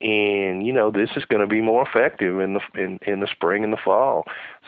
and 0.05 0.67
you 0.67 0.73
know 0.73 0.90
this 0.90 1.09
is 1.17 1.25
going 1.25 1.40
to 1.40 1.47
be 1.47 1.62
more 1.62 1.83
effective 1.83 2.38
in 2.38 2.55
the 2.55 2.61
in 2.75 2.99
in 3.07 3.21
the 3.21 3.27
spring 3.27 3.64
and 3.64 3.73
the 3.73 3.79
fall. 3.83 4.25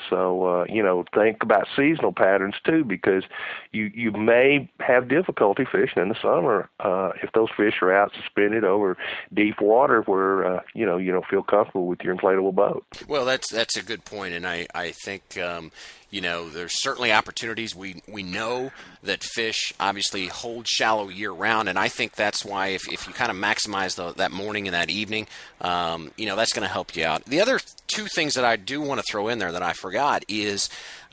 So 0.08 0.46
uh, 0.46 0.64
you 0.66 0.82
know 0.82 1.04
think 1.14 1.42
about 1.42 1.68
seasonal 1.76 2.12
patterns 2.12 2.54
too 2.64 2.84
because 2.84 3.24
you 3.70 3.90
you 3.94 4.12
may 4.12 4.68
have 4.80 5.08
difficulty 5.08 5.66
fishing 5.70 6.02
in 6.02 6.08
the 6.08 6.16
summer 6.20 6.70
uh, 6.80 7.10
if 7.22 7.32
those 7.32 7.50
fish 7.54 7.82
are 7.82 7.92
out 7.92 8.12
suspended 8.14 8.64
over 8.64 8.96
deep 9.32 9.60
water 9.60 10.00
where 10.02 10.56
uh, 10.56 10.60
you 10.74 10.86
know 10.86 10.96
you 10.96 11.12
don't 11.12 11.26
feel 11.26 11.42
comfortable 11.42 11.86
with 11.86 12.00
your 12.00 12.16
inflatable 12.16 12.54
boat. 12.54 12.84
Well, 13.06 13.26
that's 13.26 13.52
that's 13.52 13.76
a 13.76 13.82
good 13.82 14.06
point, 14.06 14.32
and 14.32 14.46
I 14.46 14.66
I 14.74 14.92
think 14.92 15.36
um, 15.36 15.70
you 16.10 16.20
know, 16.20 16.48
there's 16.48 16.80
certainly 16.82 17.12
opportunities. 17.12 17.74
We 17.74 18.02
we 18.08 18.22
know 18.22 18.70
that 19.02 19.22
fish 19.24 19.72
obviously 19.80 20.26
hold 20.26 20.68
shallow 20.68 21.08
year 21.08 21.32
round, 21.32 21.68
and 21.68 21.78
I 21.78 21.88
think 21.88 22.14
that's 22.14 22.44
why 22.44 22.68
if, 22.68 22.90
if 22.92 23.06
you 23.06 23.12
kind 23.12 23.30
of 23.30 23.36
maximize 23.36 23.96
the, 23.96 24.12
that 24.14 24.30
morning 24.30 24.68
and 24.68 24.74
that 24.74 24.88
evening, 24.88 25.26
um, 25.60 26.12
you 26.16 26.26
know, 26.26 26.36
that's 26.36 26.52
going 26.52 26.66
to 26.66 26.72
help 26.72 26.94
you 26.96 27.04
out. 27.04 27.24
The 27.24 27.40
other 27.40 27.60
two 27.88 28.06
things 28.06 28.34
that 28.34 28.44
I 28.44 28.56
do 28.56 28.80
want 28.80 29.00
to 29.00 29.04
throw 29.10 29.28
in 29.28 29.38
there 29.38 29.52
that 29.52 29.62
I 29.62 29.72
forgot 29.72 30.24
is 30.28 30.68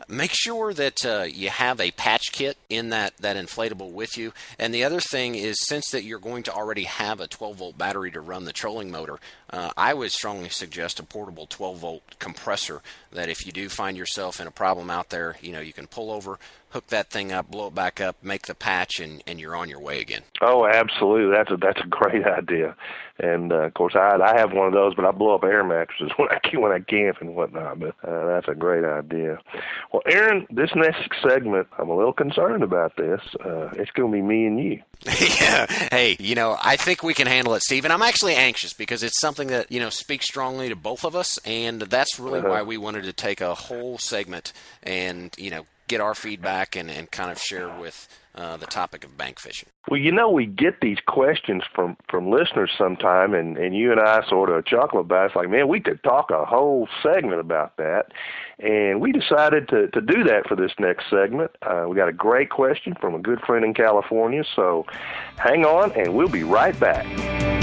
make 0.08 0.32
sure 0.34 0.74
that 0.74 1.06
uh, 1.06 1.24
you 1.24 1.50
have 1.50 1.80
a 1.80 1.92
patch 1.92 2.32
kit 2.32 2.58
in 2.70 2.90
that, 2.90 3.18
that 3.18 3.38
inflatable 3.38 3.92
with 3.92 4.18
you. 4.18 4.34
And 4.60 4.74
the 4.74 4.84
other 4.84 5.00
thing 5.00 5.36
is, 5.36 5.56
since 5.62 5.90
that 5.92 6.04
you're 6.04 6.20
going 6.20 6.44
to 6.44 6.54
already 6.54 6.84
have 6.84 7.20
a 7.20 7.28
12 7.28 7.58
volt 7.58 7.78
battery 7.78 8.12
to 8.12 8.22
run 8.22 8.46
the 8.46 8.54
trolling 8.54 8.92
motor, 8.92 9.20
uh, 9.50 9.72
I 9.78 9.94
would 9.94 10.12
strongly 10.12 10.50
suggest 10.50 11.00
a 11.00 11.04
portable 11.04 11.46
12 11.46 11.78
volt 11.78 12.20
compressor. 12.20 12.82
That 13.12 13.30
if 13.30 13.46
you 13.46 13.52
do 13.52 13.70
find 13.70 13.96
yourself 13.96 14.40
in 14.40 14.48
a 14.48 14.52
problem 14.52 14.90
out 14.90 15.10
there, 15.10 15.38
you 15.42 15.52
know 15.52 15.60
you 15.60 15.74
can 15.74 15.88
pull 15.88 16.12
over, 16.12 16.40
hook 16.74 16.88
that 16.88 17.10
thing 17.10 17.32
up, 17.32 17.50
blow 17.50 17.68
it 17.68 17.76
back 17.76 18.02
up, 18.02 18.24
make 18.24 18.48
the 18.48 18.56
patch, 18.56 19.00
and, 19.00 19.24
and 19.26 19.40
you're 19.40 19.56
on 19.56 19.70
your 19.70 19.80
way 19.80 20.00
again. 20.02 20.22
Oh, 20.42 20.66
absolutely. 20.66 21.36
That's 21.36 21.52
a 21.52 21.58
that's 21.58 21.80
a 21.82 21.88
great 21.88 22.26
idea. 22.28 22.76
And 23.20 23.54
uh, 23.54 23.58
of 23.68 23.74
course, 23.76 23.94
I 23.96 24.18
I 24.22 24.40
have 24.40 24.54
one 24.54 24.66
of 24.68 24.74
those, 24.74 24.96
but 24.96 25.06
I 25.06 25.12
blow 25.12 25.36
up 25.36 25.44
air 25.44 25.64
mattresses 25.64 26.12
when 26.18 26.30
I 26.30 26.40
when 26.58 26.72
I 26.72 26.80
camp 26.80 27.18
and 27.22 27.36
whatnot. 27.36 27.80
But 27.80 27.96
uh, 28.04 28.26
that's 28.28 28.48
a 28.48 28.56
great 28.56 28.84
idea. 28.84 29.38
Well, 29.92 30.02
Aaron, 30.08 30.48
this 30.50 30.72
next 30.76 31.10
segment, 31.22 31.68
I'm 31.78 31.90
a 31.90 31.96
little 31.96 32.12
concerned 32.14 32.64
about 32.64 32.96
this. 32.98 33.22
Uh, 33.46 33.70
it's 33.76 33.92
going 33.92 34.12
to 34.12 34.18
be 34.18 34.22
me 34.22 34.46
and 34.48 34.60
you. 34.60 34.82
yeah. 35.40 35.68
Hey, 35.92 36.16
you 36.20 36.34
know, 36.36 36.58
I 36.62 36.76
think 36.76 37.04
we 37.04 37.14
can 37.14 37.28
handle 37.28 37.54
it, 37.54 37.62
Steve. 37.62 37.84
And 37.84 37.94
I'm 37.94 38.02
actually 38.02 38.36
anxious 38.36 38.74
because 38.74 39.04
it's 39.04 39.20
something 39.20 39.48
that, 39.50 39.72
you 39.72 39.80
know, 39.80 39.90
speaks 39.90 40.26
strongly 40.26 40.70
to 40.70 40.76
both 40.76 41.04
of 41.06 41.16
us. 41.16 41.38
And 41.46 41.82
that's 41.84 42.20
really 42.20 42.40
Uh-huh. 42.40 42.50
why 42.50 42.62
we 42.64 42.78
wanted 42.78 43.04
to 43.04 43.14
take 43.14 43.42
a 43.42 43.54
whole 43.54 43.98
segment 44.00 44.54
and, 44.82 45.36
you 45.38 45.52
know, 45.52 45.66
get 45.94 46.02
our 46.02 46.16
feedback 46.16 46.76
and, 46.76 46.90
and 46.90 47.12
kind 47.12 47.30
of 47.30 47.38
share 47.38 47.70
with 47.70 48.08
uh, 48.34 48.58
the 48.58 48.66
topic 48.66 49.04
of 49.04 49.16
bank 49.16 49.40
fishing. 49.40 49.70
Well, 49.88 50.00
you 50.00 50.12
know, 50.12 50.28
we 50.28 50.48
get 50.48 50.82
these 50.82 50.98
questions 51.06 51.62
from 51.76 51.98
from 52.10 52.32
listeners 52.32 52.72
sometime, 52.76 53.36
and 53.36 53.58
and 53.58 53.76
you 53.76 53.92
and 53.92 54.02
I 54.02 54.28
sort 54.28 54.50
of 54.50 54.66
chuckle 54.66 55.02
about. 55.02 55.26
it. 55.26 55.26
It's 55.28 55.36
like, 55.36 55.50
man, 55.52 55.68
we 55.68 55.80
could 55.80 56.02
talk 56.02 56.32
a 56.32 56.46
whole 56.46 56.88
segment 57.04 57.42
about 57.42 57.78
that, 57.78 58.08
and 58.58 59.02
we 59.02 59.12
decided 59.12 59.70
to 59.70 59.88
to 59.90 60.02
do 60.02 60.24
that 60.24 60.48
for 60.48 60.56
this 60.56 60.72
next 60.80 61.12
segment. 61.12 61.52
Uh, 61.62 61.86
we 61.88 61.96
got 61.96 62.10
a 62.10 62.14
great 62.14 62.50
question 62.50 62.96
from 63.00 63.14
a 63.14 63.20
good 63.20 63.40
friend 63.42 63.64
in 63.64 63.76
California, 63.76 64.44
so 64.56 64.88
hang 65.38 65.64
on, 65.64 65.92
and 65.92 66.16
we'll 66.16 66.28
be 66.28 66.44
right 66.44 66.80
back. 66.80 67.63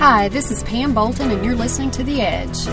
Hi, 0.00 0.28
this 0.28 0.52
is 0.52 0.62
Pam 0.62 0.94
Bolton, 0.94 1.32
and 1.32 1.44
you're 1.44 1.56
listening 1.56 1.90
to 1.90 2.04
The 2.04 2.20
Edge. 2.20 2.66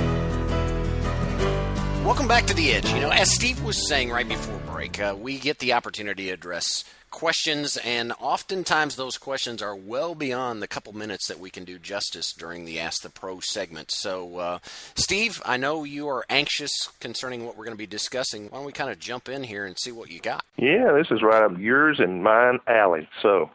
Welcome 2.05 2.27
back 2.27 2.45
to 2.45 2.53
The 2.53 2.71
Edge. 2.71 2.87
You 2.93 3.01
know, 3.01 3.09
as 3.09 3.33
Steve 3.33 3.63
was 3.63 3.89
saying 3.89 4.11
right 4.11 4.29
before 4.29 4.59
break, 4.71 5.01
uh, 5.01 5.15
we 5.19 5.39
get 5.39 5.57
the 5.57 5.73
opportunity 5.73 6.25
to 6.27 6.33
address 6.33 6.83
questions, 7.09 7.77
and 7.77 8.13
oftentimes 8.19 8.95
those 8.95 9.17
questions 9.17 9.63
are 9.63 9.75
well 9.75 10.13
beyond 10.13 10.61
the 10.61 10.67
couple 10.67 10.93
minutes 10.93 11.27
that 11.27 11.39
we 11.39 11.49
can 11.49 11.63
do 11.63 11.79
justice 11.79 12.31
during 12.31 12.63
the 12.63 12.79
Ask 12.79 13.01
the 13.01 13.09
Pro 13.09 13.39
segment. 13.39 13.89
So, 13.89 14.37
uh, 14.37 14.59
Steve, 14.93 15.41
I 15.43 15.57
know 15.57 15.83
you 15.83 16.07
are 16.07 16.25
anxious 16.29 16.73
concerning 16.99 17.43
what 17.43 17.57
we're 17.57 17.65
going 17.65 17.73
to 17.73 17.75
be 17.75 17.87
discussing. 17.87 18.49
Why 18.51 18.59
don't 18.59 18.67
we 18.67 18.71
kind 18.71 18.91
of 18.91 18.99
jump 18.99 19.29
in 19.29 19.45
here 19.45 19.65
and 19.65 19.75
see 19.79 19.91
what 19.91 20.11
you 20.11 20.19
got? 20.19 20.45
Yeah, 20.57 20.91
this 20.95 21.07
is 21.09 21.23
right 21.23 21.41
up 21.41 21.57
yours 21.57 21.99
and 21.99 22.23
mine 22.23 22.59
alley. 22.67 23.09
So, 23.23 23.49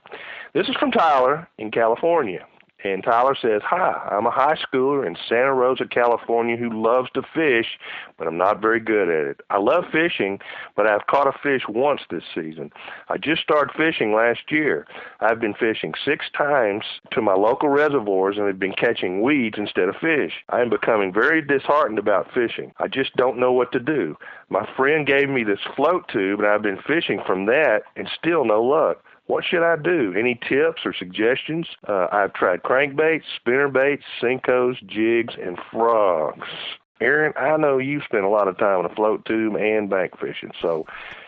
this 0.54 0.68
is 0.68 0.74
from 0.74 0.90
Tyler 0.90 1.46
in 1.56 1.70
California. 1.70 2.44
And 2.82 3.02
Tyler 3.04 3.36
says, 3.40 3.60
Hi, 3.64 4.08
I'm 4.10 4.26
a 4.26 4.30
high 4.30 4.56
schooler 4.56 5.06
in 5.06 5.16
Santa 5.28 5.52
Rosa, 5.52 5.86
California 5.86 6.56
who 6.56 6.70
loves 6.70 7.10
to 7.14 7.22
fish, 7.34 7.78
but 8.16 8.26
I'm 8.26 8.38
not 8.38 8.62
very 8.62 8.80
good 8.80 9.08
at 9.08 9.26
it. 9.26 9.40
I 9.50 9.58
love 9.58 9.84
fishing, 9.92 10.40
but 10.76 10.86
I've 10.86 11.06
caught 11.06 11.26
a 11.26 11.38
fish 11.42 11.62
once 11.68 12.00
this 12.10 12.24
season. 12.34 12.72
I 13.08 13.18
just 13.18 13.42
started 13.42 13.74
fishing 13.76 14.14
last 14.14 14.50
year. 14.50 14.86
I've 15.20 15.40
been 15.40 15.54
fishing 15.54 15.92
six 16.04 16.26
times 16.36 16.84
to 17.12 17.20
my 17.20 17.34
local 17.34 17.68
reservoirs 17.68 18.36
and 18.38 18.46
have 18.46 18.58
been 18.58 18.72
catching 18.72 19.22
weeds 19.22 19.58
instead 19.58 19.88
of 19.88 19.96
fish. 19.96 20.32
I 20.48 20.62
am 20.62 20.70
becoming 20.70 21.12
very 21.12 21.42
disheartened 21.42 21.98
about 21.98 22.32
fishing. 22.32 22.72
I 22.78 22.88
just 22.88 23.14
don't 23.16 23.38
know 23.38 23.52
what 23.52 23.72
to 23.72 23.80
do. 23.80 24.16
My 24.48 24.66
friend 24.76 25.06
gave 25.06 25.28
me 25.28 25.44
this 25.44 25.60
float 25.76 26.08
tube, 26.08 26.40
and 26.40 26.48
I've 26.48 26.62
been 26.62 26.80
fishing 26.86 27.20
from 27.26 27.46
that 27.46 27.82
and 27.94 28.08
still 28.18 28.44
no 28.44 28.62
luck. 28.62 29.04
What 29.30 29.44
should 29.44 29.62
I 29.62 29.76
do? 29.76 30.12
Any 30.18 30.34
tips 30.34 30.80
or 30.84 30.92
suggestions? 30.92 31.68
Uh, 31.86 32.08
I've 32.10 32.32
tried 32.32 32.64
crankbaits, 32.64 33.22
spinnerbaits, 33.40 34.02
Senkos, 34.20 34.84
jigs, 34.88 35.34
and 35.40 35.56
frogs. 35.70 36.48
Aaron, 37.00 37.32
I 37.36 37.56
know 37.56 37.78
you 37.78 38.00
spend 38.02 38.24
a 38.24 38.28
lot 38.28 38.48
of 38.48 38.58
time 38.58 38.80
on 38.80 38.86
a 38.86 38.94
float 38.96 39.24
tube 39.26 39.54
and 39.54 39.88
bank 39.88 40.18
fishing, 40.18 40.50
so 40.60 40.84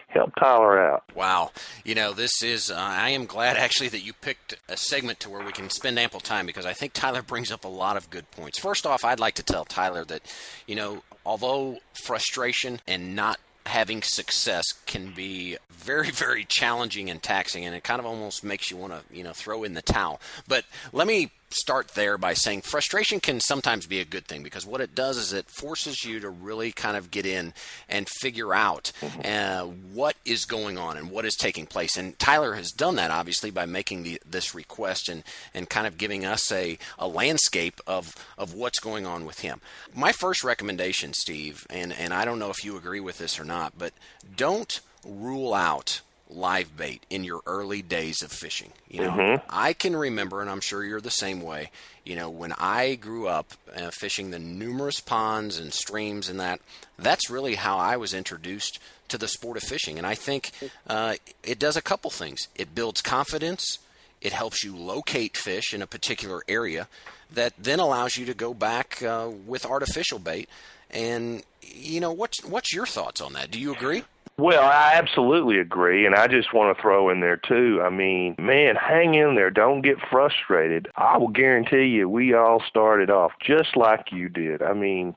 help 0.09 0.33
Tyler 0.35 0.85
out. 0.85 1.05
Wow. 1.15 1.53
You 1.85 1.95
know, 1.95 2.13
this 2.13 2.43
is, 2.43 2.73
uh, 2.73 2.77
I 2.77 3.11
am 3.11 3.25
glad 3.25 3.57
actually 3.57 3.89
that 3.91 4.05
you 4.05 4.13
picked 4.13 4.57
a 4.69 4.77
segment 4.77 5.21
to 5.21 5.31
where 5.31 5.47
we 5.47 5.53
can 5.53 5.71
spend 5.71 5.97
ample 5.97 6.19
time 6.19 6.45
because 6.45 6.67
I 6.67 6.73
think 6.73 6.95
Tyler 6.95 7.23
brings 7.23 7.53
up 7.53 7.65
a 7.65 7.69
lot 7.69 7.97
of 7.97 8.11
good 8.11 8.29
points. 8.33 8.59
First 8.59 8.85
off, 8.85 9.05
I'd 9.05 9.21
like 9.21 9.35
to 9.35 9.45
tell 9.45 9.65
Tyler 9.65 10.05
that, 10.07 10.23
you 10.67 10.75
know, 10.75 11.05
although 11.25 11.79
frustration 12.05 12.81
and 12.89 13.15
not 13.15 13.39
having 13.67 14.03
success 14.03 14.65
can 14.87 15.13
be 15.13 15.57
very 15.71 16.11
very 16.11 16.45
challenging 16.45 17.11
and 17.11 17.23
taxing 17.23 17.65
and 17.65 17.75
it 17.75 17.85
kind 17.85 18.01
of 18.01 18.07
almost 18.07 18.45
makes 18.45 18.71
you 18.71 18.77
want 18.77 18.93
to 18.93 19.01
you 19.15 19.23
know 19.23 19.33
throw 19.33 19.65
in 19.65 19.75
the 19.75 19.83
towel. 19.83 20.21
But 20.49 20.65
let 20.93 21.07
me 21.07 21.31
start 21.53 21.89
there 21.89 22.19
by 22.19 22.35
saying 22.35 22.63
frustration 22.63 23.21
can 23.21 23.41
sometimes 23.41 23.87
be 23.87 24.01
a 24.01 24.05
good 24.05 24.27
thing 24.27 24.43
because 24.43 24.67
what 24.67 24.81
it 24.81 24.95
does 24.95 25.17
is 25.17 25.33
it 25.33 25.51
forces 25.51 26.05
you 26.05 26.21
to 26.21 26.31
really 26.31 26.73
kind 26.73 26.97
of 26.97 27.11
get 27.11 27.27
in 27.27 27.53
and 27.89 28.09
figure 28.09 28.55
out 28.55 28.93
uh, 29.25 29.63
what 29.63 30.17
is 30.25 30.45
going 30.45 30.79
on 30.79 30.97
and 30.97 31.11
what 31.11 31.25
is 31.25 31.37
taking 31.37 31.67
place. 31.67 31.97
And 31.97 32.19
Tyler 32.19 32.55
has 32.55 32.71
done 32.71 32.97
that 32.97 33.11
obviously 33.11 33.51
by 33.51 33.67
making 33.67 34.03
the, 34.03 34.21
this 34.29 34.55
request 34.55 35.09
and, 35.09 35.23
and 35.55 35.69
kind 35.69 35.87
of 35.87 35.99
giving 35.99 36.25
us 36.25 36.51
a, 36.51 36.79
a 36.99 37.07
landscape 37.07 37.81
of, 37.87 38.15
of 38.39 38.55
what's 38.55 38.81
going 38.81 39.07
on 39.07 39.25
with 39.25 39.41
him. 39.41 39.61
My 39.95 40.13
first 40.13 40.45
recommendation, 40.45 41.13
Steve, 41.13 41.67
and, 41.71 41.93
and 41.93 42.13
I 42.13 42.25
don't 42.25 42.39
know 42.39 42.51
if 42.51 42.65
you 42.65 42.77
agree 42.77 43.01
with 43.01 43.19
this 43.19 43.39
or 43.39 43.45
not, 43.45 43.79
but 43.79 43.93
don't 44.37 44.81
rule 45.05 45.55
out 45.55 46.01
live 46.35 46.77
bait 46.77 47.05
in 47.11 47.25
your 47.25 47.41
early 47.47 47.83
days 47.83 48.23
of 48.23 48.33
fishing. 48.33 48.73
You 48.89 49.03
know, 49.03 49.11
Mhm. 49.11 49.43
I 49.49 49.73
can 49.73 49.95
remember, 49.97 50.41
and 50.41 50.51
I'm 50.51 50.61
sure 50.61 50.85
you're 50.85 51.01
the 51.01 51.11
same 51.11 51.41
way. 51.41 51.71
You 52.05 52.17
know, 52.17 52.29
when 52.31 52.53
I 52.55 52.95
grew 52.97 53.29
up 53.29 53.53
uh, 53.77 53.91
fishing 53.93 54.31
the 54.31 54.39
numerous 54.39 55.01
ponds 55.01 55.59
and 55.59 55.73
streams 55.73 56.29
and 56.29 56.41
that, 56.41 56.61
that's 56.99 57.31
really 57.31 57.55
how 57.57 57.79
I 57.79 57.97
was 57.97 58.13
introduced 58.13 58.79
to 59.09 59.19
the 59.19 59.29
sport 59.29 59.57
of 59.57 59.63
fishing. 59.63 59.99
And 59.99 60.07
I 60.07 60.15
think 60.15 60.51
uh, 60.87 61.15
it 61.43 61.59
does 61.59 61.77
a 61.77 61.83
couple 61.83 62.11
things. 62.11 62.49
It 62.57 62.75
builds 62.75 63.03
confidence. 63.03 63.79
It 64.21 64.33
helps 64.33 64.65
you 64.65 64.77
locate 64.77 65.37
fish 65.37 65.73
in 65.75 65.83
a 65.83 65.87
particular 65.87 66.43
area. 66.49 66.89
That 67.31 67.55
then 67.59 67.81
allows 67.81 68.17
you 68.17 68.27
to 68.27 68.35
go 68.35 68.53
back 68.55 69.03
uh, 69.03 69.29
with 69.47 69.65
artificial 69.65 70.19
bait. 70.19 70.49
And 70.91 71.43
you 71.63 72.01
know, 72.01 72.13
what's 72.13 72.45
what's 72.45 72.73
your 72.75 72.85
thoughts 72.87 73.21
on 73.21 73.33
that? 73.33 73.51
Do 73.51 73.59
you 73.59 73.73
agree? 73.73 74.05
Well, 74.39 74.63
I 74.63 74.95
absolutely 74.95 75.59
agree, 75.59 76.07
and 76.07 76.15
I 76.15 76.27
just 76.27 76.55
want 76.55 76.75
to 76.75 76.83
throw 76.83 77.11
in 77.11 77.21
there 77.21 77.37
too. 77.37 77.81
I 77.85 77.91
mean, 77.91 78.35
man, 78.39 78.77
hang 78.77 79.15
in 79.15 79.35
there. 79.35 79.51
Don't 79.51 79.83
get 79.83 79.99
frustrated. 80.11 80.89
I 80.97 81.19
will 81.19 81.29
guarantee 81.29 81.85
you, 81.85 82.09
we 82.09 82.35
all 82.35 82.63
started 82.67 83.11
off 83.11 83.33
just 83.41 83.77
like 83.77 84.11
you 84.11 84.29
did. 84.29 84.63
I 84.63 84.73
mean, 84.73 85.15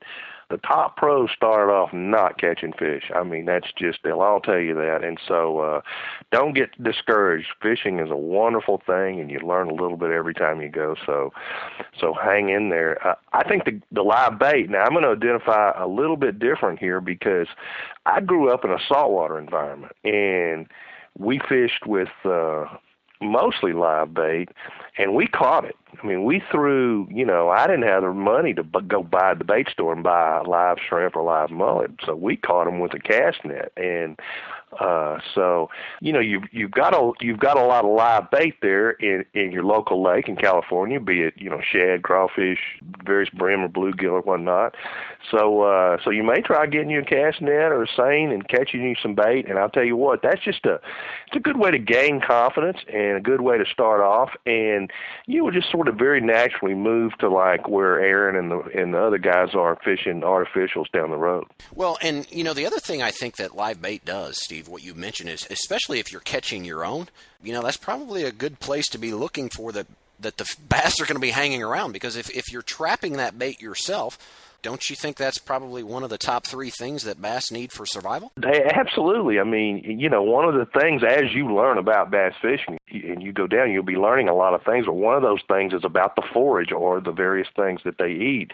the 0.49 0.57
top 0.57 0.97
pros 0.97 1.29
started 1.35 1.71
off 1.71 1.91
not 1.93 2.37
catching 2.37 2.73
fish. 2.73 3.11
I 3.15 3.23
mean, 3.23 3.45
that's 3.45 3.67
just 3.77 3.99
they'll 4.03 4.21
all 4.21 4.39
tell 4.39 4.59
you 4.59 4.75
that. 4.75 5.03
And 5.03 5.19
so, 5.27 5.59
uh, 5.59 5.81
don't 6.31 6.53
get 6.53 6.81
discouraged. 6.83 7.47
Fishing 7.61 7.99
is 7.99 8.11
a 8.11 8.15
wonderful 8.15 8.81
thing, 8.85 9.19
and 9.19 9.31
you 9.31 9.39
learn 9.39 9.69
a 9.69 9.73
little 9.73 9.97
bit 9.97 10.11
every 10.11 10.33
time 10.33 10.61
you 10.61 10.69
go. 10.69 10.95
So, 11.05 11.31
so 11.99 12.13
hang 12.13 12.49
in 12.49 12.69
there. 12.69 13.05
Uh, 13.05 13.15
I 13.33 13.47
think 13.47 13.65
the 13.65 13.81
the 13.91 14.03
live 14.03 14.37
bait. 14.39 14.69
Now, 14.69 14.83
I'm 14.83 14.91
going 14.91 15.03
to 15.03 15.11
identify 15.11 15.71
a 15.71 15.87
little 15.87 16.17
bit 16.17 16.39
different 16.39 16.79
here 16.79 17.01
because 17.01 17.47
I 18.05 18.21
grew 18.21 18.51
up 18.51 18.63
in 18.63 18.71
a 18.71 18.79
saltwater 18.87 19.39
environment, 19.39 19.93
and 20.03 20.67
we 21.17 21.39
fished 21.47 21.85
with 21.87 22.09
uh, 22.23 22.65
mostly 23.31 23.73
live 23.73 24.13
bait, 24.13 24.49
and 24.97 25.13
we 25.13 25.27
caught 25.27 25.65
it. 25.65 25.75
I 26.01 26.05
mean, 26.05 26.23
we 26.23 26.41
threw. 26.51 27.07
You 27.11 27.25
know, 27.25 27.49
I 27.49 27.67
didn't 27.67 27.83
have 27.83 28.03
the 28.03 28.13
money 28.13 28.53
to 28.53 28.63
bu- 28.63 28.81
go 28.81 29.03
buy 29.03 29.33
the 29.33 29.43
bait 29.43 29.69
store 29.69 29.93
and 29.93 30.03
buy 30.03 30.41
live 30.41 30.77
shrimp 30.87 31.15
or 31.15 31.23
live 31.23 31.51
mullet, 31.51 31.91
so 32.05 32.15
we 32.15 32.35
caught 32.37 32.65
them 32.65 32.79
with 32.79 32.93
a 32.93 32.99
cast 32.99 33.43
net, 33.45 33.71
and 33.77 34.19
uh, 34.79 35.19
so 35.33 35.69
you 36.01 36.11
know 36.11 36.19
you've 36.19 36.43
you've 36.51 36.71
got 36.71 36.93
a 36.93 37.11
you've 37.21 37.39
got 37.39 37.57
a 37.57 37.63
lot 37.63 37.85
of 37.85 37.91
live 37.91 38.29
bait 38.31 38.55
there 38.61 38.91
in 38.91 39.25
in 39.33 39.51
your 39.51 39.63
local 39.63 40.03
lake 40.03 40.27
in 40.27 40.35
California, 40.35 40.99
be 40.99 41.21
it 41.21 41.33
you 41.37 41.49
know 41.49 41.61
shad, 41.61 42.03
crawfish, 42.03 42.59
various 43.03 43.29
brim 43.29 43.61
or 43.61 43.69
bluegill 43.69 44.11
or 44.11 44.21
whatnot. 44.21 44.75
So 45.31 45.63
uh, 45.63 45.97
so 46.03 46.09
you 46.09 46.23
may 46.23 46.41
try 46.41 46.65
getting 46.67 46.89
you 46.89 46.99
a 46.99 47.05
cast 47.05 47.41
net 47.41 47.71
or 47.71 47.83
a 47.83 47.87
seine 47.95 48.33
and 48.33 48.47
catching 48.47 48.83
you 48.83 48.95
some 49.01 49.15
bait. 49.15 49.47
And 49.49 49.57
I'll 49.57 49.69
tell 49.69 49.83
you 49.83 49.95
what, 49.95 50.21
that's 50.21 50.43
just 50.43 50.65
a 50.65 50.79
it's 51.27 51.35
a 51.35 51.39
good 51.39 51.57
way 51.57 51.71
to 51.71 51.79
gain 51.79 52.21
confidence 52.21 52.77
and 52.91 53.17
a 53.17 53.21
good 53.21 53.41
way 53.41 53.57
to 53.57 53.65
start 53.65 54.01
off. 54.01 54.31
And 54.45 54.91
you 55.25 55.43
will 55.43 55.51
just 55.51 55.71
sort 55.71 55.87
of 55.87 55.95
very 55.95 56.21
naturally 56.21 56.75
move 56.75 57.13
to 57.19 57.29
like 57.29 57.67
where 57.67 57.99
Aaron 57.99 58.35
and 58.35 58.51
the 58.51 58.59
and 58.79 58.93
the 58.93 58.99
other 58.99 59.17
guys 59.17 59.55
are 59.55 59.77
fishing 59.83 60.21
artificials 60.21 60.91
down 60.91 61.11
the 61.11 61.17
road. 61.17 61.45
Well, 61.73 61.97
and 62.01 62.29
you 62.31 62.43
know 62.43 62.53
the 62.53 62.65
other 62.65 62.79
thing 62.79 63.01
I 63.01 63.11
think 63.11 63.37
that 63.37 63.55
live 63.55 63.81
bait 63.81 64.05
does, 64.05 64.37
Steve, 64.41 64.64
what 64.67 64.83
you 64.83 64.93
mentioned 64.93 65.29
is 65.29 65.47
especially 65.49 65.99
if 65.99 66.11
you're 66.11 66.21
catching 66.21 66.65
your 66.65 66.85
own, 66.85 67.07
you 67.43 67.53
know 67.53 67.61
that's 67.61 67.77
probably 67.77 68.23
a 68.23 68.31
good 68.31 68.59
place 68.59 68.87
to 68.89 68.97
be 68.97 69.13
looking 69.13 69.49
for 69.49 69.71
the 69.71 69.85
that 70.19 70.37
the 70.37 70.55
bass 70.69 70.99
are 70.99 71.05
going 71.05 71.15
to 71.15 71.21
be 71.21 71.31
hanging 71.31 71.63
around 71.63 71.91
because 71.91 72.15
if, 72.15 72.29
if 72.29 72.51
you're 72.51 72.61
trapping 72.61 73.13
that 73.13 73.37
bait 73.37 73.61
yourself, 73.61 74.17
don't 74.65 74.89
you 74.89 74.95
think 74.95 75.15
that's 75.15 75.37
probably 75.37 75.83
one 75.83 76.03
of 76.03 76.09
the 76.09 76.17
top 76.17 76.47
three 76.47 76.71
things 76.71 77.03
that 77.03 77.21
bass 77.21 77.51
need 77.51 77.71
for 77.71 77.85
survival? 77.85 78.31
Absolutely. 78.43 79.39
I 79.39 79.43
mean, 79.43 79.83
you 79.99 80.09
know, 80.09 80.23
one 80.23 80.49
of 80.49 80.55
the 80.55 80.65
things 80.79 81.03
as 81.03 81.31
you 81.33 81.53
learn 81.53 81.77
about 81.77 82.09
bass 82.09 82.33
fishing 82.41 82.79
and 82.89 83.21
you 83.21 83.31
go 83.31 83.45
down, 83.45 83.71
you'll 83.71 83.83
be 83.83 83.95
learning 83.95 84.27
a 84.27 84.33
lot 84.33 84.55
of 84.55 84.63
things. 84.63 84.87
But 84.87 84.93
one 84.93 85.15
of 85.15 85.21
those 85.21 85.41
things 85.47 85.71
is 85.71 85.83
about 85.83 86.15
the 86.15 86.23
forage 86.33 86.71
or 86.71 86.99
the 86.99 87.11
various 87.11 87.47
things 87.55 87.81
that 87.85 87.99
they 87.99 88.09
eat. 88.09 88.53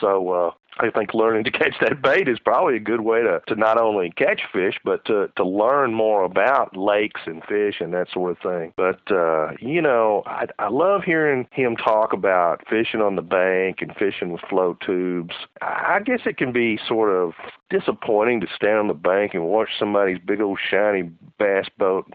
So, 0.00 0.30
uh, 0.30 0.50
I 0.80 0.90
think 0.90 1.14
learning 1.14 1.44
to 1.44 1.50
catch 1.50 1.74
that 1.80 2.02
bait 2.02 2.28
is 2.28 2.38
probably 2.38 2.76
a 2.76 2.80
good 2.80 3.00
way 3.00 3.22
to, 3.22 3.40
to 3.48 3.54
not 3.54 3.80
only 3.80 4.10
catch 4.10 4.42
fish, 4.52 4.78
but 4.84 5.04
to, 5.06 5.28
to 5.36 5.44
learn 5.44 5.92
more 5.92 6.24
about 6.24 6.76
lakes 6.76 7.22
and 7.26 7.42
fish 7.44 7.76
and 7.80 7.92
that 7.94 8.08
sort 8.12 8.32
of 8.32 8.38
thing. 8.38 8.72
But, 8.76 9.00
uh, 9.10 9.52
you 9.60 9.82
know, 9.82 10.22
I, 10.26 10.46
I 10.58 10.68
love 10.68 11.02
hearing 11.04 11.48
him 11.50 11.76
talk 11.76 12.12
about 12.12 12.62
fishing 12.68 13.00
on 13.00 13.16
the 13.16 13.22
bank 13.22 13.78
and 13.80 13.94
fishing 13.96 14.32
with 14.32 14.42
float 14.48 14.80
tubes. 14.84 15.34
I 15.60 16.00
guess 16.04 16.20
it 16.26 16.36
can 16.36 16.52
be 16.52 16.78
sort 16.86 17.10
of 17.10 17.32
disappointing 17.70 18.40
to 18.40 18.46
stand 18.54 18.78
on 18.78 18.88
the 18.88 18.94
bank 18.94 19.34
and 19.34 19.44
watch 19.44 19.70
somebody's 19.78 20.18
big 20.24 20.40
old 20.40 20.58
shiny 20.70 21.10
bass 21.38 21.66
boat 21.76 22.06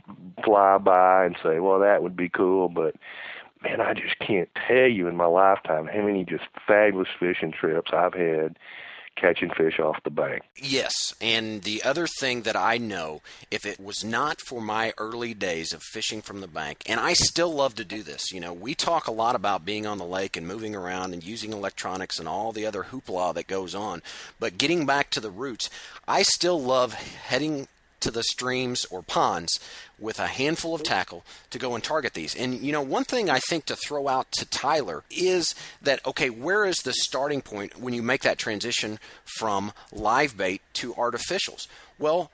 fly 0.43 0.77
by 0.77 1.25
and 1.25 1.35
say, 1.43 1.59
well, 1.59 1.79
that 1.79 2.01
would 2.01 2.15
be 2.15 2.29
cool, 2.29 2.69
but 2.69 2.95
man, 3.63 3.81
I 3.81 3.93
just 3.93 4.19
can't 4.19 4.49
tell 4.67 4.87
you 4.87 5.07
in 5.07 5.15
my 5.15 5.25
lifetime 5.25 5.87
how 5.87 6.01
many 6.01 6.25
just 6.25 6.43
fabulous 6.67 7.09
fishing 7.19 7.51
trips 7.51 7.91
I've 7.93 8.13
had 8.13 8.57
catching 9.15 9.49
fish 9.51 9.79
off 9.79 10.01
the 10.03 10.09
bank. 10.09 10.41
Yes, 10.55 11.13
and 11.21 11.61
the 11.63 11.83
other 11.83 12.07
thing 12.07 12.43
that 12.43 12.55
I 12.55 12.77
know, 12.77 13.21
if 13.51 13.65
it 13.65 13.79
was 13.79 14.03
not 14.03 14.39
for 14.41 14.61
my 14.61 14.93
early 14.97 15.33
days 15.33 15.73
of 15.73 15.83
fishing 15.83 16.21
from 16.21 16.41
the 16.41 16.47
bank, 16.47 16.83
and 16.87 16.99
I 16.99 17.13
still 17.13 17.53
love 17.53 17.75
to 17.75 17.85
do 17.85 18.03
this, 18.03 18.31
you 18.31 18.39
know, 18.39 18.53
we 18.53 18.73
talk 18.73 19.07
a 19.07 19.11
lot 19.11 19.35
about 19.35 19.65
being 19.65 19.85
on 19.85 19.97
the 19.97 20.05
lake 20.05 20.35
and 20.35 20.47
moving 20.47 20.75
around 20.75 21.13
and 21.13 21.23
using 21.23 21.53
electronics 21.53 22.19
and 22.19 22.27
all 22.27 22.51
the 22.51 22.65
other 22.65 22.83
hoopla 22.83 23.33
that 23.35 23.47
goes 23.47 23.75
on, 23.75 24.01
but 24.39 24.57
getting 24.57 24.85
back 24.85 25.09
to 25.11 25.19
the 25.19 25.31
roots, 25.31 25.69
I 26.07 26.23
still 26.23 26.61
love 26.61 26.93
heading 26.93 27.67
to 28.03 28.11
the 28.11 28.23
streams 28.23 28.85
or 28.85 29.01
ponds 29.01 29.59
with 29.97 30.19
a 30.19 30.27
handful 30.27 30.75
of 30.75 30.83
tackle 30.83 31.23
to 31.49 31.57
go 31.57 31.75
and 31.75 31.83
target 31.83 32.13
these. 32.13 32.35
And 32.35 32.59
you 32.61 32.71
know, 32.71 32.81
one 32.81 33.05
thing 33.05 33.29
I 33.29 33.39
think 33.39 33.65
to 33.65 33.75
throw 33.75 34.07
out 34.07 34.31
to 34.33 34.45
Tyler 34.45 35.03
is 35.09 35.55
that 35.81 36.05
okay, 36.05 36.29
where 36.29 36.65
is 36.65 36.77
the 36.77 36.93
starting 36.93 37.41
point 37.41 37.79
when 37.79 37.93
you 37.93 38.03
make 38.03 38.21
that 38.21 38.37
transition 38.37 38.99
from 39.37 39.71
live 39.91 40.37
bait 40.37 40.61
to 40.73 40.93
artificials? 40.93 41.67
Well, 41.97 42.31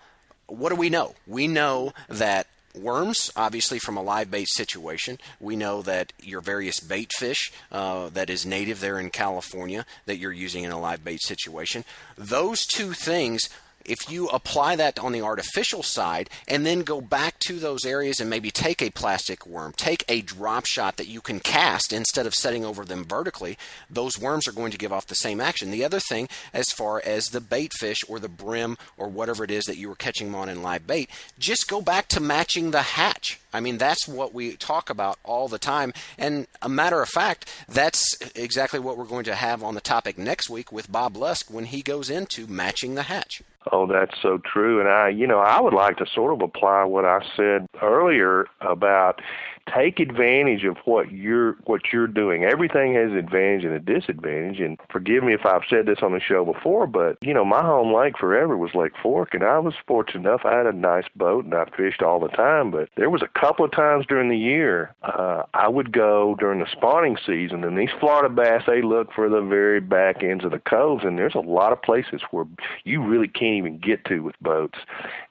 what 0.48 0.70
do 0.70 0.76
we 0.76 0.90
know? 0.90 1.14
We 1.28 1.48
know 1.48 1.94
that 2.08 2.48
worms, 2.76 3.32
obviously 3.36 3.80
from 3.80 3.98
a 3.98 4.02
live 4.02 4.32
bait 4.32 4.48
situation. 4.50 5.18
We 5.40 5.56
know 5.56 5.82
that 5.84 6.14
your 6.22 6.42
various 6.42 6.80
bait 6.80 7.12
fish 7.18 7.52
uh, 7.72 8.10
that 8.10 8.30
is 8.30 8.46
native 8.46 8.80
there 8.80 9.00
in 9.00 9.10
California 9.10 9.86
that 10.06 10.18
you're 10.18 10.32
using 10.32 10.64
in 10.64 10.72
a 10.72 10.80
live 10.80 11.04
bait 11.04 11.22
situation. 11.22 11.84
Those 12.18 12.66
two 12.66 12.94
things 12.94 13.50
if 13.86 14.10
you 14.10 14.28
apply 14.28 14.76
that 14.76 15.00
on 15.00 15.12
the 15.12 15.22
artificial 15.22 15.84
side 15.84 16.30
and 16.48 16.66
then 16.66 16.82
go 16.82 17.02
back 17.02 17.40
to 17.40 17.60
those 17.60 17.86
areas 17.86 18.20
and 18.20 18.30
maybe 18.30 18.52
take 18.52 18.82
a 18.82 18.90
plastic 18.90 19.46
worm, 19.46 19.74
take 19.74 20.04
a 20.08 20.22
drop 20.22 20.66
shot 20.66 20.98
that 20.98 21.08
you 21.08 21.22
can 21.22 21.40
cast 21.40 21.92
instead 21.92 22.26
of 22.26 22.34
setting 22.34 22.64
over 22.64 22.86
them 22.86 23.04
vertically, 23.04 23.58
those 23.90 24.20
worms 24.20 24.48
are 24.48 24.52
going 24.52 24.72
to 24.72 24.78
give 24.78 24.94
off 24.94 25.08
the 25.08 25.16
same 25.16 25.42
action. 25.42 25.72
The 25.72 25.84
other 25.84 26.00
thing, 26.00 26.30
as 26.54 26.70
far 26.70 27.02
as 27.06 27.26
the 27.26 27.42
bait 27.42 27.74
fish 27.74 28.04
or 28.08 28.20
the 28.20 28.30
brim 28.30 28.78
or 28.98 29.08
whatever 29.08 29.44
it 29.44 29.52
is 29.52 29.66
that 29.66 29.78
you 29.78 29.90
were 29.90 29.96
catching 29.96 30.28
them 30.28 30.36
on 30.36 30.50
in 30.50 30.62
live 30.62 30.86
bait, 30.86 31.10
just 31.38 31.68
go 31.68 31.82
back 31.82 32.08
to 32.10 32.20
matching 32.20 32.72
the 32.72 32.82
hatch. 32.82 33.40
I 33.54 33.60
mean, 33.60 33.78
that's 33.78 34.08
what 34.08 34.34
we 34.34 34.56
talk 34.56 34.90
about 34.90 35.18
all 35.24 35.48
the 35.48 35.58
time. 35.58 35.94
And 36.18 36.48
a 36.62 36.70
matter 36.70 37.02
of 37.02 37.10
fact, 37.10 37.50
that's 37.68 38.16
exactly 38.36 38.80
what 38.80 38.98
we're 38.98 39.06
going 39.06 39.26
to 39.26 39.36
have 39.36 39.64
on 39.64 39.74
the 39.74 39.82
topic 39.82 40.18
next 40.18 40.50
week 40.50 40.72
with 40.72 40.92
Bob 40.92 41.18
Lusk 41.18 41.52
when 41.52 41.66
he 41.66 41.82
goes 41.82 42.10
into 42.10 42.46
matching 42.46 42.96
the 42.96 43.04
hatch. 43.04 43.42
Oh, 43.72 43.86
that's 43.86 44.16
so 44.22 44.38
true. 44.38 44.80
And 44.80 44.90
I, 44.90 45.10
you 45.10 45.28
know, 45.28 45.40
I 45.40 45.60
would 45.60 45.74
like 45.74 45.98
to 45.98 46.06
sort 46.06 46.34
of 46.34 46.42
apply 46.42 46.86
what 46.86 47.06
I 47.06 47.20
said 47.36 47.68
earlier 47.82 48.46
about 48.62 49.22
take 49.74 50.00
advantage 50.00 50.64
of 50.64 50.78
what 50.86 51.12
you're 51.12 51.54
what 51.66 51.82
you're 51.92 52.08
doing. 52.08 52.44
Everything 52.44 52.94
has 52.96 53.12
an 53.12 53.18
advantage 53.18 53.64
and 53.66 53.74
a 53.74 53.80
disadvantage. 53.80 54.60
And 54.60 54.80
forgive 54.92 55.24
me 55.24 55.34
if 55.34 55.46
I've 55.46 55.64
said 55.70 55.86
this 55.86 56.00
on 56.02 56.14
the 56.14 56.20
show 56.20 56.46
before, 56.46 56.88
but 56.88 57.18
you 57.22 57.34
know, 57.34 57.46
my 57.46 57.62
home 57.62 57.94
lake 57.94 58.18
forever 58.18 58.58
was 58.58 58.74
Lake 58.74 58.94
Fork, 59.02 59.34
and 59.34 59.44
I 59.44 59.60
was 59.60 59.74
fortunate 59.88 60.28
enough. 60.28 60.42
I 60.46 60.56
had 60.56 60.66
a 60.66 60.74
nice 60.74 61.06
boat 61.16 61.46
and 61.46 61.54
I 61.54 61.66
fished 61.76 62.02
all 62.02 62.20
the 62.20 62.30
time. 62.30 62.72
But 62.72 62.90
there 62.96 63.10
was 63.10 63.22
a 63.22 63.40
couple 63.40 63.66
of 63.66 63.72
times 63.72 64.06
during 64.08 64.30
the 64.30 64.38
year 64.38 64.94
uh, 65.04 65.44
I 65.54 65.68
would 65.68 65.92
go 65.92 66.36
during 66.40 66.60
the 66.60 66.72
spawning 66.72 67.18
season, 67.26 67.64
and 67.64 67.78
these 67.78 67.90
Florida 68.00 68.30
bass 68.30 68.64
they 68.68 68.82
look 68.82 69.14
for 69.14 69.30
the 69.30 69.42
very 69.42 69.80
back 69.80 70.24
ends 70.24 70.44
of 70.44 70.52
the 70.52 70.60
coves, 70.60 71.04
and 71.04 71.18
there's 71.18 71.36
a 71.36 71.40
lot 71.40 71.72
of 71.72 71.82
places 71.82 72.22
where 72.32 72.46
you 72.84 73.02
really 73.04 73.28
can't 73.28 73.56
even 73.56 73.78
get 73.78 74.06
to 74.06 74.20
with 74.20 74.36
boats. 74.42 74.80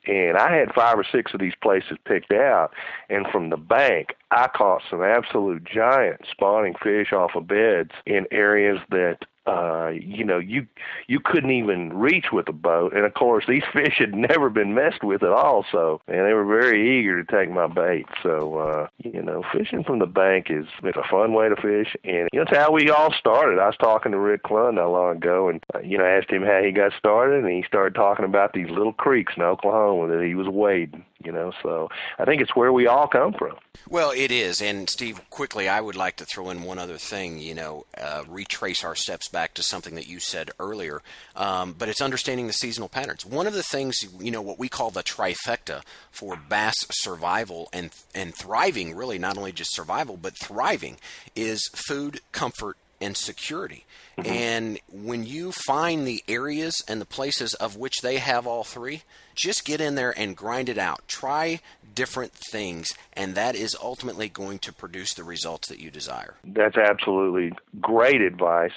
And 0.07 0.39
I 0.39 0.55
had 0.57 0.73
five 0.73 0.99
or 0.99 1.05
six 1.05 1.35
of 1.35 1.41
these 1.41 1.55
places 1.61 1.99
picked 2.05 2.33
out, 2.33 2.73
and 3.11 3.27
from 3.29 3.51
the 3.51 3.57
bank, 3.57 4.15
I 4.31 4.49
caught 4.49 4.83
some 4.91 5.03
absolute 5.03 5.65
giant 5.65 6.21
spawning 6.31 6.75
fish 6.83 7.13
off 7.13 7.31
of 7.35 7.47
beds 7.47 7.93
in 8.05 8.27
areas 8.31 8.79
that 8.91 9.19
uh, 9.49 9.93
you 9.95 10.25
know, 10.25 10.39
you 10.39 10.67
you 11.07 11.21
couldn't 11.21 11.51
even 11.51 11.93
reach 11.93 12.27
with 12.33 12.49
a 12.49 12.53
boat. 12.53 12.95
And 12.95 13.05
of 13.05 13.15
course, 13.15 13.45
these 13.49 13.63
fish 13.73 13.95
had 13.99 14.15
never 14.15 14.51
been 14.51 14.75
messed 14.75 15.03
with 15.03 15.23
at 15.23 15.31
all. 15.31 15.65
So, 15.73 16.01
and 16.07 16.27
they 16.27 16.35
were 16.35 16.45
very 16.45 16.99
eager 16.99 17.23
to 17.23 17.37
take 17.37 17.51
my 17.51 17.67
bait. 17.67 18.07
So, 18.23 18.59
uh, 18.59 18.89
you 19.03 19.23
know, 19.23 19.43
fishing 19.53 19.85
from 19.85 19.99
the 20.01 20.07
bank 20.07 20.47
is 20.51 20.67
it's 20.83 20.99
a 20.99 21.09
fun 21.11 21.33
way 21.33 21.49
to 21.49 21.57
fish, 21.57 21.97
and 22.05 22.29
you 22.33 22.39
know, 22.39 22.45
that's 22.45 22.57
how 22.57 22.73
we 22.73 22.91
all 22.91 23.13
started. 23.13 23.59
I 23.59 23.67
was 23.67 23.77
talking 23.81 24.13
to 24.13 24.19
Rick 24.19 24.45
Clunn 24.45 24.75
not 24.75 24.91
long 24.91 25.17
ago, 25.17 25.49
and 25.49 25.65
uh, 25.75 25.81
you 25.81 25.99
know, 25.99 26.05
I 26.05 26.11
asked 26.11 26.31
him 26.31 26.43
how 26.43 26.61
he 26.63 26.73
got 26.73 26.93
started, 26.99 27.45
and 27.45 27.53
he 27.53 27.63
started 27.67 27.95
talking 27.95 28.25
about 28.25 28.53
these 28.53 28.69
little 28.69 28.93
creeks 28.93 29.33
in 29.37 29.43
Oklahoma 29.43 30.15
that 30.15 30.25
he 30.25 30.35
was 30.35 30.49
wading 30.49 31.05
you 31.25 31.33
know 31.33 31.53
so 31.63 31.89
i 32.19 32.25
think 32.25 32.41
it's 32.41 32.55
where 32.55 32.73
we 32.73 32.87
all 32.87 33.09
come 33.09 33.33
from 33.33 33.57
well 33.89 34.13
it 34.13 34.31
is 34.31 34.63
and 34.63 34.89
steve 34.89 35.21
quickly 35.31 35.69
i 35.69 35.81
would 35.81 35.97
like 35.97 36.17
to 36.17 36.25
throw 36.25 36.51
in 36.51 36.63
one 36.63 36.79
other 36.79 36.97
thing 36.97 37.39
you 37.39 37.55
know 37.55 37.85
uh, 37.97 38.23
retrace 38.29 38.85
our 38.85 38.95
steps 38.95 39.29
back 39.29 39.38
to 39.55 39.63
something 39.63 39.95
that 39.95 40.09
you 40.09 40.19
said 40.21 40.51
earlier 40.59 41.03
um, 41.37 41.75
but 41.77 41.89
it's 41.89 42.01
understanding 42.01 42.47
the 42.47 42.53
seasonal 42.53 42.89
patterns 42.89 43.25
one 43.25 43.47
of 43.47 43.55
the 43.55 43.63
things 43.63 44.05
you 44.21 44.31
know 44.31 44.43
what 44.43 44.59
we 44.59 44.69
call 44.69 44.91
the 44.91 45.03
trifecta 45.03 45.83
for 46.11 46.37
bass 46.49 46.75
survival 46.91 47.69
and 47.73 47.91
and 48.15 48.35
thriving 48.35 48.95
really 48.95 49.19
not 49.19 49.39
only 49.39 49.53
just 49.53 49.75
survival 49.75 50.17
but 50.17 50.35
thriving 50.43 50.97
is 51.35 51.69
food 51.75 52.21
comfort 52.33 52.77
and 53.01 53.17
security 53.17 53.85
Mm-hmm. 54.19 54.33
And 54.33 54.81
when 54.91 55.25
you 55.25 55.53
find 55.53 56.07
the 56.07 56.25
areas 56.27 56.83
and 56.89 57.01
the 57.01 57.07
places 57.07 57.55
of 57.55 57.77
which 57.77 58.01
they 58.03 58.17
have 58.19 58.47
all 58.47 58.65
three, 58.65 59.03
just 59.37 59.65
get 59.65 59.81
in 59.81 59.95
there 59.95 60.13
and 60.19 60.37
grind 60.37 60.69
it 60.69 60.79
out. 60.79 61.07
Try 61.07 61.61
different 61.95 62.33
things, 62.33 62.89
and 63.13 63.35
that 63.37 63.55
is 63.55 63.77
ultimately 63.81 64.29
going 64.29 64.59
to 64.61 64.73
produce 64.73 65.15
the 65.15 65.23
results 65.23 65.69
that 65.69 65.79
you 65.79 65.91
desire. 65.91 66.35
That's 66.45 66.77
absolutely 66.77 67.53
great 67.81 68.21
advice. 68.21 68.73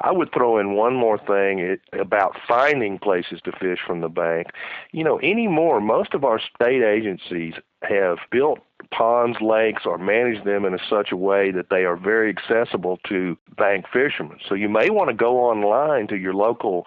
I 0.00 0.12
would 0.12 0.32
throw 0.32 0.58
in 0.58 0.74
one 0.74 0.94
more 0.94 1.18
thing 1.18 1.60
eh, 1.60 1.98
about 1.98 2.36
finding 2.48 2.98
places 2.98 3.40
to 3.44 3.52
fish 3.52 3.80
from 3.86 4.00
the 4.00 4.08
bank. 4.08 4.48
You 4.92 5.04
know, 5.04 5.20
anymore, 5.20 5.80
most 5.80 6.14
of 6.14 6.24
our 6.24 6.40
state 6.40 6.82
agencies 6.82 7.54
have 7.82 8.18
built 8.30 8.60
ponds, 8.90 9.38
lakes, 9.40 9.82
or 9.84 9.98
manage 9.98 10.42
them 10.44 10.64
in 10.64 10.74
a 10.74 10.78
such 10.88 11.12
a 11.12 11.16
way 11.16 11.50
that 11.50 11.70
they 11.70 11.84
are 11.84 11.96
very 11.96 12.30
accessible 12.30 12.98
to 13.08 13.36
bank 13.56 13.86
fishermen. 13.92 14.38
So 14.48 14.54
you 14.54 14.68
may 14.68 14.90
want 14.90 15.08
to 15.08 15.14
go 15.14 15.38
online 15.38 16.06
to 16.08 16.16
your 16.16 16.34
local 16.34 16.86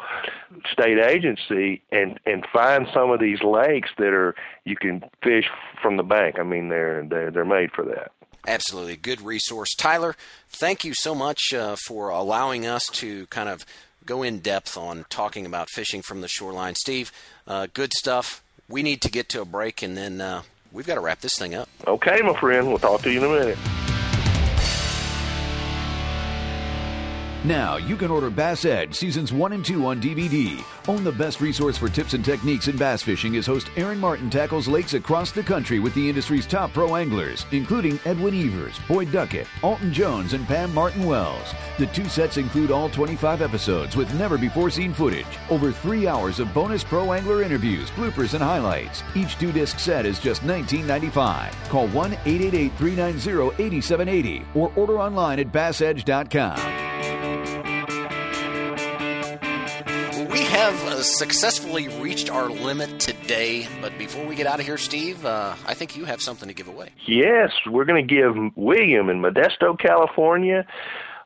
state 0.71 0.99
agency 0.99 1.81
and 1.91 2.19
and 2.25 2.45
find 2.51 2.87
some 2.93 3.11
of 3.11 3.19
these 3.19 3.41
lakes 3.43 3.89
that 3.97 4.13
are 4.13 4.35
you 4.65 4.75
can 4.75 5.03
fish 5.23 5.49
from 5.81 5.97
the 5.97 6.03
bank. 6.03 6.39
I 6.39 6.43
mean, 6.43 6.69
they're 6.69 7.05
they're, 7.07 7.31
they're 7.31 7.45
made 7.45 7.71
for 7.71 7.85
that. 7.85 8.11
Absolutely, 8.47 8.97
good 8.97 9.21
resource, 9.21 9.73
Tyler. 9.75 10.15
Thank 10.49 10.83
you 10.83 10.93
so 10.95 11.15
much 11.15 11.53
uh, 11.53 11.75
for 11.87 12.09
allowing 12.09 12.65
us 12.65 12.85
to 12.93 13.25
kind 13.27 13.47
of 13.49 13.65
go 14.05 14.21
in 14.21 14.39
depth 14.39 14.77
on 14.77 15.05
talking 15.09 15.45
about 15.45 15.69
fishing 15.69 16.01
from 16.01 16.21
the 16.21 16.27
shoreline. 16.27 16.75
Steve, 16.75 17.11
uh, 17.47 17.67
good 17.73 17.93
stuff. 17.93 18.43
We 18.67 18.83
need 18.83 19.01
to 19.01 19.11
get 19.11 19.29
to 19.29 19.41
a 19.41 19.45
break, 19.45 19.81
and 19.81 19.95
then 19.95 20.19
uh, 20.19 20.43
we've 20.71 20.87
got 20.87 20.95
to 20.95 21.01
wrap 21.01 21.21
this 21.21 21.37
thing 21.37 21.55
up. 21.55 21.69
Okay, 21.87 22.21
my 22.21 22.37
friend. 22.39 22.67
We'll 22.67 22.79
talk 22.79 23.01
to 23.03 23.11
you 23.11 23.19
in 23.19 23.31
a 23.31 23.39
minute. 23.39 23.92
Now 27.45 27.75
you 27.75 27.97
can 27.97 28.09
order 28.09 28.29
Bass 28.29 28.63
Edge 28.63 28.95
Seasons 28.95 29.33
1 29.33 29.51
and 29.51 29.65
2 29.65 29.85
on 29.85 29.99
DVD. 30.01 30.63
Own 30.87 31.03
the 31.03 31.11
best 31.11 31.41
resource 31.41 31.77
for 31.77 31.89
tips 31.89 32.13
and 32.13 32.23
techniques 32.23 32.69
in 32.69 32.77
bass 32.77 33.03
fishing 33.03 33.35
as 33.35 33.45
host 33.45 33.69
Aaron 33.75 33.99
Martin 33.99 34.29
tackles 34.29 34.69
lakes 34.69 34.93
across 34.93 35.33
the 35.33 35.43
country 35.43 35.79
with 35.79 35.93
the 35.93 36.07
industry's 36.07 36.47
top 36.47 36.71
pro 36.71 36.95
anglers, 36.95 37.45
including 37.51 37.99
Edwin 38.05 38.33
Evers, 38.33 38.79
Boyd 38.87 39.11
Duckett, 39.11 39.47
Alton 39.61 39.91
Jones, 39.91 40.31
and 40.31 40.47
Pam 40.47 40.73
Martin 40.73 41.05
Wells. 41.05 41.53
The 41.77 41.87
two 41.87 42.05
sets 42.05 42.37
include 42.37 42.71
all 42.71 42.87
25 42.89 43.41
episodes 43.41 43.97
with 43.97 44.13
never 44.13 44.37
before 44.37 44.69
seen 44.69 44.93
footage, 44.93 45.25
over 45.49 45.73
three 45.73 46.07
hours 46.07 46.39
of 46.39 46.53
bonus 46.53 46.85
pro 46.85 47.11
angler 47.11 47.43
interviews, 47.43 47.91
bloopers, 47.91 48.35
and 48.35 48.43
highlights. 48.43 49.03
Each 49.15 49.37
two 49.37 49.51
disc 49.51 49.79
set 49.79 50.05
is 50.05 50.17
just 50.17 50.43
$19.95. 50.43 51.51
Call 51.67 51.89
1 51.89 52.13
888 52.13 52.71
390 52.77 53.61
8780 53.61 54.45
or 54.55 54.71
order 54.77 54.97
online 54.97 55.39
at 55.39 55.51
bassedge.com. 55.51 56.83
have 60.63 60.85
uh, 60.85 61.03
successfully 61.03 61.89
reached 61.99 62.29
our 62.29 62.49
limit 62.49 62.97
today, 62.97 63.67
but 63.81 63.97
before 63.97 64.25
we 64.25 64.33
get 64.33 64.47
out 64.47 64.61
of 64.61 64.65
here, 64.65 64.77
Steve, 64.77 65.25
uh, 65.25 65.53
I 65.65 65.73
think 65.73 65.97
you 65.97 66.05
have 66.05 66.21
something 66.21 66.47
to 66.47 66.53
give 66.53 66.69
away. 66.69 66.87
Yes, 67.05 67.51
we're 67.69 67.83
going 67.83 68.07
to 68.07 68.15
give 68.15 68.37
William 68.55 69.09
in 69.09 69.21
Modesto, 69.21 69.77
California, 69.77 70.65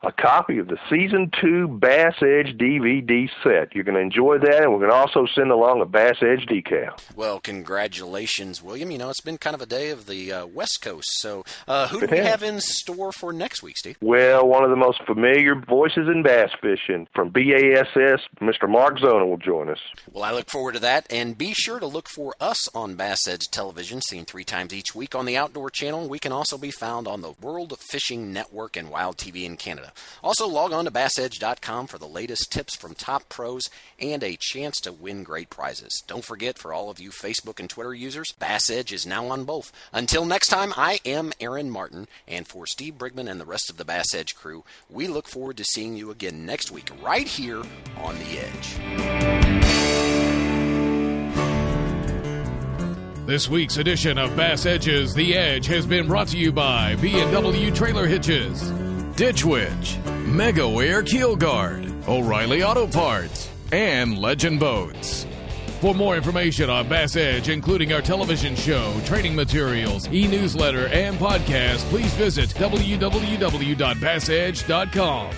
a 0.02 0.12
copy 0.12 0.58
of 0.58 0.68
the 0.68 0.78
season 0.88 1.30
two 1.40 1.68
Bass 1.68 2.14
Edge 2.22 2.56
DVD 2.56 3.28
set. 3.42 3.74
You're 3.74 3.84
going 3.84 3.96
to 3.96 4.00
enjoy 4.00 4.38
that, 4.38 4.62
and 4.62 4.72
we're 4.72 4.78
going 4.78 4.90
to 4.90 4.96
also 4.96 5.26
send 5.34 5.50
along 5.50 5.80
a 5.80 5.86
Bass 5.86 6.16
Edge 6.22 6.46
decal. 6.46 6.98
Well, 7.16 7.40
congratulations, 7.40 8.62
William. 8.62 8.90
You 8.90 8.98
know, 8.98 9.10
it's 9.10 9.20
been 9.20 9.38
kind 9.38 9.54
of 9.54 9.62
a 9.62 9.66
day 9.66 9.90
of 9.90 10.06
the 10.06 10.32
uh, 10.32 10.46
West 10.46 10.80
Coast. 10.82 11.08
So, 11.18 11.44
uh, 11.66 11.88
who 11.88 12.00
do 12.00 12.06
we 12.10 12.18
have 12.18 12.42
in 12.42 12.60
store 12.60 13.12
for 13.12 13.32
next 13.32 13.62
week, 13.62 13.76
Steve? 13.76 13.96
Well, 14.00 14.46
one 14.46 14.64
of 14.64 14.70
the 14.70 14.76
most 14.76 15.02
familiar 15.04 15.54
voices 15.54 16.08
in 16.08 16.22
bass 16.22 16.50
fishing 16.60 17.08
from 17.14 17.30
BASS, 17.30 18.20
Mr. 18.40 18.68
Mark 18.68 18.98
Zona 18.98 19.26
will 19.26 19.36
join 19.36 19.68
us. 19.68 19.80
Well, 20.12 20.24
I 20.24 20.32
look 20.32 20.48
forward 20.50 20.74
to 20.74 20.80
that, 20.80 21.06
and 21.10 21.36
be 21.36 21.52
sure 21.54 21.80
to 21.80 21.86
look 21.86 22.08
for 22.08 22.34
us 22.40 22.68
on 22.74 22.94
Bass 22.94 23.26
Edge 23.26 23.48
Television, 23.50 24.00
seen 24.00 24.24
three 24.24 24.44
times 24.44 24.72
each 24.72 24.94
week 24.94 25.14
on 25.14 25.26
the 25.26 25.36
Outdoor 25.36 25.70
Channel. 25.70 26.08
We 26.08 26.18
can 26.18 26.32
also 26.32 26.56
be 26.56 26.70
found 26.70 27.08
on 27.08 27.20
the 27.20 27.32
World 27.40 27.76
Fishing 27.90 28.32
Network 28.32 28.76
and 28.76 28.90
Wild 28.90 29.16
TV 29.16 29.44
in 29.44 29.56
Canada. 29.56 29.87
Also, 30.22 30.46
log 30.46 30.72
on 30.72 30.84
to 30.84 30.90
BassEdge.com 30.90 31.86
for 31.86 31.98
the 31.98 32.06
latest 32.06 32.50
tips 32.50 32.76
from 32.76 32.94
top 32.94 33.28
pros 33.28 33.68
and 34.00 34.22
a 34.22 34.36
chance 34.38 34.80
to 34.80 34.92
win 34.92 35.22
great 35.22 35.50
prizes. 35.50 36.02
Don't 36.06 36.24
forget, 36.24 36.58
for 36.58 36.72
all 36.72 36.90
of 36.90 37.00
you 37.00 37.10
Facebook 37.10 37.60
and 37.60 37.68
Twitter 37.68 37.94
users, 37.94 38.32
Bass 38.32 38.70
Edge 38.70 38.92
is 38.92 39.06
now 39.06 39.26
on 39.26 39.44
both. 39.44 39.72
Until 39.92 40.24
next 40.24 40.48
time, 40.48 40.72
I 40.76 41.00
am 41.04 41.32
Aaron 41.40 41.70
Martin, 41.70 42.08
and 42.26 42.46
for 42.46 42.66
Steve 42.66 42.94
Brigman 42.94 43.30
and 43.30 43.40
the 43.40 43.46
rest 43.46 43.70
of 43.70 43.76
the 43.76 43.84
Bass 43.84 44.14
Edge 44.14 44.34
crew, 44.34 44.64
we 44.90 45.08
look 45.08 45.28
forward 45.28 45.56
to 45.58 45.64
seeing 45.64 45.96
you 45.96 46.10
again 46.10 46.46
next 46.46 46.70
week, 46.70 46.90
right 47.02 47.26
here 47.26 47.62
on 47.96 48.16
The 48.18 48.38
Edge. 48.38 48.78
This 53.28 53.46
week's 53.46 53.76
edition 53.76 54.16
of 54.16 54.34
Bass 54.36 54.64
Edges 54.64 55.12
The 55.12 55.36
Edge 55.36 55.66
has 55.66 55.84
been 55.84 56.06
brought 56.06 56.28
to 56.28 56.38
you 56.38 56.50
by 56.50 56.96
B&W 56.96 57.70
Trailer 57.72 58.06
Hitches, 58.06 58.70
Ditch 59.18 59.44
Witch, 59.44 59.98
Megaware 60.26 61.04
Keel 61.04 61.34
Guard, 61.34 61.92
O'Reilly 62.06 62.62
Auto 62.62 62.86
Parts, 62.86 63.50
and 63.72 64.16
Legend 64.16 64.60
Boats. 64.60 65.26
For 65.80 65.92
more 65.92 66.16
information 66.16 66.70
on 66.70 66.88
Bass 66.88 67.16
Edge, 67.16 67.48
including 67.48 67.92
our 67.92 68.00
television 68.00 68.54
show, 68.54 68.94
training 69.06 69.34
materials, 69.34 70.06
e-newsletter, 70.12 70.86
and 70.92 71.18
podcast, 71.18 71.78
please 71.90 72.14
visit 72.14 72.50
www.bassedge.com. 72.50 75.34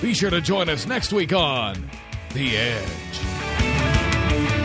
Be 0.00 0.14
sure 0.14 0.30
to 0.30 0.40
join 0.40 0.68
us 0.68 0.86
next 0.86 1.12
week 1.12 1.32
on 1.32 1.90
The 2.34 2.56
Edge. 2.56 4.59